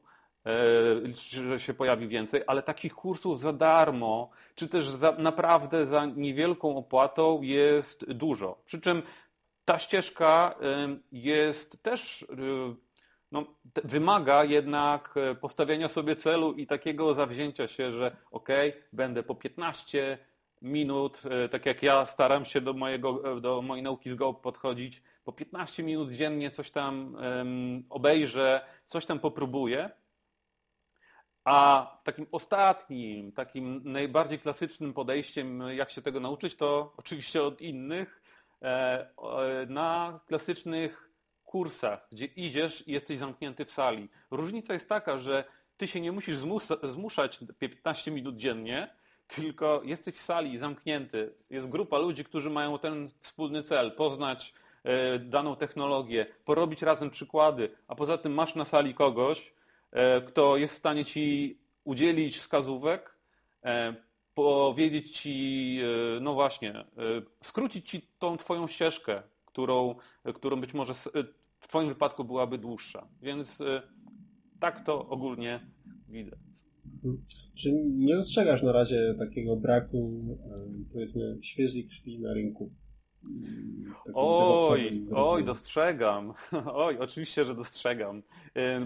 że 1.14 1.60
się 1.60 1.74
pojawi 1.74 2.08
więcej, 2.08 2.42
ale 2.48 2.64
takich 2.64 2.96
kursów 2.96 3.40
za 3.40 3.54
darmo, 3.54 4.30
czy 4.56 4.68
też 4.68 4.90
za, 4.90 5.12
naprawdę 5.12 5.86
za 5.86 6.06
niewielką 6.06 6.78
opłatą 6.78 7.42
jest 7.42 8.06
dużo. 8.12 8.62
Przy 8.66 8.82
czym 8.82 9.04
ta 9.72 9.80
ścieżka 9.80 10.56
jest 11.12 11.84
też, 11.84 12.26
no, 13.32 13.46
wymaga 13.84 14.44
jednak 14.44 15.16
postawienia 15.42 15.88
sobie 15.88 16.16
celu 16.16 16.54
i 16.54 16.68
takiego 16.68 17.14
zawzięcia 17.14 17.68
się, 17.68 17.92
że 17.92 18.16
ok, 18.32 18.50
będę 18.94 19.24
po 19.24 19.36
15 19.36 20.18
minut, 20.62 21.22
tak 21.52 21.66
jak 21.66 21.84
ja 21.84 22.06
staram 22.06 22.46
się 22.46 22.62
do, 22.62 22.74
mojego, 22.74 23.42
do 23.42 23.62
mojej 23.62 23.84
nauki 23.84 24.10
z 24.10 24.16
Go 24.16 24.34
podchodzić, 24.34 25.04
po 25.24 25.32
15 25.32 25.84
minut 25.84 26.12
dziennie 26.12 26.52
coś 26.52 26.72
tam 26.72 27.18
obejrzę, 27.90 28.66
coś 28.86 29.06
tam 29.06 29.20
popróbuję, 29.20 29.90
a 31.44 31.88
takim 32.04 32.28
ostatnim, 32.32 33.32
takim 33.32 33.82
najbardziej 33.86 34.40
klasycznym 34.40 34.94
podejściem, 34.94 35.62
jak 35.62 35.90
się 35.90 36.02
tego 36.02 36.20
nauczyć, 36.20 36.56
to 36.56 36.94
oczywiście 36.98 37.44
od 37.44 37.62
innych, 37.62 38.18
e, 38.18 38.21
na 39.68 40.20
klasycznych 40.28 41.10
kursach, 41.44 42.08
gdzie 42.12 42.26
idziesz 42.26 42.88
i 42.88 42.92
jesteś 42.92 43.18
zamknięty 43.18 43.66
w 43.66 43.72
sali. 43.72 44.10
Różnica 44.32 44.74
jest 44.74 44.90
taka, 44.90 45.18
że 45.18 45.44
ty 45.78 45.88
się 45.88 46.02
nie 46.02 46.12
musisz 46.12 46.38
zmuszać 46.84 47.40
15 47.60 48.12
minut 48.12 48.38
dziennie, 48.38 48.96
tylko 49.28 49.82
jesteś 49.86 50.16
w 50.16 50.22
sali 50.22 50.58
zamknięty. 50.58 51.34
Jest 51.50 51.70
grupa 51.70 51.98
ludzi, 51.98 52.24
którzy 52.24 52.50
mają 52.50 52.80
ten 52.80 53.08
wspólny 53.20 53.64
cel, 53.64 53.92
poznać 53.92 54.54
e, 54.84 55.20
daną 55.20 55.56
technologię, 55.56 56.26
porobić 56.46 56.82
razem 56.82 57.10
przykłady, 57.10 57.70
a 57.88 57.96
poza 57.96 58.18
tym 58.18 58.34
masz 58.34 58.56
na 58.56 58.66
sali 58.66 58.94
kogoś, 58.94 59.54
E, 59.92 60.22
kto 60.22 60.58
jest 60.58 60.74
w 60.74 60.78
stanie 60.78 61.06
ci 61.06 61.58
udzielić 61.84 62.38
wskazówek, 62.38 63.16
e, 63.66 63.96
powiedzieć 64.36 65.12
ci, 65.12 65.78
e, 66.18 66.20
no 66.20 66.34
właśnie, 66.34 66.86
skrócić 67.44 67.90
ci 67.90 68.02
tą 68.20 68.38
twoją 68.38 68.68
ścieżkę, 68.68 69.24
którą, 69.46 69.96
którą 70.36 70.62
być 70.62 70.74
może 70.74 70.94
w 71.60 71.68
twoim 71.68 71.88
wypadku 71.88 72.24
byłaby 72.24 72.58
dłuższa. 72.58 73.08
Więc 73.22 73.64
tak 74.60 74.86
to 74.86 75.10
ogólnie 75.10 75.60
widzę. 76.10 76.38
Czy 77.56 77.72
nie 77.84 78.16
dostrzegasz 78.16 78.64
na 78.64 78.72
razie 78.72 79.16
takiego 79.20 79.56
braku, 79.56 80.22
powiedzmy, 80.94 81.38
świeżej 81.42 81.88
krwi 81.88 82.20
na 82.20 82.34
rynku? 82.34 82.72
Oj, 84.14 85.08
oj, 85.16 85.44
dostrzegam. 85.44 86.34
Oj, 86.74 86.98
oczywiście, 87.00 87.46
że 87.46 87.56
dostrzegam. 87.56 88.24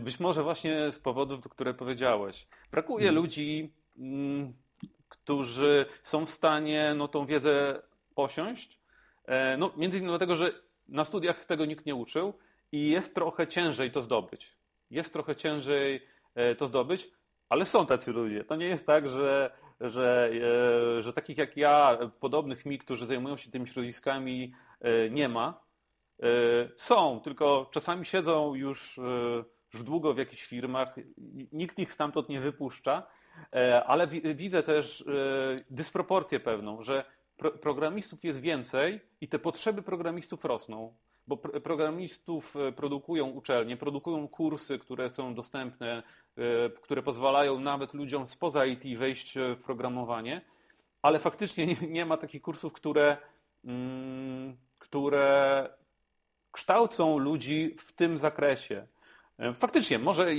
Być 0.04 0.20
może 0.20 0.44
właśnie 0.44 0.92
z 0.92 1.00
powodów, 1.00 1.50
które 1.50 1.74
powiedziałeś. 1.74 2.48
Brakuje 2.72 3.06
hmm. 3.06 3.24
ludzi, 3.24 3.74
mm, 3.98 4.54
którzy 5.10 5.86
są 6.04 6.26
w 6.26 6.30
stanie 6.30 6.94
no, 6.96 7.08
tą 7.08 7.26
wiedzę 7.26 7.82
posiąść. 8.16 8.80
E, 9.26 9.58
no, 9.58 9.72
między 9.78 9.98
innymi 9.98 10.12
dlatego, 10.12 10.36
że 10.36 10.52
na 10.88 11.06
studiach 11.06 11.46
tego 11.46 11.66
nikt 11.66 11.86
nie 11.86 11.96
uczył 11.96 12.34
i 12.72 12.90
jest 12.90 13.16
trochę 13.16 13.48
ciężej 13.48 13.92
to 13.92 14.02
zdobyć. 14.02 14.58
Jest 14.92 15.14
trochę 15.14 15.36
ciężej 15.36 16.08
e, 16.36 16.56
to 16.56 16.68
zdobyć, 16.68 17.08
ale 17.50 17.66
są 17.66 17.86
tacy 17.86 18.12
ludzie. 18.12 18.44
To 18.44 18.56
nie 18.56 18.66
jest 18.66 18.86
tak, 18.86 19.10
że 19.10 19.52
że, 19.82 20.30
e, 20.98 21.02
że 21.02 21.14
takich 21.14 21.38
jak 21.38 21.58
ja, 21.58 21.98
podobnych 22.20 22.66
mi, 22.66 22.78
którzy 22.78 23.06
zajmują 23.06 23.38
się 23.38 23.52
tymi 23.52 23.68
środowiskami, 23.68 24.50
nie 25.12 25.30
ma. 25.30 25.60
Są, 26.78 27.20
tylko 27.20 27.70
czasami 27.72 28.06
siedzą 28.06 28.56
już, 28.56 29.00
już 29.74 29.84
długo 29.84 30.14
w 30.14 30.18
jakichś 30.18 30.46
firmach, 30.46 30.96
nikt 31.52 31.80
ich 31.80 31.92
stamtąd 31.92 32.30
nie 32.30 32.40
wypuszcza, 32.40 33.08
ale 33.86 34.08
widzę 34.36 34.64
też 34.64 35.06
dysproporcję 35.70 36.40
pewną, 36.40 36.82
że 36.82 37.06
programistów 37.62 38.24
jest 38.24 38.40
więcej 38.40 39.02
i 39.22 39.28
te 39.28 39.40
potrzeby 39.40 39.82
programistów 39.82 40.46
rosną 40.46 40.94
bo 41.28 41.38
programistów 41.38 42.56
e, 42.56 42.72
produkują 42.72 43.28
uczelnie, 43.28 43.78
produkują 43.78 44.28
kursy, 44.28 44.80
które 44.80 45.10
są 45.10 45.36
dostępne, 45.36 46.04
e, 46.38 46.70
które 46.70 47.04
pozwalają 47.04 47.60
nawet 47.60 47.94
ludziom 47.94 48.28
spoza 48.28 48.66
IT 48.66 48.98
wejść 48.98 49.34
w 49.56 49.62
programowanie, 49.64 50.42
ale 51.02 51.20
faktycznie 51.20 51.68
nie, 51.68 51.76
nie 51.88 52.06
ma 52.06 52.18
takich 52.18 52.42
kursów, 52.42 52.74
które, 52.74 53.18
mm, 53.66 54.58
które 54.80 55.70
kształcą 56.52 57.18
ludzi 57.18 57.76
w 57.78 57.94
tym 57.94 58.18
zakresie. 58.18 58.88
E, 59.38 59.54
faktycznie, 59.54 60.00
może 60.00 60.36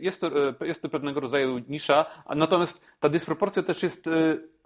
jest 0.00 0.20
to, 0.20 0.30
jest 0.64 0.82
to 0.82 0.88
pewnego 0.88 1.20
rodzaju 1.20 1.58
nisza, 1.68 2.06
natomiast 2.36 2.80
ta 3.00 3.08
dysproporcja 3.08 3.62
też 3.62 3.82
jest 3.82 4.04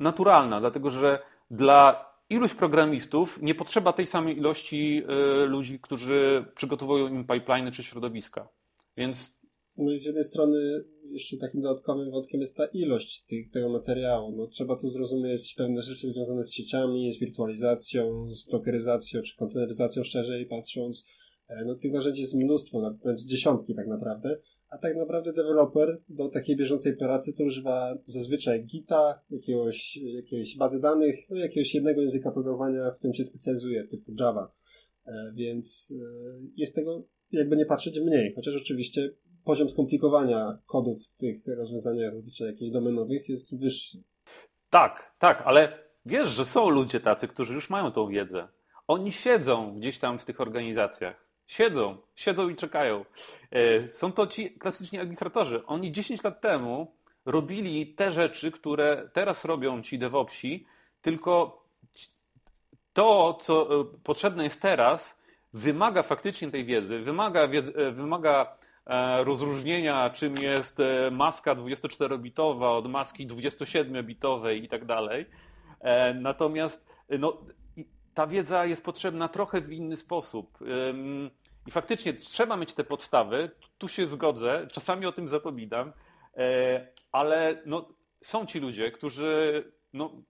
naturalna, 0.00 0.60
dlatego 0.60 0.90
że 0.90 1.18
dla 1.50 2.10
iluś 2.30 2.54
programistów 2.54 3.42
nie 3.42 3.54
potrzeba 3.54 3.92
tej 3.92 4.06
samej 4.06 4.38
ilości 4.38 5.02
ludzi, 5.46 5.80
którzy 5.80 6.44
przygotowują 6.54 7.08
im 7.08 7.24
pipeline 7.24 7.72
czy 7.72 7.82
środowiska. 7.82 8.48
Więc 8.96 9.34
no 9.76 9.98
z 9.98 10.04
jednej 10.04 10.24
strony 10.24 10.84
jeszcze 11.10 11.36
takim 11.36 11.62
dodatkowym 11.62 12.10
wątkiem 12.10 12.40
jest 12.40 12.56
ta 12.56 12.66
ilość 12.66 13.24
tej, 13.24 13.48
tego 13.48 13.68
materiału. 13.68 14.32
No, 14.36 14.46
trzeba 14.46 14.76
tu 14.76 14.88
zrozumieć 14.88 15.54
pewne 15.54 15.82
rzeczy 15.82 16.08
związane 16.08 16.44
z 16.44 16.52
sieciami, 16.52 17.12
z 17.12 17.20
wirtualizacją, 17.20 18.28
z 18.28 18.46
dokeryzacją 18.46 19.22
czy 19.22 19.36
konteneryzacją 19.36 20.04
szerzej 20.04 20.46
patrząc. 20.46 21.06
E, 21.48 21.64
no, 21.64 21.74
tych 21.74 21.92
narzędzi 21.92 22.20
jest 22.20 22.34
mnóstwo, 22.34 22.94
wręcz 23.04 23.20
dziesiątki 23.20 23.74
tak 23.74 23.86
naprawdę 23.86 24.36
a 24.74 24.78
tak 24.78 24.96
naprawdę 24.96 25.32
deweloper 25.32 26.02
do 26.08 26.28
takiej 26.28 26.56
bieżącej 26.56 26.96
pracy 26.96 27.32
to 27.32 27.44
używa 27.44 27.98
zazwyczaj 28.06 28.64
Gita, 28.64 29.20
jakiegoś, 29.30 29.96
jakiejś 29.96 30.56
bazy 30.56 30.80
danych, 30.80 31.16
no 31.30 31.36
jakiegoś 31.36 31.74
jednego 31.74 32.00
języka 32.00 32.30
programowania, 32.30 32.90
w 32.90 32.98
którym 32.98 33.14
się 33.14 33.24
specjalizuje, 33.24 33.84
typu 33.84 34.12
Java. 34.20 34.52
E, 35.06 35.32
więc 35.34 35.92
e, 35.92 36.40
jest 36.56 36.74
tego, 36.74 37.04
jakby 37.32 37.56
nie 37.56 37.66
patrzeć, 37.66 38.00
mniej. 38.00 38.34
Chociaż 38.34 38.56
oczywiście 38.56 39.10
poziom 39.44 39.68
skomplikowania 39.68 40.58
kodów 40.66 41.02
w 41.02 41.16
tych 41.16 41.42
rozwiązaniach 41.46 42.10
zazwyczaj 42.10 42.46
jakichś 42.46 42.72
domenowych 42.72 43.28
jest 43.28 43.60
wyższy. 43.60 44.02
Tak, 44.70 45.14
tak, 45.18 45.42
ale 45.46 45.78
wiesz, 46.06 46.28
że 46.28 46.44
są 46.44 46.70
ludzie 46.70 47.00
tacy, 47.00 47.28
którzy 47.28 47.54
już 47.54 47.70
mają 47.70 47.92
tą 47.92 48.08
wiedzę. 48.08 48.48
Oni 48.86 49.12
siedzą 49.12 49.78
gdzieś 49.78 49.98
tam 49.98 50.18
w 50.18 50.24
tych 50.24 50.40
organizacjach 50.40 51.23
Siedzą, 51.46 51.96
siedzą 52.14 52.48
i 52.48 52.56
czekają. 52.56 53.04
E, 53.50 53.88
są 53.88 54.12
to 54.12 54.26
ci 54.26 54.50
klasyczni 54.50 54.98
administratorzy. 54.98 55.66
Oni 55.66 55.92
10 55.92 56.24
lat 56.24 56.40
temu 56.40 56.94
robili 57.26 57.94
te 57.94 58.12
rzeczy, 58.12 58.50
które 58.50 59.08
teraz 59.12 59.44
robią 59.44 59.82
ci 59.82 59.98
DevOpsi, 59.98 60.66
tylko 61.02 61.64
to, 62.92 63.38
co 63.42 63.80
e, 63.80 63.84
potrzebne 64.04 64.44
jest 64.44 64.60
teraz, 64.60 65.18
wymaga 65.52 66.02
faktycznie 66.02 66.50
tej 66.50 66.64
wiedzy, 66.64 66.98
wymaga, 66.98 67.40
e, 67.40 67.90
wymaga 67.90 68.56
rozróżnienia, 69.24 70.10
czym 70.10 70.36
jest 70.36 70.78
maska 71.10 71.54
24-bitowa 71.54 72.70
od 72.70 72.90
maski 72.90 73.26
27-bitowej 73.26 74.62
i 74.62 74.68
tak 74.68 74.84
dalej. 74.84 75.26
Natomiast 76.14 76.86
no, 77.18 77.38
ta 78.14 78.26
wiedza 78.26 78.66
jest 78.66 78.84
potrzebna 78.84 79.28
trochę 79.28 79.60
w 79.60 79.72
inny 79.72 79.96
sposób. 79.96 80.58
I 81.66 81.70
faktycznie 81.70 82.12
trzeba 82.12 82.56
mieć 82.56 82.72
te 82.72 82.84
podstawy, 82.84 83.50
tu 83.78 83.88
się 83.88 84.06
zgodzę, 84.06 84.68
czasami 84.72 85.06
o 85.06 85.12
tym 85.12 85.28
zapominam, 85.28 85.92
e, 86.36 86.88
ale 87.12 87.62
no, 87.66 87.88
są 88.22 88.46
ci 88.46 88.60
ludzie, 88.60 88.90
którzy 88.90 89.64
no, 89.92 90.22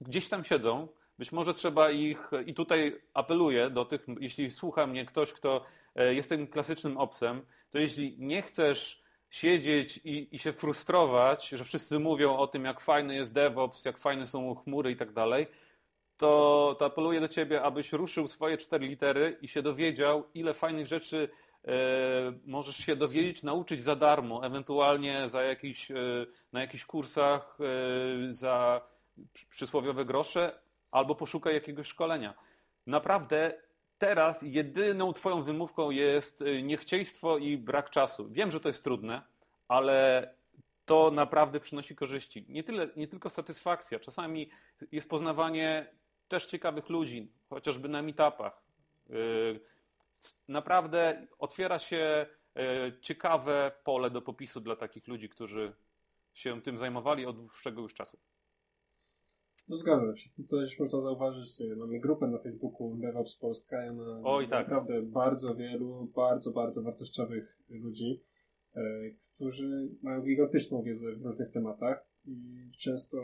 gdzieś 0.00 0.28
tam 0.28 0.44
siedzą, 0.44 0.88
być 1.18 1.32
może 1.32 1.54
trzeba 1.54 1.90
ich, 1.90 2.30
i 2.46 2.54
tutaj 2.54 3.00
apeluję 3.14 3.70
do 3.70 3.84
tych, 3.84 4.06
jeśli 4.20 4.50
słucha 4.50 4.86
mnie 4.86 5.04
ktoś, 5.04 5.32
kto 5.32 5.64
e, 5.94 6.14
jest 6.14 6.28
tym 6.28 6.46
klasycznym 6.46 6.96
obcem, 6.96 7.42
to 7.70 7.78
jeśli 7.78 8.16
nie 8.18 8.42
chcesz 8.42 9.02
siedzieć 9.30 10.00
i, 10.04 10.34
i 10.34 10.38
się 10.38 10.52
frustrować, 10.52 11.48
że 11.48 11.64
wszyscy 11.64 11.98
mówią 11.98 12.36
o 12.36 12.46
tym, 12.46 12.64
jak 12.64 12.80
fajny 12.80 13.14
jest 13.14 13.32
DevOps, 13.32 13.84
jak 13.84 13.98
fajne 13.98 14.26
są 14.26 14.54
chmury 14.54 14.90
i 14.90 14.96
tak 14.96 15.12
dalej, 15.12 15.46
to, 16.20 16.76
to 16.78 16.84
apeluję 16.84 17.20
do 17.20 17.28
Ciebie, 17.28 17.62
abyś 17.62 17.92
ruszył 17.92 18.28
swoje 18.28 18.58
cztery 18.58 18.86
litery 18.86 19.38
i 19.42 19.48
się 19.48 19.62
dowiedział, 19.62 20.24
ile 20.34 20.54
fajnych 20.54 20.86
rzeczy 20.86 21.28
e, 21.64 21.70
możesz 22.46 22.76
się 22.76 22.96
dowiedzieć, 22.96 23.42
nauczyć 23.42 23.82
za 23.82 23.96
darmo, 23.96 24.46
ewentualnie 24.46 25.28
za 25.28 25.42
jakiś, 25.42 25.90
e, 25.90 25.94
na 26.52 26.60
jakichś 26.60 26.84
kursach 26.84 27.58
e, 27.60 28.34
za 28.34 28.80
przysłowiowe 29.48 30.04
grosze, 30.04 30.60
albo 30.90 31.14
poszukaj 31.14 31.54
jakiegoś 31.54 31.86
szkolenia. 31.86 32.34
Naprawdę 32.86 33.52
teraz 33.98 34.38
jedyną 34.42 35.12
Twoją 35.12 35.42
wymówką 35.42 35.90
jest 35.90 36.44
niechciejstwo 36.62 37.38
i 37.38 37.58
brak 37.58 37.90
czasu. 37.90 38.28
Wiem, 38.30 38.50
że 38.50 38.60
to 38.60 38.68
jest 38.68 38.84
trudne, 38.84 39.22
ale 39.68 40.28
to 40.84 41.10
naprawdę 41.10 41.60
przynosi 41.60 41.96
korzyści. 41.96 42.44
Nie, 42.48 42.64
tyle, 42.64 42.88
nie 42.96 43.08
tylko 43.08 43.30
satysfakcja, 43.30 43.98
czasami 43.98 44.50
jest 44.92 45.08
poznawanie 45.08 45.99
też 46.30 46.46
ciekawych 46.46 46.88
ludzi, 46.88 47.32
chociażby 47.48 47.88
na 47.88 48.02
meetupach. 48.02 48.62
Y, 49.10 49.60
naprawdę 50.48 51.26
otwiera 51.38 51.78
się 51.78 52.26
ciekawe 53.00 53.72
pole 53.84 54.10
do 54.10 54.22
popisu 54.22 54.60
dla 54.60 54.76
takich 54.76 55.08
ludzi, 55.08 55.28
którzy 55.28 55.72
się 56.32 56.62
tym 56.62 56.78
zajmowali 56.78 57.26
od 57.26 57.36
dłuższego 57.36 57.82
już 57.82 57.94
czasu. 57.94 58.18
No 59.68 59.76
zgadzam 59.76 60.16
się. 60.16 60.30
To 60.48 60.56
też 60.56 60.78
można 60.78 61.00
zauważyć, 61.00 61.62
mamy 61.76 62.00
grupę 62.00 62.26
na 62.26 62.38
Facebooku 62.38 62.96
DevOps 62.96 63.36
Polska, 63.36 63.76
ja 63.76 63.92
na 63.92 64.20
Oj, 64.24 64.48
tak. 64.48 64.68
naprawdę 64.68 65.02
bardzo 65.02 65.54
wielu, 65.54 66.12
bardzo, 66.16 66.52
bardzo 66.52 66.82
wartościowych 66.82 67.58
ludzi, 67.70 68.22
e, 68.76 68.80
którzy 69.34 69.88
mają 70.02 70.22
gigantyczną 70.22 70.82
wiedzę 70.82 71.14
w 71.16 71.24
różnych 71.26 71.50
tematach 71.50 72.09
i 72.24 72.70
często, 72.78 73.16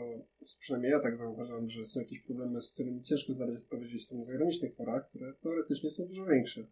przynajmniej 0.59 0.91
ja 0.91 0.99
tak 0.99 1.17
zauważam, 1.17 1.69
że 1.69 1.85
są 1.85 1.99
jakieś 1.99 2.19
problemy, 2.19 2.61
z 2.61 2.71
którymi 2.71 3.03
ciężko 3.03 3.33
znaleźć 3.33 3.61
odpowiedzi 3.61 3.97
na 4.11 4.23
zagranicznych 4.23 4.75
forach, 4.75 5.09
które 5.09 5.33
teoretycznie 5.33 5.91
są 5.91 6.05
dużo 6.05 6.25
większe. 6.25 6.67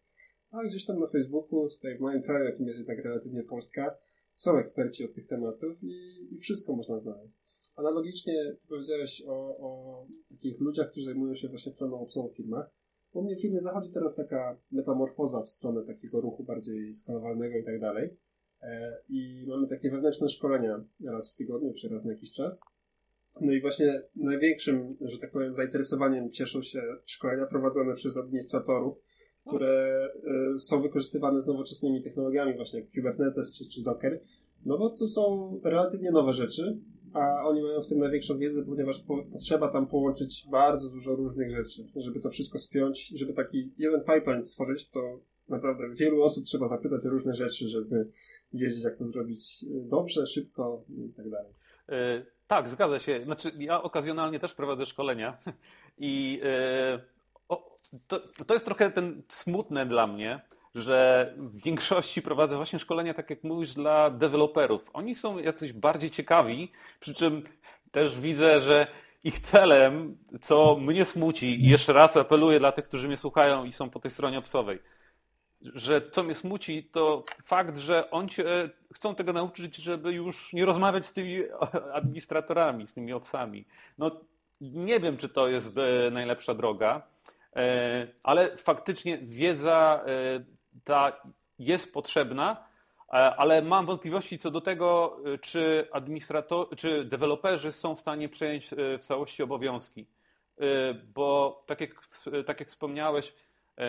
A 0.51 0.63
gdzieś 0.63 0.85
tam 0.85 0.99
na 0.99 1.05
Facebooku, 1.05 1.69
tutaj 1.69 1.97
w 1.97 2.01
moim 2.01 2.21
kraju, 2.21 2.45
jakim 2.45 2.67
jest 2.67 2.77
jednak 2.77 3.05
relatywnie 3.05 3.43
Polska, 3.43 3.97
są 4.35 4.57
eksperci 4.57 5.05
od 5.05 5.13
tych 5.13 5.27
tematów 5.27 5.83
i, 5.83 6.27
i 6.31 6.37
wszystko 6.37 6.75
można 6.75 6.99
znaleźć. 6.99 7.33
Analogicznie 7.75 8.55
ty 8.61 8.67
powiedziałeś 8.67 9.23
o, 9.27 9.57
o 9.57 10.07
takich 10.29 10.59
ludziach, 10.59 10.91
którzy 10.91 11.05
zajmują 11.05 11.35
się 11.35 11.47
właśnie 11.47 11.71
stroną 11.71 11.99
obsługą 11.99 12.29
w 12.29 12.35
firmach. 12.35 12.69
U 13.11 13.23
mnie 13.23 13.35
w 13.35 13.41
firmie 13.41 13.59
zachodzi 13.59 13.91
teraz 13.91 14.15
taka 14.15 14.61
metamorfoza 14.71 15.41
w 15.41 15.49
stronę 15.49 15.83
takiego 15.83 16.21
ruchu 16.21 16.43
bardziej 16.43 16.93
skalowalnego 16.93 17.57
i 17.57 17.63
tak 17.63 17.79
dalej. 17.79 18.17
E, 18.61 18.97
I 19.09 19.45
mamy 19.47 19.67
takie 19.67 19.91
wewnętrzne 19.91 20.29
szkolenia 20.29 20.83
raz 21.07 21.33
w 21.33 21.35
tygodniu, 21.35 21.73
czy 21.73 21.89
raz 21.89 22.05
na 22.05 22.11
jakiś 22.11 22.31
czas. 22.31 22.61
No 23.41 23.51
i 23.51 23.61
właśnie 23.61 24.01
największym, 24.15 24.97
że 25.01 25.17
tak 25.17 25.31
powiem, 25.31 25.55
zainteresowaniem 25.55 26.31
cieszą 26.31 26.61
się 26.61 26.81
szkolenia 27.05 27.45
prowadzone 27.45 27.95
przez 27.95 28.17
administratorów, 28.17 28.97
które 29.45 30.09
e, 30.53 30.57
są 30.57 30.81
wykorzystywane 30.81 31.41
z 31.41 31.47
nowoczesnymi 31.47 32.01
technologiami, 32.01 32.55
właśnie 32.55 32.79
jak 32.79 32.91
Kubernetes 32.91 33.53
czy, 33.53 33.69
czy 33.69 33.83
Docker. 33.83 34.21
No 34.65 34.77
bo 34.77 34.89
to 34.89 35.07
są 35.07 35.53
relatywnie 35.63 36.11
nowe 36.11 36.33
rzeczy, 36.33 36.79
a 37.13 37.47
oni 37.47 37.61
mają 37.61 37.81
w 37.81 37.87
tym 37.87 37.99
największą 37.99 38.37
wiedzę, 38.37 38.65
ponieważ 38.65 38.99
po, 38.99 39.23
potrzeba 39.23 39.71
tam 39.71 39.87
połączyć 39.87 40.47
bardzo 40.51 40.89
dużo 40.89 41.15
różnych 41.15 41.51
rzeczy, 41.51 41.87
żeby 41.95 42.19
to 42.19 42.29
wszystko 42.29 42.59
spiąć, 42.59 43.07
żeby 43.15 43.33
taki 43.33 43.73
jeden 43.77 44.01
pipeline 44.01 44.45
stworzyć, 44.45 44.89
to 44.89 45.19
naprawdę 45.49 45.89
wielu 45.89 46.23
osób 46.23 46.45
trzeba 46.45 46.67
zapytać 46.67 47.05
o 47.05 47.09
różne 47.09 47.33
rzeczy, 47.33 47.67
żeby 47.67 48.09
wiedzieć, 48.53 48.83
jak 48.83 48.97
to 48.97 49.05
zrobić 49.05 49.65
dobrze, 49.69 50.27
szybko 50.27 50.83
i 50.89 51.13
tak 51.13 51.29
dalej. 51.29 51.53
Yy, 51.87 52.25
tak, 52.47 52.69
zgadza 52.69 52.99
się. 52.99 53.23
Znaczy, 53.23 53.51
ja 53.59 53.83
okazjonalnie 53.83 54.39
też 54.39 54.53
prowadzę 54.53 54.85
szkolenia 54.85 55.37
i 55.97 56.41
yy, 56.43 56.99
o, 57.49 57.75
to, 58.07 58.19
to 58.19 58.53
jest 58.53 58.65
trochę 58.65 58.91
ten 58.91 59.23
smutne 59.27 59.85
dla 59.85 60.07
mnie, 60.07 60.41
że 60.75 61.33
w 61.37 61.63
większości 61.63 62.21
prowadzę 62.21 62.55
właśnie 62.55 62.79
szkolenia, 62.79 63.13
tak 63.13 63.29
jak 63.29 63.43
mówisz, 63.43 63.73
dla 63.73 64.09
deweloperów. 64.09 64.89
Oni 64.93 65.15
są 65.15 65.37
jacyś 65.37 65.73
bardziej 65.73 66.09
ciekawi, 66.09 66.71
przy 66.99 67.13
czym 67.13 67.43
też 67.91 68.19
widzę, 68.19 68.59
że 68.59 68.87
ich 69.23 69.39
celem, 69.39 70.17
co 70.41 70.75
mnie 70.75 71.05
smuci, 71.05 71.65
i 71.65 71.69
jeszcze 71.69 71.93
raz 71.93 72.17
apeluję 72.17 72.59
dla 72.59 72.71
tych, 72.71 72.85
którzy 72.85 73.07
mnie 73.07 73.17
słuchają 73.17 73.63
i 73.65 73.71
są 73.71 73.89
po 73.89 73.99
tej 73.99 74.11
stronie 74.11 74.37
obsowej, 74.37 74.79
że 75.73 76.01
co 76.11 76.23
mnie 76.23 76.35
smuci, 76.35 76.83
to 76.83 77.23
fakt, 77.43 77.77
że 77.77 78.11
oni 78.11 78.29
się 78.29 78.69
chcą 78.93 79.15
tego 79.15 79.33
nauczyć, 79.33 79.75
żeby 79.75 80.13
już 80.13 80.53
nie 80.53 80.65
rozmawiać 80.65 81.05
z 81.05 81.13
tymi 81.13 81.37
administratorami, 81.93 82.87
z 82.87 82.93
tymi 82.93 83.13
obsami. 83.13 83.65
No 83.97 84.11
nie 84.61 84.99
wiem, 84.99 85.17
czy 85.17 85.29
to 85.29 85.47
jest 85.47 85.77
e, 85.77 86.11
najlepsza 86.11 86.53
droga, 86.53 87.01
e, 87.55 88.07
ale 88.23 88.57
faktycznie 88.57 89.17
wiedza 89.17 90.03
e, 90.07 90.43
ta 90.83 91.11
jest 91.59 91.93
potrzebna, 91.93 92.67
e, 93.09 93.11
ale 93.11 93.61
mam 93.61 93.85
wątpliwości 93.85 94.37
co 94.37 94.51
do 94.51 94.61
tego, 94.61 95.17
e, 95.25 95.37
czy 95.37 95.87
administrator, 95.91 96.67
czy 96.77 97.05
deweloperzy 97.05 97.71
są 97.71 97.95
w 97.95 97.99
stanie 97.99 98.29
przejąć 98.29 98.73
e, 98.73 98.97
w 98.97 99.03
całości 99.03 99.43
obowiązki. 99.43 100.05
Bo 101.13 101.63
tak 101.65 101.81
jak, 101.81 102.07
tak 102.45 102.59
jak 102.59 102.69
wspomniałeś, 102.69 103.33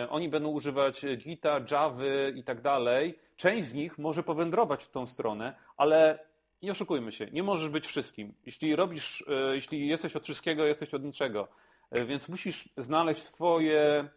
oni 0.09 0.29
będą 0.29 0.49
używać 0.49 1.05
Gita, 1.17 1.61
Java 1.71 2.03
i 2.35 2.43
tak 2.43 2.61
dalej. 2.61 3.19
Część 3.35 3.67
z 3.67 3.73
nich 3.73 3.97
może 3.97 4.23
powędrować 4.23 4.83
w 4.83 4.89
tą 4.89 5.05
stronę, 5.05 5.55
ale 5.77 6.19
nie 6.63 6.71
oszukujmy 6.71 7.11
się, 7.11 7.27
nie 7.31 7.43
możesz 7.43 7.69
być 7.69 7.87
wszystkim. 7.87 8.33
Jeśli 8.45 8.75
robisz, 8.75 9.25
jeśli 9.53 9.87
jesteś 9.87 10.15
od 10.15 10.23
wszystkiego, 10.23 10.65
jesteś 10.65 10.93
od 10.93 11.03
niczego. 11.03 11.47
Więc 11.91 12.29
musisz 12.29 12.69
znaleźć 12.77 13.23
swoje, 13.23 14.09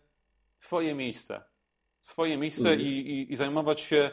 swoje 0.59 0.95
miejsce 0.95 1.43
swoje 2.03 2.37
miejsce 2.37 2.71
mhm. 2.71 2.81
i, 2.81 2.85
i, 2.85 3.33
i 3.33 3.37
zajmować 3.37 3.81
się 3.81 4.11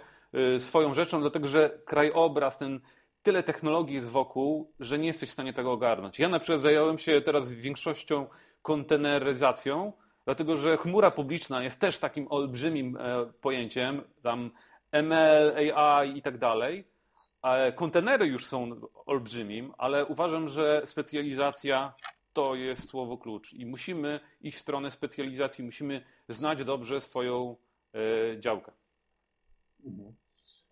swoją 0.60 0.93
rzeczą, 0.93 1.22
dlatego 1.22 1.47
że 1.47 1.80
krajobraz, 1.86 2.58
ten 2.58 2.80
tyle 3.24 3.43
technologii 3.43 3.95
jest 3.95 4.08
wokół, 4.08 4.74
że 4.80 4.99
nie 4.99 5.08
jesteś 5.08 5.30
w 5.30 5.34
stanie 5.34 5.53
tego 5.53 5.72
ogarnąć. 5.72 6.20
Ja 6.20 6.30
na 6.30 6.39
przykład 6.39 6.62
zająłem 6.62 6.97
się 6.97 7.22
teraz 7.22 7.51
większością 7.51 8.28
konteneryzacją, 8.62 9.93
dlatego 10.28 10.57
że 10.57 10.78
chmura 10.78 11.11
publiczna 11.11 11.63
jest 11.63 11.80
też 11.80 11.97
takim 11.97 12.28
olbrzymim 12.30 12.97
e, 12.97 13.25
pojęciem, 13.41 14.01
tam 14.21 14.51
ML, 14.91 15.73
AI 15.75 16.17
i 16.17 16.21
tak 16.21 16.38
dalej. 16.38 16.84
Kontenery 17.75 18.25
już 18.25 18.45
są 18.45 18.82
olbrzymim, 19.05 19.73
ale 19.78 20.05
uważam, 20.05 20.49
że 20.49 20.82
specjalizacja 20.86 21.93
to 22.34 22.55
jest 22.55 22.89
słowo 22.89 23.17
klucz 23.17 23.53
i 23.53 23.65
musimy 23.65 24.19
iść 24.41 24.57
w 24.57 24.61
stronę 24.61 24.91
specjalizacji, 24.91 25.63
musimy 25.63 26.01
znać 26.30 26.63
dobrze 26.63 27.01
swoją 27.01 27.55
E, 27.97 28.39
działka. 28.39 28.73
Mhm. 29.86 30.15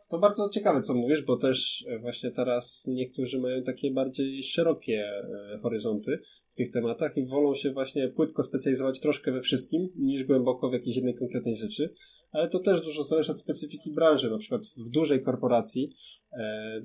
To 0.10 0.20
bardzo 0.20 0.50
ciekawe, 0.50 0.82
co 0.82 0.94
mówisz, 0.94 1.22
bo 1.22 1.38
też 1.38 1.86
e, 1.88 2.00
właśnie 2.00 2.32
teraz 2.32 2.88
niektórzy 2.88 3.40
mają 3.40 3.64
takie 3.64 3.92
bardziej 3.92 4.44
szerokie 4.44 5.06
e, 5.54 5.60
horyzonty 5.62 6.20
tych 6.56 6.72
tematach 6.72 7.18
i 7.18 7.26
wolą 7.26 7.56
się 7.56 7.72
właśnie 7.72 8.10
płytko 8.10 8.44
specjalizować 8.44 9.00
troszkę 9.00 9.32
we 9.32 9.42
wszystkim, 9.42 9.90
niż 9.96 10.24
głęboko 10.24 10.70
w 10.70 10.74
jakiejś 10.74 10.96
jednej 10.96 11.16
konkretnej 11.16 11.56
rzeczy. 11.56 11.94
Ale 12.32 12.50
to 12.50 12.60
też 12.60 12.82
dużo 12.82 13.04
zależy 13.04 13.32
od 13.32 13.40
specyfiki 13.40 13.92
branży. 13.92 14.32
Na 14.32 14.38
przykład 14.38 14.62
w 14.78 14.90
dużej 14.90 15.22
korporacji 15.22 15.90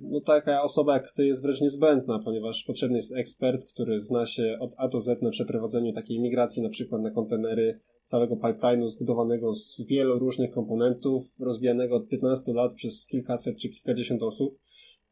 no 0.02 0.20
taka 0.20 0.62
osoba 0.62 0.94
jak 0.94 1.10
ty 1.10 1.26
jest 1.26 1.42
wręcz 1.42 1.60
niezbędna, 1.60 2.18
ponieważ 2.18 2.64
potrzebny 2.64 2.96
jest 2.96 3.16
ekspert, 3.16 3.66
który 3.72 4.00
zna 4.00 4.26
się 4.26 4.56
od 4.60 4.74
A 4.76 4.88
do 4.88 5.00
Z 5.00 5.22
na 5.22 5.30
przeprowadzeniu 5.30 5.92
takiej 5.92 6.20
migracji 6.20 6.62
na 6.62 6.68
przykład 6.68 7.02
na 7.02 7.10
kontenery 7.10 7.80
całego 8.04 8.36
pipeline'u 8.36 8.88
zbudowanego 8.88 9.54
z 9.54 9.82
wielu 9.88 10.18
różnych 10.18 10.50
komponentów, 10.50 11.36
rozwijanego 11.40 11.96
od 11.96 12.08
15 12.08 12.52
lat 12.52 12.74
przez 12.74 13.06
kilkaset 13.06 13.56
czy 13.56 13.68
kilkadziesiąt 13.68 14.22
osób. 14.22 14.58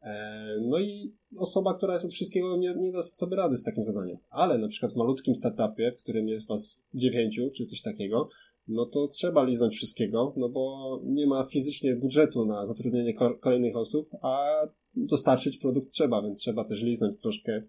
E, 0.01 0.55
no 0.61 0.79
i 0.79 1.15
osoba, 1.37 1.73
która 1.73 1.93
jest 1.93 2.05
od 2.05 2.11
wszystkiego, 2.11 2.57
nie, 2.57 2.73
nie 2.75 2.91
da 2.91 3.03
sobie 3.03 3.37
rady 3.37 3.57
z 3.57 3.63
takim 3.63 3.83
zadaniem. 3.83 4.17
Ale 4.29 4.57
na 4.57 4.67
przykład 4.67 4.93
w 4.93 4.95
malutkim 4.95 5.35
startupie, 5.35 5.91
w 5.91 6.03
którym 6.03 6.27
jest 6.27 6.47
was 6.47 6.81
dziewięciu 6.93 7.49
czy 7.55 7.65
coś 7.65 7.81
takiego, 7.81 8.29
no 8.67 8.85
to 8.85 9.07
trzeba 9.07 9.43
liznąć 9.43 9.75
wszystkiego, 9.75 10.33
no 10.37 10.49
bo 10.49 10.99
nie 11.03 11.27
ma 11.27 11.45
fizycznie 11.45 11.95
budżetu 11.95 12.45
na 12.45 12.65
zatrudnienie 12.65 13.13
kolejnych 13.39 13.75
osób, 13.75 14.09
a 14.21 14.61
dostarczyć 14.95 15.57
produkt 15.57 15.91
trzeba, 15.93 16.21
więc 16.21 16.39
trzeba 16.39 16.63
też 16.63 16.83
liznąć 16.83 17.21
troszkę, 17.21 17.63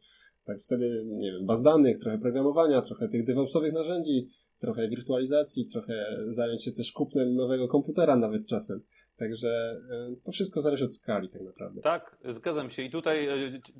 tak 0.45 0.63
wtedy, 0.63 1.05
nie 1.07 1.33
wiem, 1.33 1.47
baz 1.47 1.63
danych, 1.63 1.99
trochę 1.99 2.19
programowania, 2.19 2.83
trochę 2.83 3.09
tych 3.09 3.25
DevOpsowych 3.25 3.73
narzędzi, 3.73 4.27
trochę 4.59 4.89
wirtualizacji, 4.89 5.67
trochę 5.67 6.17
zająć 6.25 6.65
się 6.65 6.73
też 6.73 6.93
kupnem 6.93 7.35
nowego 7.35 7.69
komputera 7.69 8.17
nawet 8.17 8.47
czasem. 8.47 8.81
Także 9.21 9.49
e, 9.49 10.17
to 10.25 10.33
wszystko 10.33 10.61
zależy 10.61 10.85
od 10.85 10.95
skali 10.95 11.29
tak 11.29 11.43
naprawdę. 11.43 11.81
Tak, 11.81 12.17
zgadzam 12.25 12.71
się. 12.71 12.83
I 12.83 12.91
tutaj, 12.91 13.29
e, 13.29 13.37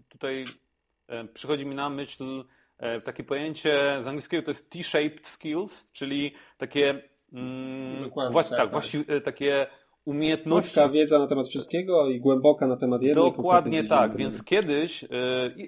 tutaj 0.09 0.45
e, 1.09 1.25
przychodzi 1.25 1.67
mi 1.67 1.75
na 1.75 1.91
myśl 1.91 2.45
takie 3.05 3.25
pojęcie 3.25 3.79
z 4.03 4.07
angielskiego 4.07 4.43
to 4.43 4.51
jest 4.51 4.71
T-shaped 4.71 5.27
skills, 5.27 5.91
czyli 5.93 6.33
takie 6.59 7.03
mm, 7.33 8.11
właśnie, 8.33 8.51
tak, 8.51 8.59
tak, 8.59 8.71
właściwie 8.71 9.21
takie 9.21 9.67
umiejętności. 10.05 10.73
Krótka 10.73 10.93
wiedza 10.93 11.19
na 11.19 11.27
temat 11.27 11.49
wszystkiego 11.49 12.09
i 12.09 12.21
głęboka 12.21 12.67
na 12.67 12.77
temat 12.77 13.03
jednej 13.03 13.25
Dokładnie 13.25 13.85
tak, 13.85 14.17
więc 14.17 14.45
kiedyś, 14.45 15.05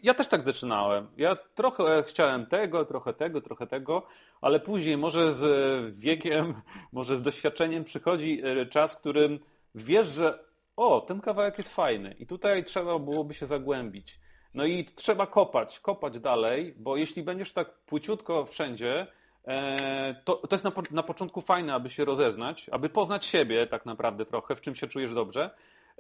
ja 0.03 0.15
też 0.15 0.29
tak 0.29 0.45
zaczynałem. 0.45 1.07
Ja 1.17 1.37
trochę 1.55 2.03
chciałem 2.07 2.47
tego, 2.47 2.85
trochę 2.85 3.13
tego, 3.13 3.41
trochę 3.41 3.67
tego, 3.67 4.07
ale 4.41 4.61
później 4.61 4.97
może 4.97 5.35
z 5.35 5.97
wiekiem, 5.97 6.55
może 6.93 7.17
z 7.17 7.23
doświadczeniem 7.23 7.85
przychodzi 7.85 8.43
czas, 8.71 8.93
w 8.95 8.99
którym 8.99 9.39
wiesz, 9.75 10.09
że 10.09 10.45
o, 10.77 11.01
ten 11.01 11.21
kawałek 11.21 11.59
jest 11.59 11.75
fajny 11.75 12.15
i 12.19 12.27
tutaj 12.27 12.65
trzeba 12.65 12.99
byłoby 12.99 13.35
się 13.35 13.47
zagłębić. 13.47 14.21
No 14.55 14.65
i 14.65 14.85
trzeba 14.85 15.27
kopać, 15.27 15.81
kopać 15.81 16.19
dalej, 16.19 16.75
bo 16.79 16.97
jeśli 16.97 17.23
będziesz 17.23 17.53
tak 17.53 17.79
płyciutko 17.79 18.47
wszędzie, 18.47 19.07
E, 19.45 20.15
to, 20.25 20.35
to 20.35 20.55
jest 20.55 20.65
na, 20.65 20.73
na 20.91 21.03
początku 21.03 21.41
fajne, 21.41 21.75
aby 21.75 21.91
się 21.91 22.05
rozeznać, 22.05 22.69
aby 22.73 22.89
poznać 22.89 23.27
siebie 23.27 23.67
tak 23.67 23.87
naprawdę 23.87 24.25
trochę, 24.25 24.57
w 24.57 24.61
czym 24.61 24.75
się 24.75 24.87
czujesz 24.87 25.15
dobrze, 25.15 25.51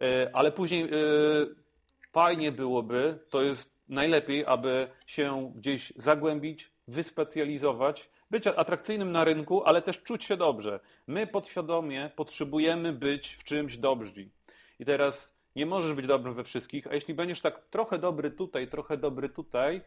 e, 0.02 0.30
ale 0.34 0.52
później 0.52 0.84
e, 0.84 0.88
fajnie 2.12 2.52
byłoby, 2.52 3.18
to 3.30 3.42
jest 3.42 3.76
najlepiej, 3.88 4.46
aby 4.46 4.88
się 5.06 5.52
gdzieś 5.56 5.92
zagłębić, 5.96 6.72
wyspecjalizować, 6.88 8.10
być 8.32 8.46
atrakcyjnym 8.46 9.12
na 9.12 9.24
rynku, 9.24 9.64
ale 9.64 9.82
też 9.82 10.02
czuć 10.02 10.24
się 10.24 10.36
dobrze. 10.36 10.80
My 11.06 11.26
podświadomie 11.26 12.10
potrzebujemy 12.16 12.92
być 12.92 13.34
w 13.34 13.44
czymś 13.44 13.76
dobrzy. 13.76 14.28
I 14.78 14.84
teraz 14.84 15.36
nie 15.56 15.66
możesz 15.66 15.92
być 15.92 16.06
dobrym 16.06 16.34
we 16.34 16.44
wszystkich, 16.44 16.86
a 16.86 16.94
jeśli 16.94 17.14
będziesz 17.14 17.40
tak 17.40 17.60
trochę 17.70 17.98
dobry 17.98 18.30
tutaj, 18.30 18.68
trochę 18.68 18.96
dobry 18.96 19.28
tutaj, 19.28 19.80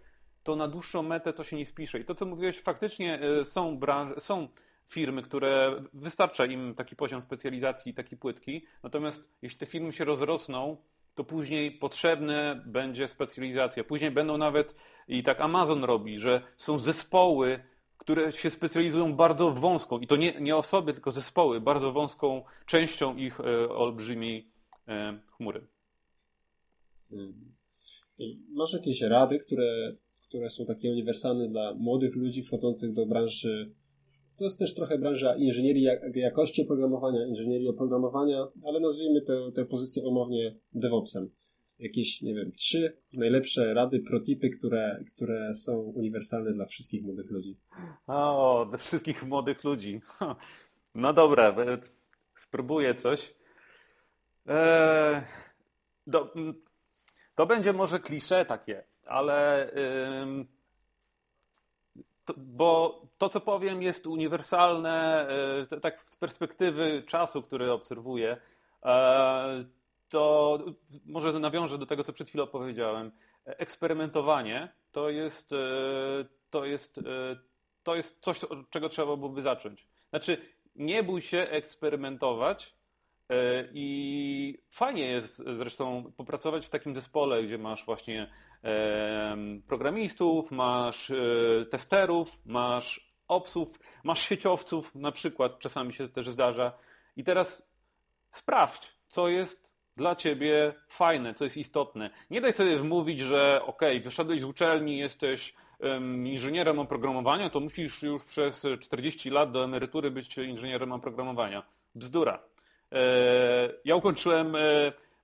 to 0.43 0.56
na 0.56 0.68
dłuższą 0.68 1.04
metę 1.04 1.34
to 1.34 1.43
się 1.43 1.56
nie 1.58 1.66
spisze. 1.66 2.00
I 2.00 2.06
to, 2.06 2.16
co 2.16 2.26
mówiłeś, 2.26 2.62
faktycznie 2.62 3.20
y, 3.41 3.46
są, 3.46 3.78
branże, 3.78 4.20
są 4.20 4.48
firmy, 4.88 5.22
które 5.22 5.84
wystarcza 5.93 6.46
im 6.46 6.76
taki 6.76 6.96
poziom 6.96 7.22
specjalizacji, 7.22 7.93
taki 7.93 8.18
płytki, 8.18 8.66
natomiast 8.84 9.30
jeśli 9.41 9.60
te 9.60 9.66
firmy 9.66 9.91
się 9.91 10.06
rozrosną, 10.06 10.78
to 11.16 11.24
później 11.24 11.72
potrzebna 11.72 12.56
będzie 12.66 13.08
specjalizacja. 13.08 13.84
Później 13.84 14.12
będą 14.12 14.38
nawet, 14.38 14.76
i 15.08 15.24
tak 15.24 15.41
Amazon 15.41 15.84
robi, 15.84 16.20
że 16.20 16.41
są 16.58 16.80
zespoły, 16.80 17.60
które 18.06 18.32
się 18.32 18.49
specjalizują 18.49 19.16
bardzo 19.16 19.51
wąską, 19.51 19.99
i 19.99 20.08
to 20.08 20.16
nie, 20.16 20.41
nie 20.41 20.56
osoby, 20.56 20.93
tylko 20.93 21.12
zespoły, 21.12 21.62
bardzo 21.62 21.91
wąską 21.91 22.43
częścią 22.66 23.16
ich 23.16 23.39
e, 23.39 23.70
olbrzymiej 23.70 24.51
e, 24.88 25.20
chmury. 25.38 25.68
Hmm. 27.10 27.56
Masz 28.49 28.74
jakieś 28.74 29.01
rady, 29.01 29.39
które, 29.39 29.95
które 30.28 30.49
są 30.49 30.66
takie 30.66 30.91
uniwersalne 30.91 31.49
dla 31.49 31.74
młodych 31.74 32.16
ludzi 32.16 32.43
wchodzących 32.43 32.93
do 32.93 33.06
branży 33.06 33.76
to 34.38 34.43
jest 34.43 34.60
też 34.60 34.74
trochę 34.74 34.97
branża 34.97 35.36
inżynierii 35.36 35.88
jakości 36.16 36.62
oprogramowania, 36.62 37.26
inżynierii 37.26 37.70
oprogramowania, 37.70 38.47
ale 38.68 38.80
nazwijmy 38.80 39.22
tę, 39.22 39.51
tę 39.56 39.66
pozycję 39.66 40.03
umownie 40.03 40.56
DevOpsem. 40.74 41.30
Jakieś, 41.80 42.22
nie 42.22 42.34
wiem, 42.34 42.52
trzy 42.52 42.98
najlepsze 43.14 43.74
rady, 43.74 44.00
protipy, 44.00 44.50
które, 44.50 45.04
które 45.08 45.56
są 45.56 45.78
uniwersalne 45.78 46.52
dla 46.52 46.66
wszystkich 46.66 47.04
młodych 47.04 47.32
ludzi. 47.32 47.58
O, 48.08 48.66
dla 48.70 48.78
wszystkich 48.78 49.24
młodych 49.24 49.64
ludzi. 49.64 50.02
No 50.96 51.14
dobra, 51.14 51.44
e, 51.44 51.78
spróbuję 52.38 52.96
coś. 52.96 53.36
Eee, 54.48 55.22
do, 56.08 56.34
to 57.36 57.46
będzie 57.46 57.74
może 57.74 58.00
klisze 58.00 58.46
takie, 58.46 58.84
ale 59.06 59.72
yy, 59.76 60.46
to, 62.26 62.34
bo 62.38 63.02
to, 63.18 63.30
co 63.30 63.42
powiem, 63.42 63.82
jest 63.82 64.08
uniwersalne, 64.08 65.28
e, 65.72 65.80
tak 65.80 66.04
z 66.10 66.16
perspektywy 66.16 67.04
czasu, 67.04 67.42
który 67.42 67.72
obserwuję, 67.72 68.38
e, 68.86 69.66
to 70.16 70.59
może 71.05 71.39
nawiążę 71.39 71.78
do 71.78 71.86
tego, 71.86 72.03
co 72.03 72.13
przed 72.13 72.28
chwilą 72.28 72.47
powiedziałem. 72.47 73.11
Eksperymentowanie 73.45 74.70
to 74.91 75.09
jest, 75.09 75.51
e, 75.51 75.55
to 76.49 76.66
jest, 76.66 76.99
to 77.84 77.95
jest 77.95 78.20
coś, 78.22 78.43
od 78.43 78.70
czego 78.70 78.89
trzeba 78.89 79.16
byłoby 79.16 79.41
zacząć. 79.41 79.88
Znaczy, 80.09 80.38
nie 80.76 81.03
bój 81.03 81.22
się 81.22 81.38
eksperymentować, 81.38 82.76
i 83.74 84.57
fajnie 84.72 85.07
jest 85.07 85.38
zresztą 85.38 86.11
popracować 86.18 86.66
w 86.66 86.70
takim 86.70 86.95
zespole, 86.95 87.43
gdzie 87.43 87.57
masz 87.57 87.86
właśnie 87.86 88.32
programistów, 89.68 90.51
masz 90.51 91.11
testerów, 91.70 92.39
masz 92.45 93.13
opsów, 93.28 93.80
masz 94.03 94.22
sieciowców, 94.22 94.95
na 94.95 95.11
przykład 95.11 95.59
czasami 95.59 95.93
się 95.93 96.07
też 96.07 96.30
zdarza. 96.30 96.72
I 97.16 97.24
teraz 97.24 97.63
sprawdź, 98.32 98.91
co 99.07 99.28
jest 99.28 99.64
dla 99.98 100.16
ciebie 100.16 100.74
fajne, 100.88 101.34
co 101.34 101.43
jest 101.43 101.58
istotne. 101.58 102.10
Nie 102.30 102.41
daj 102.41 102.54
sobie 102.54 102.78
wmówić, 102.78 103.20
że 103.20 103.62
ok, 103.66 103.82
wyszedłeś 104.04 104.41
z 104.41 104.43
uczelni, 104.43 104.98
jesteś 104.98 105.54
inżynierem 106.26 106.80
oprogramowania, 106.80 107.50
to 107.50 107.60
musisz 107.60 108.04
już 108.04 108.26
przez 108.26 108.66
40 108.80 109.30
lat 109.30 109.52
do 109.52 109.64
emerytury 109.64 110.12
być 110.12 110.38
inżynierem 110.38 110.91
oprogramowania. 110.91 111.64
Bzdura. 111.96 112.39
E, 112.91 113.70
ja 113.86 113.96
ukończyłem 113.96 114.56
e, 114.56 114.60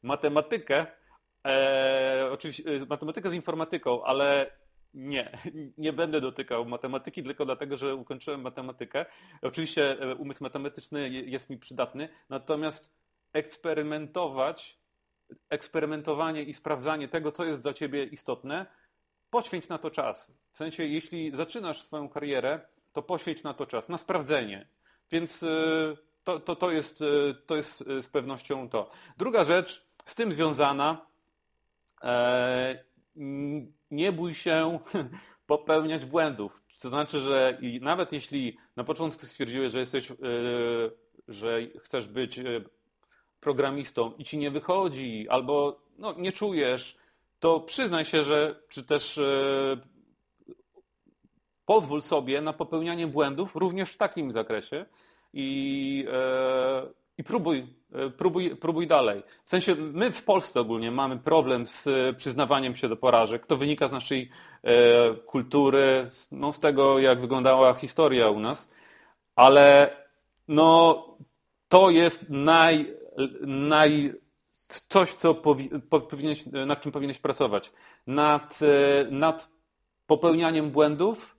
matematykę, 0.03 0.85
e, 1.47 2.29
oczywiście 2.31 2.63
matematykę 2.89 3.29
z 3.29 3.33
informatyką, 3.33 4.03
ale 4.03 4.51
nie, 4.93 5.31
nie 5.77 5.93
będę 5.93 6.21
dotykał 6.21 6.65
matematyki 6.65 7.23
tylko 7.23 7.45
dlatego, 7.45 7.77
że 7.77 7.95
ukończyłem 7.95 8.41
matematykę. 8.41 9.05
Oczywiście 9.41 9.97
umysł 10.17 10.43
matematyczny 10.43 11.09
jest 11.09 11.49
mi 11.49 11.57
przydatny, 11.57 12.09
natomiast 12.29 13.00
eksperymentować, 13.33 14.79
eksperymentowanie 15.49 16.43
i 16.43 16.53
sprawdzanie 16.53 17.07
tego, 17.07 17.31
co 17.31 17.45
jest 17.45 17.61
dla 17.61 17.73
ciebie 17.73 18.03
istotne, 18.03 18.65
poświęć 19.29 19.67
na 19.67 19.77
to 19.77 19.91
czas. 19.91 20.31
W 20.51 20.57
sensie, 20.57 20.85
jeśli 20.85 21.35
zaczynasz 21.35 21.81
swoją 21.81 22.09
karierę, 22.09 22.59
to 22.93 23.01
poświęć 23.01 23.43
na 23.43 23.53
to 23.53 23.65
czas, 23.65 23.89
na 23.89 23.97
sprawdzenie. 23.97 24.67
Więc 25.11 25.43
e, 25.43 25.47
to, 26.23 26.39
to, 26.39 26.55
to, 26.55 26.71
jest, 26.71 27.01
e, 27.01 27.05
to 27.45 27.55
jest 27.55 27.77
z 27.79 28.07
pewnością 28.07 28.69
to. 28.69 28.91
Druga 29.17 29.43
rzecz 29.43 29.87
z 30.05 30.15
tym 30.15 30.33
związana, 30.33 31.05
nie 33.91 34.11
bój 34.11 34.33
się 34.33 34.79
popełniać 35.47 36.05
błędów. 36.05 36.61
To 36.81 36.89
znaczy, 36.89 37.19
że 37.19 37.57
nawet 37.81 38.11
jeśli 38.11 38.57
na 38.75 38.83
początku 38.83 39.25
stwierdziłeś, 39.25 39.71
że 39.71 39.79
jesteś, 39.79 40.11
e, 40.11 40.15
że 41.27 41.61
chcesz 41.79 42.07
być 42.07 42.39
e, 42.39 42.43
programistą 43.41 44.11
i 44.17 44.23
ci 44.23 44.37
nie 44.37 44.51
wychodzi, 44.51 45.29
albo 45.29 45.81
no, 45.97 46.13
nie 46.17 46.31
czujesz, 46.31 46.97
to 47.39 47.59
przyznaj 47.59 48.05
się, 48.05 48.23
że 48.23 48.55
czy 48.69 48.83
też 48.83 49.17
e, 49.17 49.77
pozwól 51.65 52.01
sobie 52.01 52.41
na 52.41 52.53
popełnianie 52.53 53.07
błędów 53.07 53.55
również 53.55 53.91
w 53.91 53.97
takim 53.97 54.31
zakresie 54.31 54.85
i, 55.33 56.05
i 57.17 57.23
próbuj, 57.23 57.67
e, 57.93 58.09
próbuj, 58.09 58.55
próbuj 58.55 58.87
dalej. 58.87 59.23
W 59.43 59.49
sensie 59.49 59.75
my 59.75 60.11
w 60.11 60.23
Polsce 60.23 60.59
ogólnie 60.59 60.91
mamy 60.91 61.17
problem 61.17 61.67
z 61.67 61.87
e, 61.87 62.13
przyznawaniem 62.13 62.75
się 62.75 62.89
do 62.89 62.97
porażek. 62.97 63.47
To 63.47 63.57
wynika 63.57 63.87
z 63.87 63.91
naszej 63.91 64.29
e, 64.63 64.73
kultury, 65.13 66.09
no, 66.31 66.51
z 66.51 66.59
tego 66.59 66.99
jak 66.99 67.21
wyglądała 67.21 67.73
historia 67.73 68.29
u 68.29 68.39
nas, 68.39 68.69
ale 69.35 69.95
no, 70.47 71.05
to 71.67 71.89
jest 71.89 72.25
naj, 72.29 72.93
naj, 73.41 74.13
coś, 74.67 75.13
co 75.13 75.35
powi, 75.35 75.69
powinieneś, 76.09 76.45
nad 76.45 76.81
czym 76.81 76.91
powinieneś 76.91 77.19
pracować. 77.19 77.71
Nad, 78.07 78.59
nad 79.11 79.49
popełnianiem 80.07 80.71
błędów, 80.71 81.37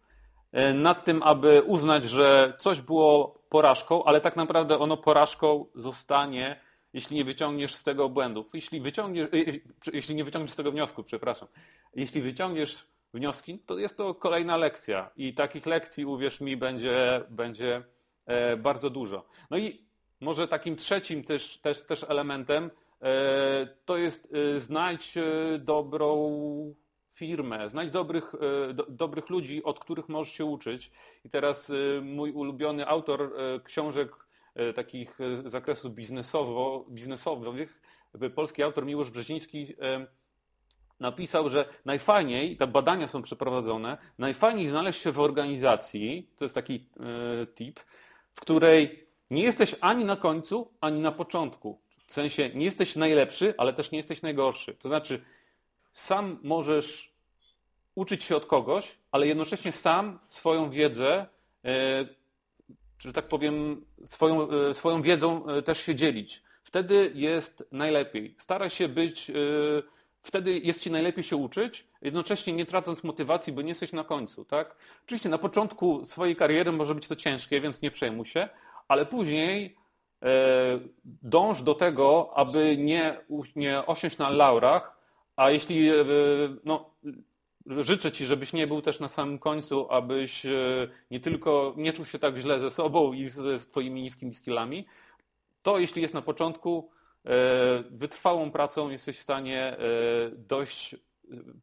nad 0.75 1.05
tym, 1.05 1.23
aby 1.23 1.63
uznać, 1.67 2.05
że 2.05 2.53
coś 2.59 2.81
było 2.81 3.43
porażką, 3.53 4.05
ale 4.05 4.21
tak 4.21 4.37
naprawdę 4.37 4.79
ono 4.79 4.97
porażką 4.97 5.67
zostanie, 5.75 6.61
jeśli 6.93 7.17
nie 7.17 7.25
wyciągniesz 7.25 7.75
z 7.75 7.83
tego 7.83 8.09
błędów. 8.09 8.47
Jeśli, 8.55 8.81
wyciągniesz, 8.81 9.29
e, 9.33 9.37
e, 9.37 9.93
jeśli 9.93 10.15
nie 10.15 10.25
wyciągniesz 10.25 10.51
z 10.53 10.57
tego 10.57 10.73
wniosku, 10.73 11.05
przepraszam. 11.05 11.49
Jeśli 11.95 12.23
wyciągniesz 12.23 12.87
wnioski, 13.15 13.59
to 13.59 13.79
jest 13.79 13.97
to 13.97 14.15
kolejna 14.15 14.57
lekcja 14.57 15.11
i 15.17 15.35
takich 15.35 15.67
lekcji, 15.67 16.07
uwierz 16.07 16.41
mi, 16.41 16.57
będzie, 16.57 17.21
będzie 17.31 17.83
e, 18.27 18.57
bardzo 18.57 18.91
dużo. 18.91 19.25
No 19.51 19.59
i 19.59 19.85
może 20.23 20.49
takim 20.49 20.77
trzecim 20.77 21.25
też, 21.25 21.59
też, 21.59 21.83
też 21.83 22.05
elementem 22.09 22.71
to 23.85 23.97
jest 23.97 24.33
znajdź 24.57 25.15
dobrą 25.59 26.75
firmę, 27.13 27.71
znajdź 27.71 27.91
dobrych, 27.91 28.35
e, 28.71 28.75
do, 28.75 28.87
dobrych 28.89 29.31
ludzi, 29.31 29.65
od 29.65 29.79
których 29.79 30.09
możesz 30.09 30.35
się 30.35 30.45
uczyć. 30.45 30.91
I 31.25 31.31
teraz 31.31 31.71
e, 31.71 32.01
mój 32.01 32.33
ulubiony 32.33 32.87
autor 32.87 33.21
e, 33.23 33.61
książek 33.61 34.23
takich 34.75 35.19
z 35.19 35.51
zakresu 35.51 35.91
biznesowo, 35.91 36.87
biznesowych, 36.89 37.83
polski 38.35 38.63
autor 38.63 38.87
Miłosz 38.87 39.11
Brzeziński 39.11 39.75
napisał, 41.01 41.49
że 41.49 41.65
najfajniej, 41.85 42.57
te 42.57 42.67
badania 42.67 43.09
są 43.09 43.23
przeprowadzone, 43.23 43.99
najfajniej 44.19 44.69
znaleźć 44.69 45.01
się 45.01 45.13
w 45.13 45.21
organizacji, 45.21 46.31
to 46.39 46.45
jest 46.45 46.55
taki 46.55 46.89
tip, 47.55 47.81
w 48.35 48.41
której 48.41 49.07
nie 49.33 49.43
jesteś 49.43 49.75
ani 49.81 50.05
na 50.05 50.17
końcu, 50.17 50.71
ani 50.81 51.01
na 51.01 51.13
początku. 51.13 51.79
W 52.07 52.13
sensie 52.13 52.51
nie 52.55 52.65
jesteś 52.65 52.97
najlepszy, 52.97 53.55
ale 53.59 53.73
też 53.73 53.91
nie 53.91 53.99
jesteś 53.99 54.23
najgorszy. 54.23 54.75
To 54.75 54.89
znaczy 54.89 55.25
sam 55.93 56.39
możesz 56.43 57.13
uczyć 57.95 58.25
się 58.25 58.37
od 58.37 58.47
kogoś, 58.47 58.99
ale 59.13 59.27
jednocześnie 59.27 59.73
sam 59.73 60.19
swoją 60.29 60.71
wiedzę, 60.71 61.27
e, 61.65 62.07
że 62.99 63.13
tak 63.13 63.29
powiem, 63.29 63.85
swoją, 64.05 64.51
e, 64.51 64.75
swoją 64.75 65.03
wiedzą 65.03 65.47
e, 65.47 65.63
też 65.63 65.79
się 65.79 65.95
dzielić. 65.95 66.43
Wtedy 66.65 67.13
jest 67.15 67.65
najlepiej. 67.73 68.35
Staraj 68.39 68.71
się 68.71 68.89
być, 68.89 69.31
wtedy 70.23 70.59
jest 70.59 70.81
ci 70.81 70.91
najlepiej 70.91 71.25
się 71.25 71.37
uczyć, 71.37 71.87
jednocześnie 72.03 72.53
nie 72.53 72.67
tracąc 72.67 73.05
motywacji, 73.05 73.53
bo 73.53 73.63
nie 73.63 73.69
jesteś 73.69 73.93
na 73.93 74.05
końcu. 74.05 74.45
Tak? 74.45 74.77
Oczywiście 75.05 75.29
na 75.29 75.39
początku 75.39 76.07
swojej 76.07 76.37
kariery 76.37 76.73
może 76.73 76.95
być 76.95 77.09
to 77.09 77.17
ciężkie, 77.17 77.61
więc 77.61 77.83
nie 77.83 77.91
przejmuj 77.91 78.27
się, 78.27 78.49
ale 78.93 79.07
później 79.07 79.77
dąż 81.05 81.63
do 81.63 81.75
tego, 81.75 82.31
aby 82.35 82.77
nie, 82.77 83.21
nie 83.57 83.87
osiąść 83.87 84.19
na 84.19 84.31
laurach, 84.31 84.99
a 85.37 85.51
jeśli, 85.51 85.91
e, 85.91 85.95
no, 86.65 86.95
życzę 87.67 88.13
Ci, 88.13 88.27
żebyś 88.27 88.53
nie 88.53 88.67
był 88.67 88.83
też 88.83 89.01
na 89.01 89.09
samym 89.09 89.39
końcu, 89.39 89.87
abyś 89.91 90.47
e, 90.47 90.89
nie 91.11 91.21
tylko 91.21 91.75
nie 91.77 91.93
czuł 91.93 92.05
się 92.05 92.19
tak 92.19 92.37
źle 92.37 92.61
ze 92.61 92.71
sobą 92.71 93.13
i 93.13 93.27
z, 93.27 93.61
z 93.61 93.67
Twoimi 93.67 94.03
niskimi 94.03 94.35
skillami, 94.35 94.87
to 95.63 95.79
jeśli 95.79 96.03
jest 96.03 96.15
na 96.15 96.23
początku, 96.23 96.91
wytrwałą 97.91 98.51
pracą 98.51 98.91
jesteś 98.91 99.19
w 99.19 99.23
stanie 99.23 99.77
dojść, 100.37 100.97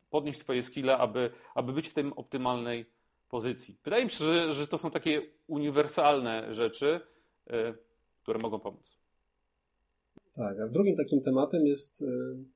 podnieść 0.10 0.40
swoje 0.40 0.64
skille, 0.64 0.98
aby, 0.98 1.32
aby 1.56 1.74
być 1.74 1.88
w 1.88 1.94
tym 1.94 2.14
optymalnej 2.14 2.86
pozycji. 3.30 3.78
Wydaje 3.84 4.06
mi 4.06 4.12
się, 4.12 4.26
że, 4.26 4.54
że 4.54 4.68
to 4.68 4.78
są 4.78 4.92
takie 4.92 5.22
uniwersalne 5.48 6.54
rzeczy, 6.54 7.02
które 8.24 8.40
mogą 8.40 8.60
pomóc. 8.60 9.00
Tak, 10.34 10.60
a 10.60 10.68
drugim 10.68 10.96
takim 10.96 11.22
tematem 11.22 11.68
jest 11.68 12.02
e, 12.02 12.06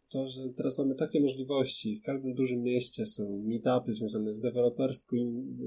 to, 0.10 0.28
że 0.28 0.42
teraz 0.50 0.80
mamy 0.80 0.96
takie 0.96 1.22
możliwości. 1.22 1.96
W 1.96 2.06
każdym 2.06 2.34
dużym 2.34 2.62
mieście 2.62 3.06
są 3.06 3.42
meetupy 3.46 3.94
związane 3.94 4.34
z, 4.34 4.42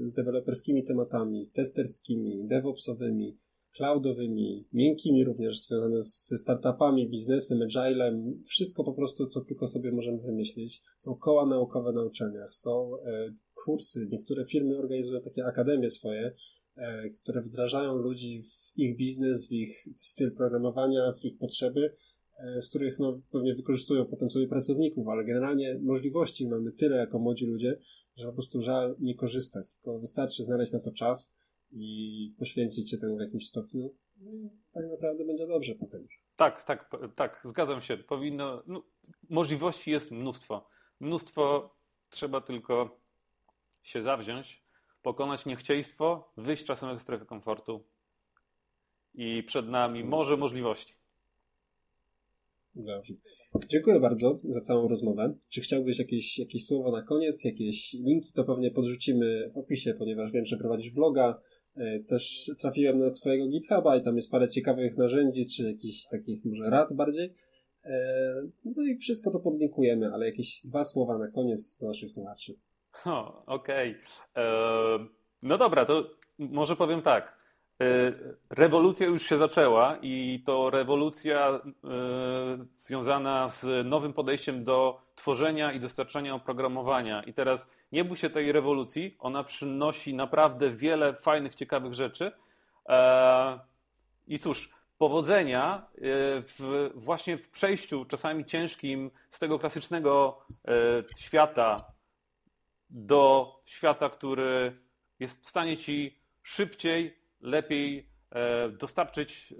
z 0.01 0.13
deweloperskimi 0.13 0.83
tematami, 0.83 1.43
z 1.43 1.51
testerskimi, 1.51 2.47
DevOpsowymi, 2.47 3.37
cloudowymi, 3.75 4.67
miękkimi 4.73 5.23
również, 5.23 5.61
związane 5.61 6.01
ze 6.01 6.37
startupami, 6.37 7.09
biznesem, 7.09 7.61
agilem. 7.61 8.41
Wszystko 8.45 8.83
po 8.83 8.93
prostu, 8.93 9.27
co 9.27 9.41
tylko 9.41 9.67
sobie 9.67 9.91
możemy 9.91 10.17
wymyślić. 10.17 10.81
Są 10.97 11.15
koła 11.15 11.45
naukowe 11.45 11.91
na 11.91 12.03
uczelniach, 12.03 12.53
są 12.53 12.97
e, 12.97 13.33
kursy. 13.65 14.07
Niektóre 14.11 14.45
firmy 14.45 14.77
organizują 14.77 15.21
takie 15.21 15.45
akademie 15.45 15.89
swoje, 15.89 16.33
które 17.21 17.41
wdrażają 17.41 17.95
ludzi 17.95 18.41
w 18.43 18.77
ich 18.79 18.97
biznes, 18.97 19.47
w 19.47 19.51
ich 19.51 19.87
styl 19.95 20.35
programowania, 20.35 21.13
w 21.13 21.25
ich 21.25 21.37
potrzeby, 21.37 21.95
e, 22.39 22.61
z 22.61 22.69
których 22.69 22.99
no, 22.99 23.21
pewnie 23.31 23.55
wykorzystują 23.55 24.05
potem 24.05 24.29
sobie 24.29 24.47
pracowników, 24.47 25.07
ale 25.07 25.25
generalnie 25.25 25.79
możliwości 25.81 26.47
mamy 26.47 26.71
tyle 26.71 26.97
jako 26.97 27.19
młodzi 27.19 27.45
ludzie, 27.45 27.79
że 28.15 28.27
po 28.27 28.33
prostu 28.33 28.61
żal 28.61 28.95
nie 28.99 29.15
korzystać, 29.15 29.71
tylko 29.71 29.99
wystarczy 29.99 30.43
znaleźć 30.43 30.71
na 30.71 30.79
to 30.79 30.91
czas 30.91 31.35
i 31.71 32.33
poświęcić 32.39 32.89
się 32.91 32.97
temu 32.97 33.17
w 33.17 33.21
jakimś 33.21 33.47
stopniu 33.47 33.93
no 34.21 34.31
i 34.31 34.49
tak 34.73 34.83
naprawdę 34.91 35.25
będzie 35.25 35.47
dobrze 35.47 35.75
potem. 35.75 36.07
Tak, 36.35 36.63
tak, 36.63 36.89
tak, 37.15 37.41
zgadzam 37.45 37.81
się. 37.81 37.97
Powinno, 37.97 38.63
no, 38.67 38.83
możliwości 39.29 39.91
jest 39.91 40.11
mnóstwo. 40.11 40.67
Mnóstwo, 40.99 41.75
trzeba 42.09 42.41
tylko 42.41 42.99
się 43.81 44.03
zawziąć 44.03 44.66
pokonać 45.01 45.45
niechciejstwo, 45.45 46.31
wyjść 46.37 46.65
czasem 46.65 46.93
ze 46.93 46.99
strefy 46.99 47.25
komfortu 47.25 47.83
i 49.13 49.43
przed 49.43 49.69
nami 49.69 50.03
morze 50.03 50.37
możliwości. 50.37 50.93
Dobrze. 52.75 53.13
Dziękuję 53.67 53.99
bardzo 53.99 54.39
za 54.43 54.61
całą 54.61 54.87
rozmowę. 54.87 55.33
Czy 55.49 55.61
chciałbyś 55.61 55.99
jakieś, 55.99 56.39
jakieś 56.39 56.65
słowo 56.65 56.91
na 56.91 57.01
koniec, 57.01 57.43
jakieś 57.43 57.93
linki, 57.93 58.31
to 58.33 58.43
pewnie 58.43 58.71
podrzucimy 58.71 59.49
w 59.53 59.57
opisie, 59.57 59.93
ponieważ 59.93 60.31
wiem, 60.31 60.45
że 60.45 60.57
prowadzisz 60.57 60.91
bloga. 60.91 61.41
E, 61.75 61.99
też 61.99 62.51
trafiłem 62.59 62.99
na 62.99 63.11
Twojego 63.11 63.47
GitHuba 63.47 63.97
i 63.97 64.01
tam 64.01 64.15
jest 64.15 64.31
parę 64.31 64.49
ciekawych 64.49 64.97
narzędzi, 64.97 65.45
czy 65.45 65.63
jakichś 65.63 66.07
takich 66.11 66.45
może 66.45 66.69
rad 66.69 66.93
bardziej. 66.93 67.33
E, 67.85 68.33
no 68.65 68.83
i 68.83 68.97
wszystko 68.97 69.31
to 69.31 69.39
podlinkujemy, 69.39 70.13
ale 70.13 70.25
jakieś 70.25 70.61
dwa 70.65 70.85
słowa 70.85 71.17
na 71.17 71.27
koniec 71.27 71.77
do 71.77 71.87
naszych 71.87 72.11
słuchaczy. 72.11 72.55
Okej. 73.05 73.45
Okay. 73.45 74.43
E, 74.43 75.05
no 75.41 75.57
dobra, 75.57 75.85
to 75.85 76.03
może 76.39 76.75
powiem 76.75 77.01
tak. 77.01 77.37
E, 77.81 77.85
rewolucja 78.49 79.07
już 79.07 79.23
się 79.23 79.37
zaczęła 79.37 79.97
i 80.01 80.43
to 80.45 80.69
rewolucja 80.69 81.49
e, 81.49 81.59
związana 82.77 83.49
z 83.49 83.87
nowym 83.87 84.13
podejściem 84.13 84.63
do 84.63 85.01
tworzenia 85.15 85.71
i 85.71 85.79
dostarczania 85.79 86.35
oprogramowania. 86.35 87.23
I 87.23 87.33
teraz 87.33 87.67
nie 87.91 88.03
bój 88.03 88.17
się 88.17 88.29
tej 88.29 88.51
rewolucji, 88.51 89.15
ona 89.19 89.43
przynosi 89.43 90.13
naprawdę 90.13 90.69
wiele 90.69 91.13
fajnych, 91.13 91.55
ciekawych 91.55 91.93
rzeczy. 91.93 92.31
I 94.27 94.39
cóż, 94.39 94.69
powodzenia 94.97 95.85
w, 96.47 96.89
właśnie 96.95 97.37
w 97.37 97.49
przejściu 97.49 98.05
czasami 98.05 98.45
ciężkim 98.45 99.11
z 99.31 99.39
tego 99.39 99.59
klasycznego 99.59 100.41
świata 101.17 101.81
do 102.89 103.53
świata, 103.65 104.09
który 104.09 104.77
jest 105.19 105.45
w 105.45 105.49
stanie 105.49 105.77
ci 105.77 106.19
szybciej, 106.43 107.17
lepiej 107.41 108.09
e, 108.31 108.69
dostarczyć 108.69 109.53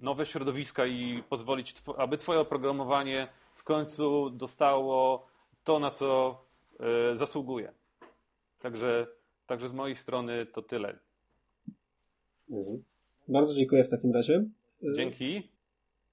nowe 0.00 0.26
środowiska 0.26 0.86
i 0.86 1.22
pozwolić, 1.28 1.74
aby 1.96 2.18
twoje 2.18 2.40
oprogramowanie 2.40 3.28
w 3.54 3.64
końcu 3.64 4.30
dostało 4.30 5.26
to, 5.64 5.78
na 5.78 5.90
co 5.90 6.42
e, 6.80 7.16
zasługuje. 7.16 7.72
Także, 8.58 9.06
także 9.46 9.68
z 9.68 9.72
mojej 9.72 9.96
strony 9.96 10.46
to 10.46 10.62
tyle. 10.62 10.98
Mhm. 12.50 12.84
Bardzo 13.28 13.54
dziękuję 13.54 13.84
w 13.84 13.88
takim 13.88 14.12
razie. 14.12 14.44
Dzięki. 14.96 15.51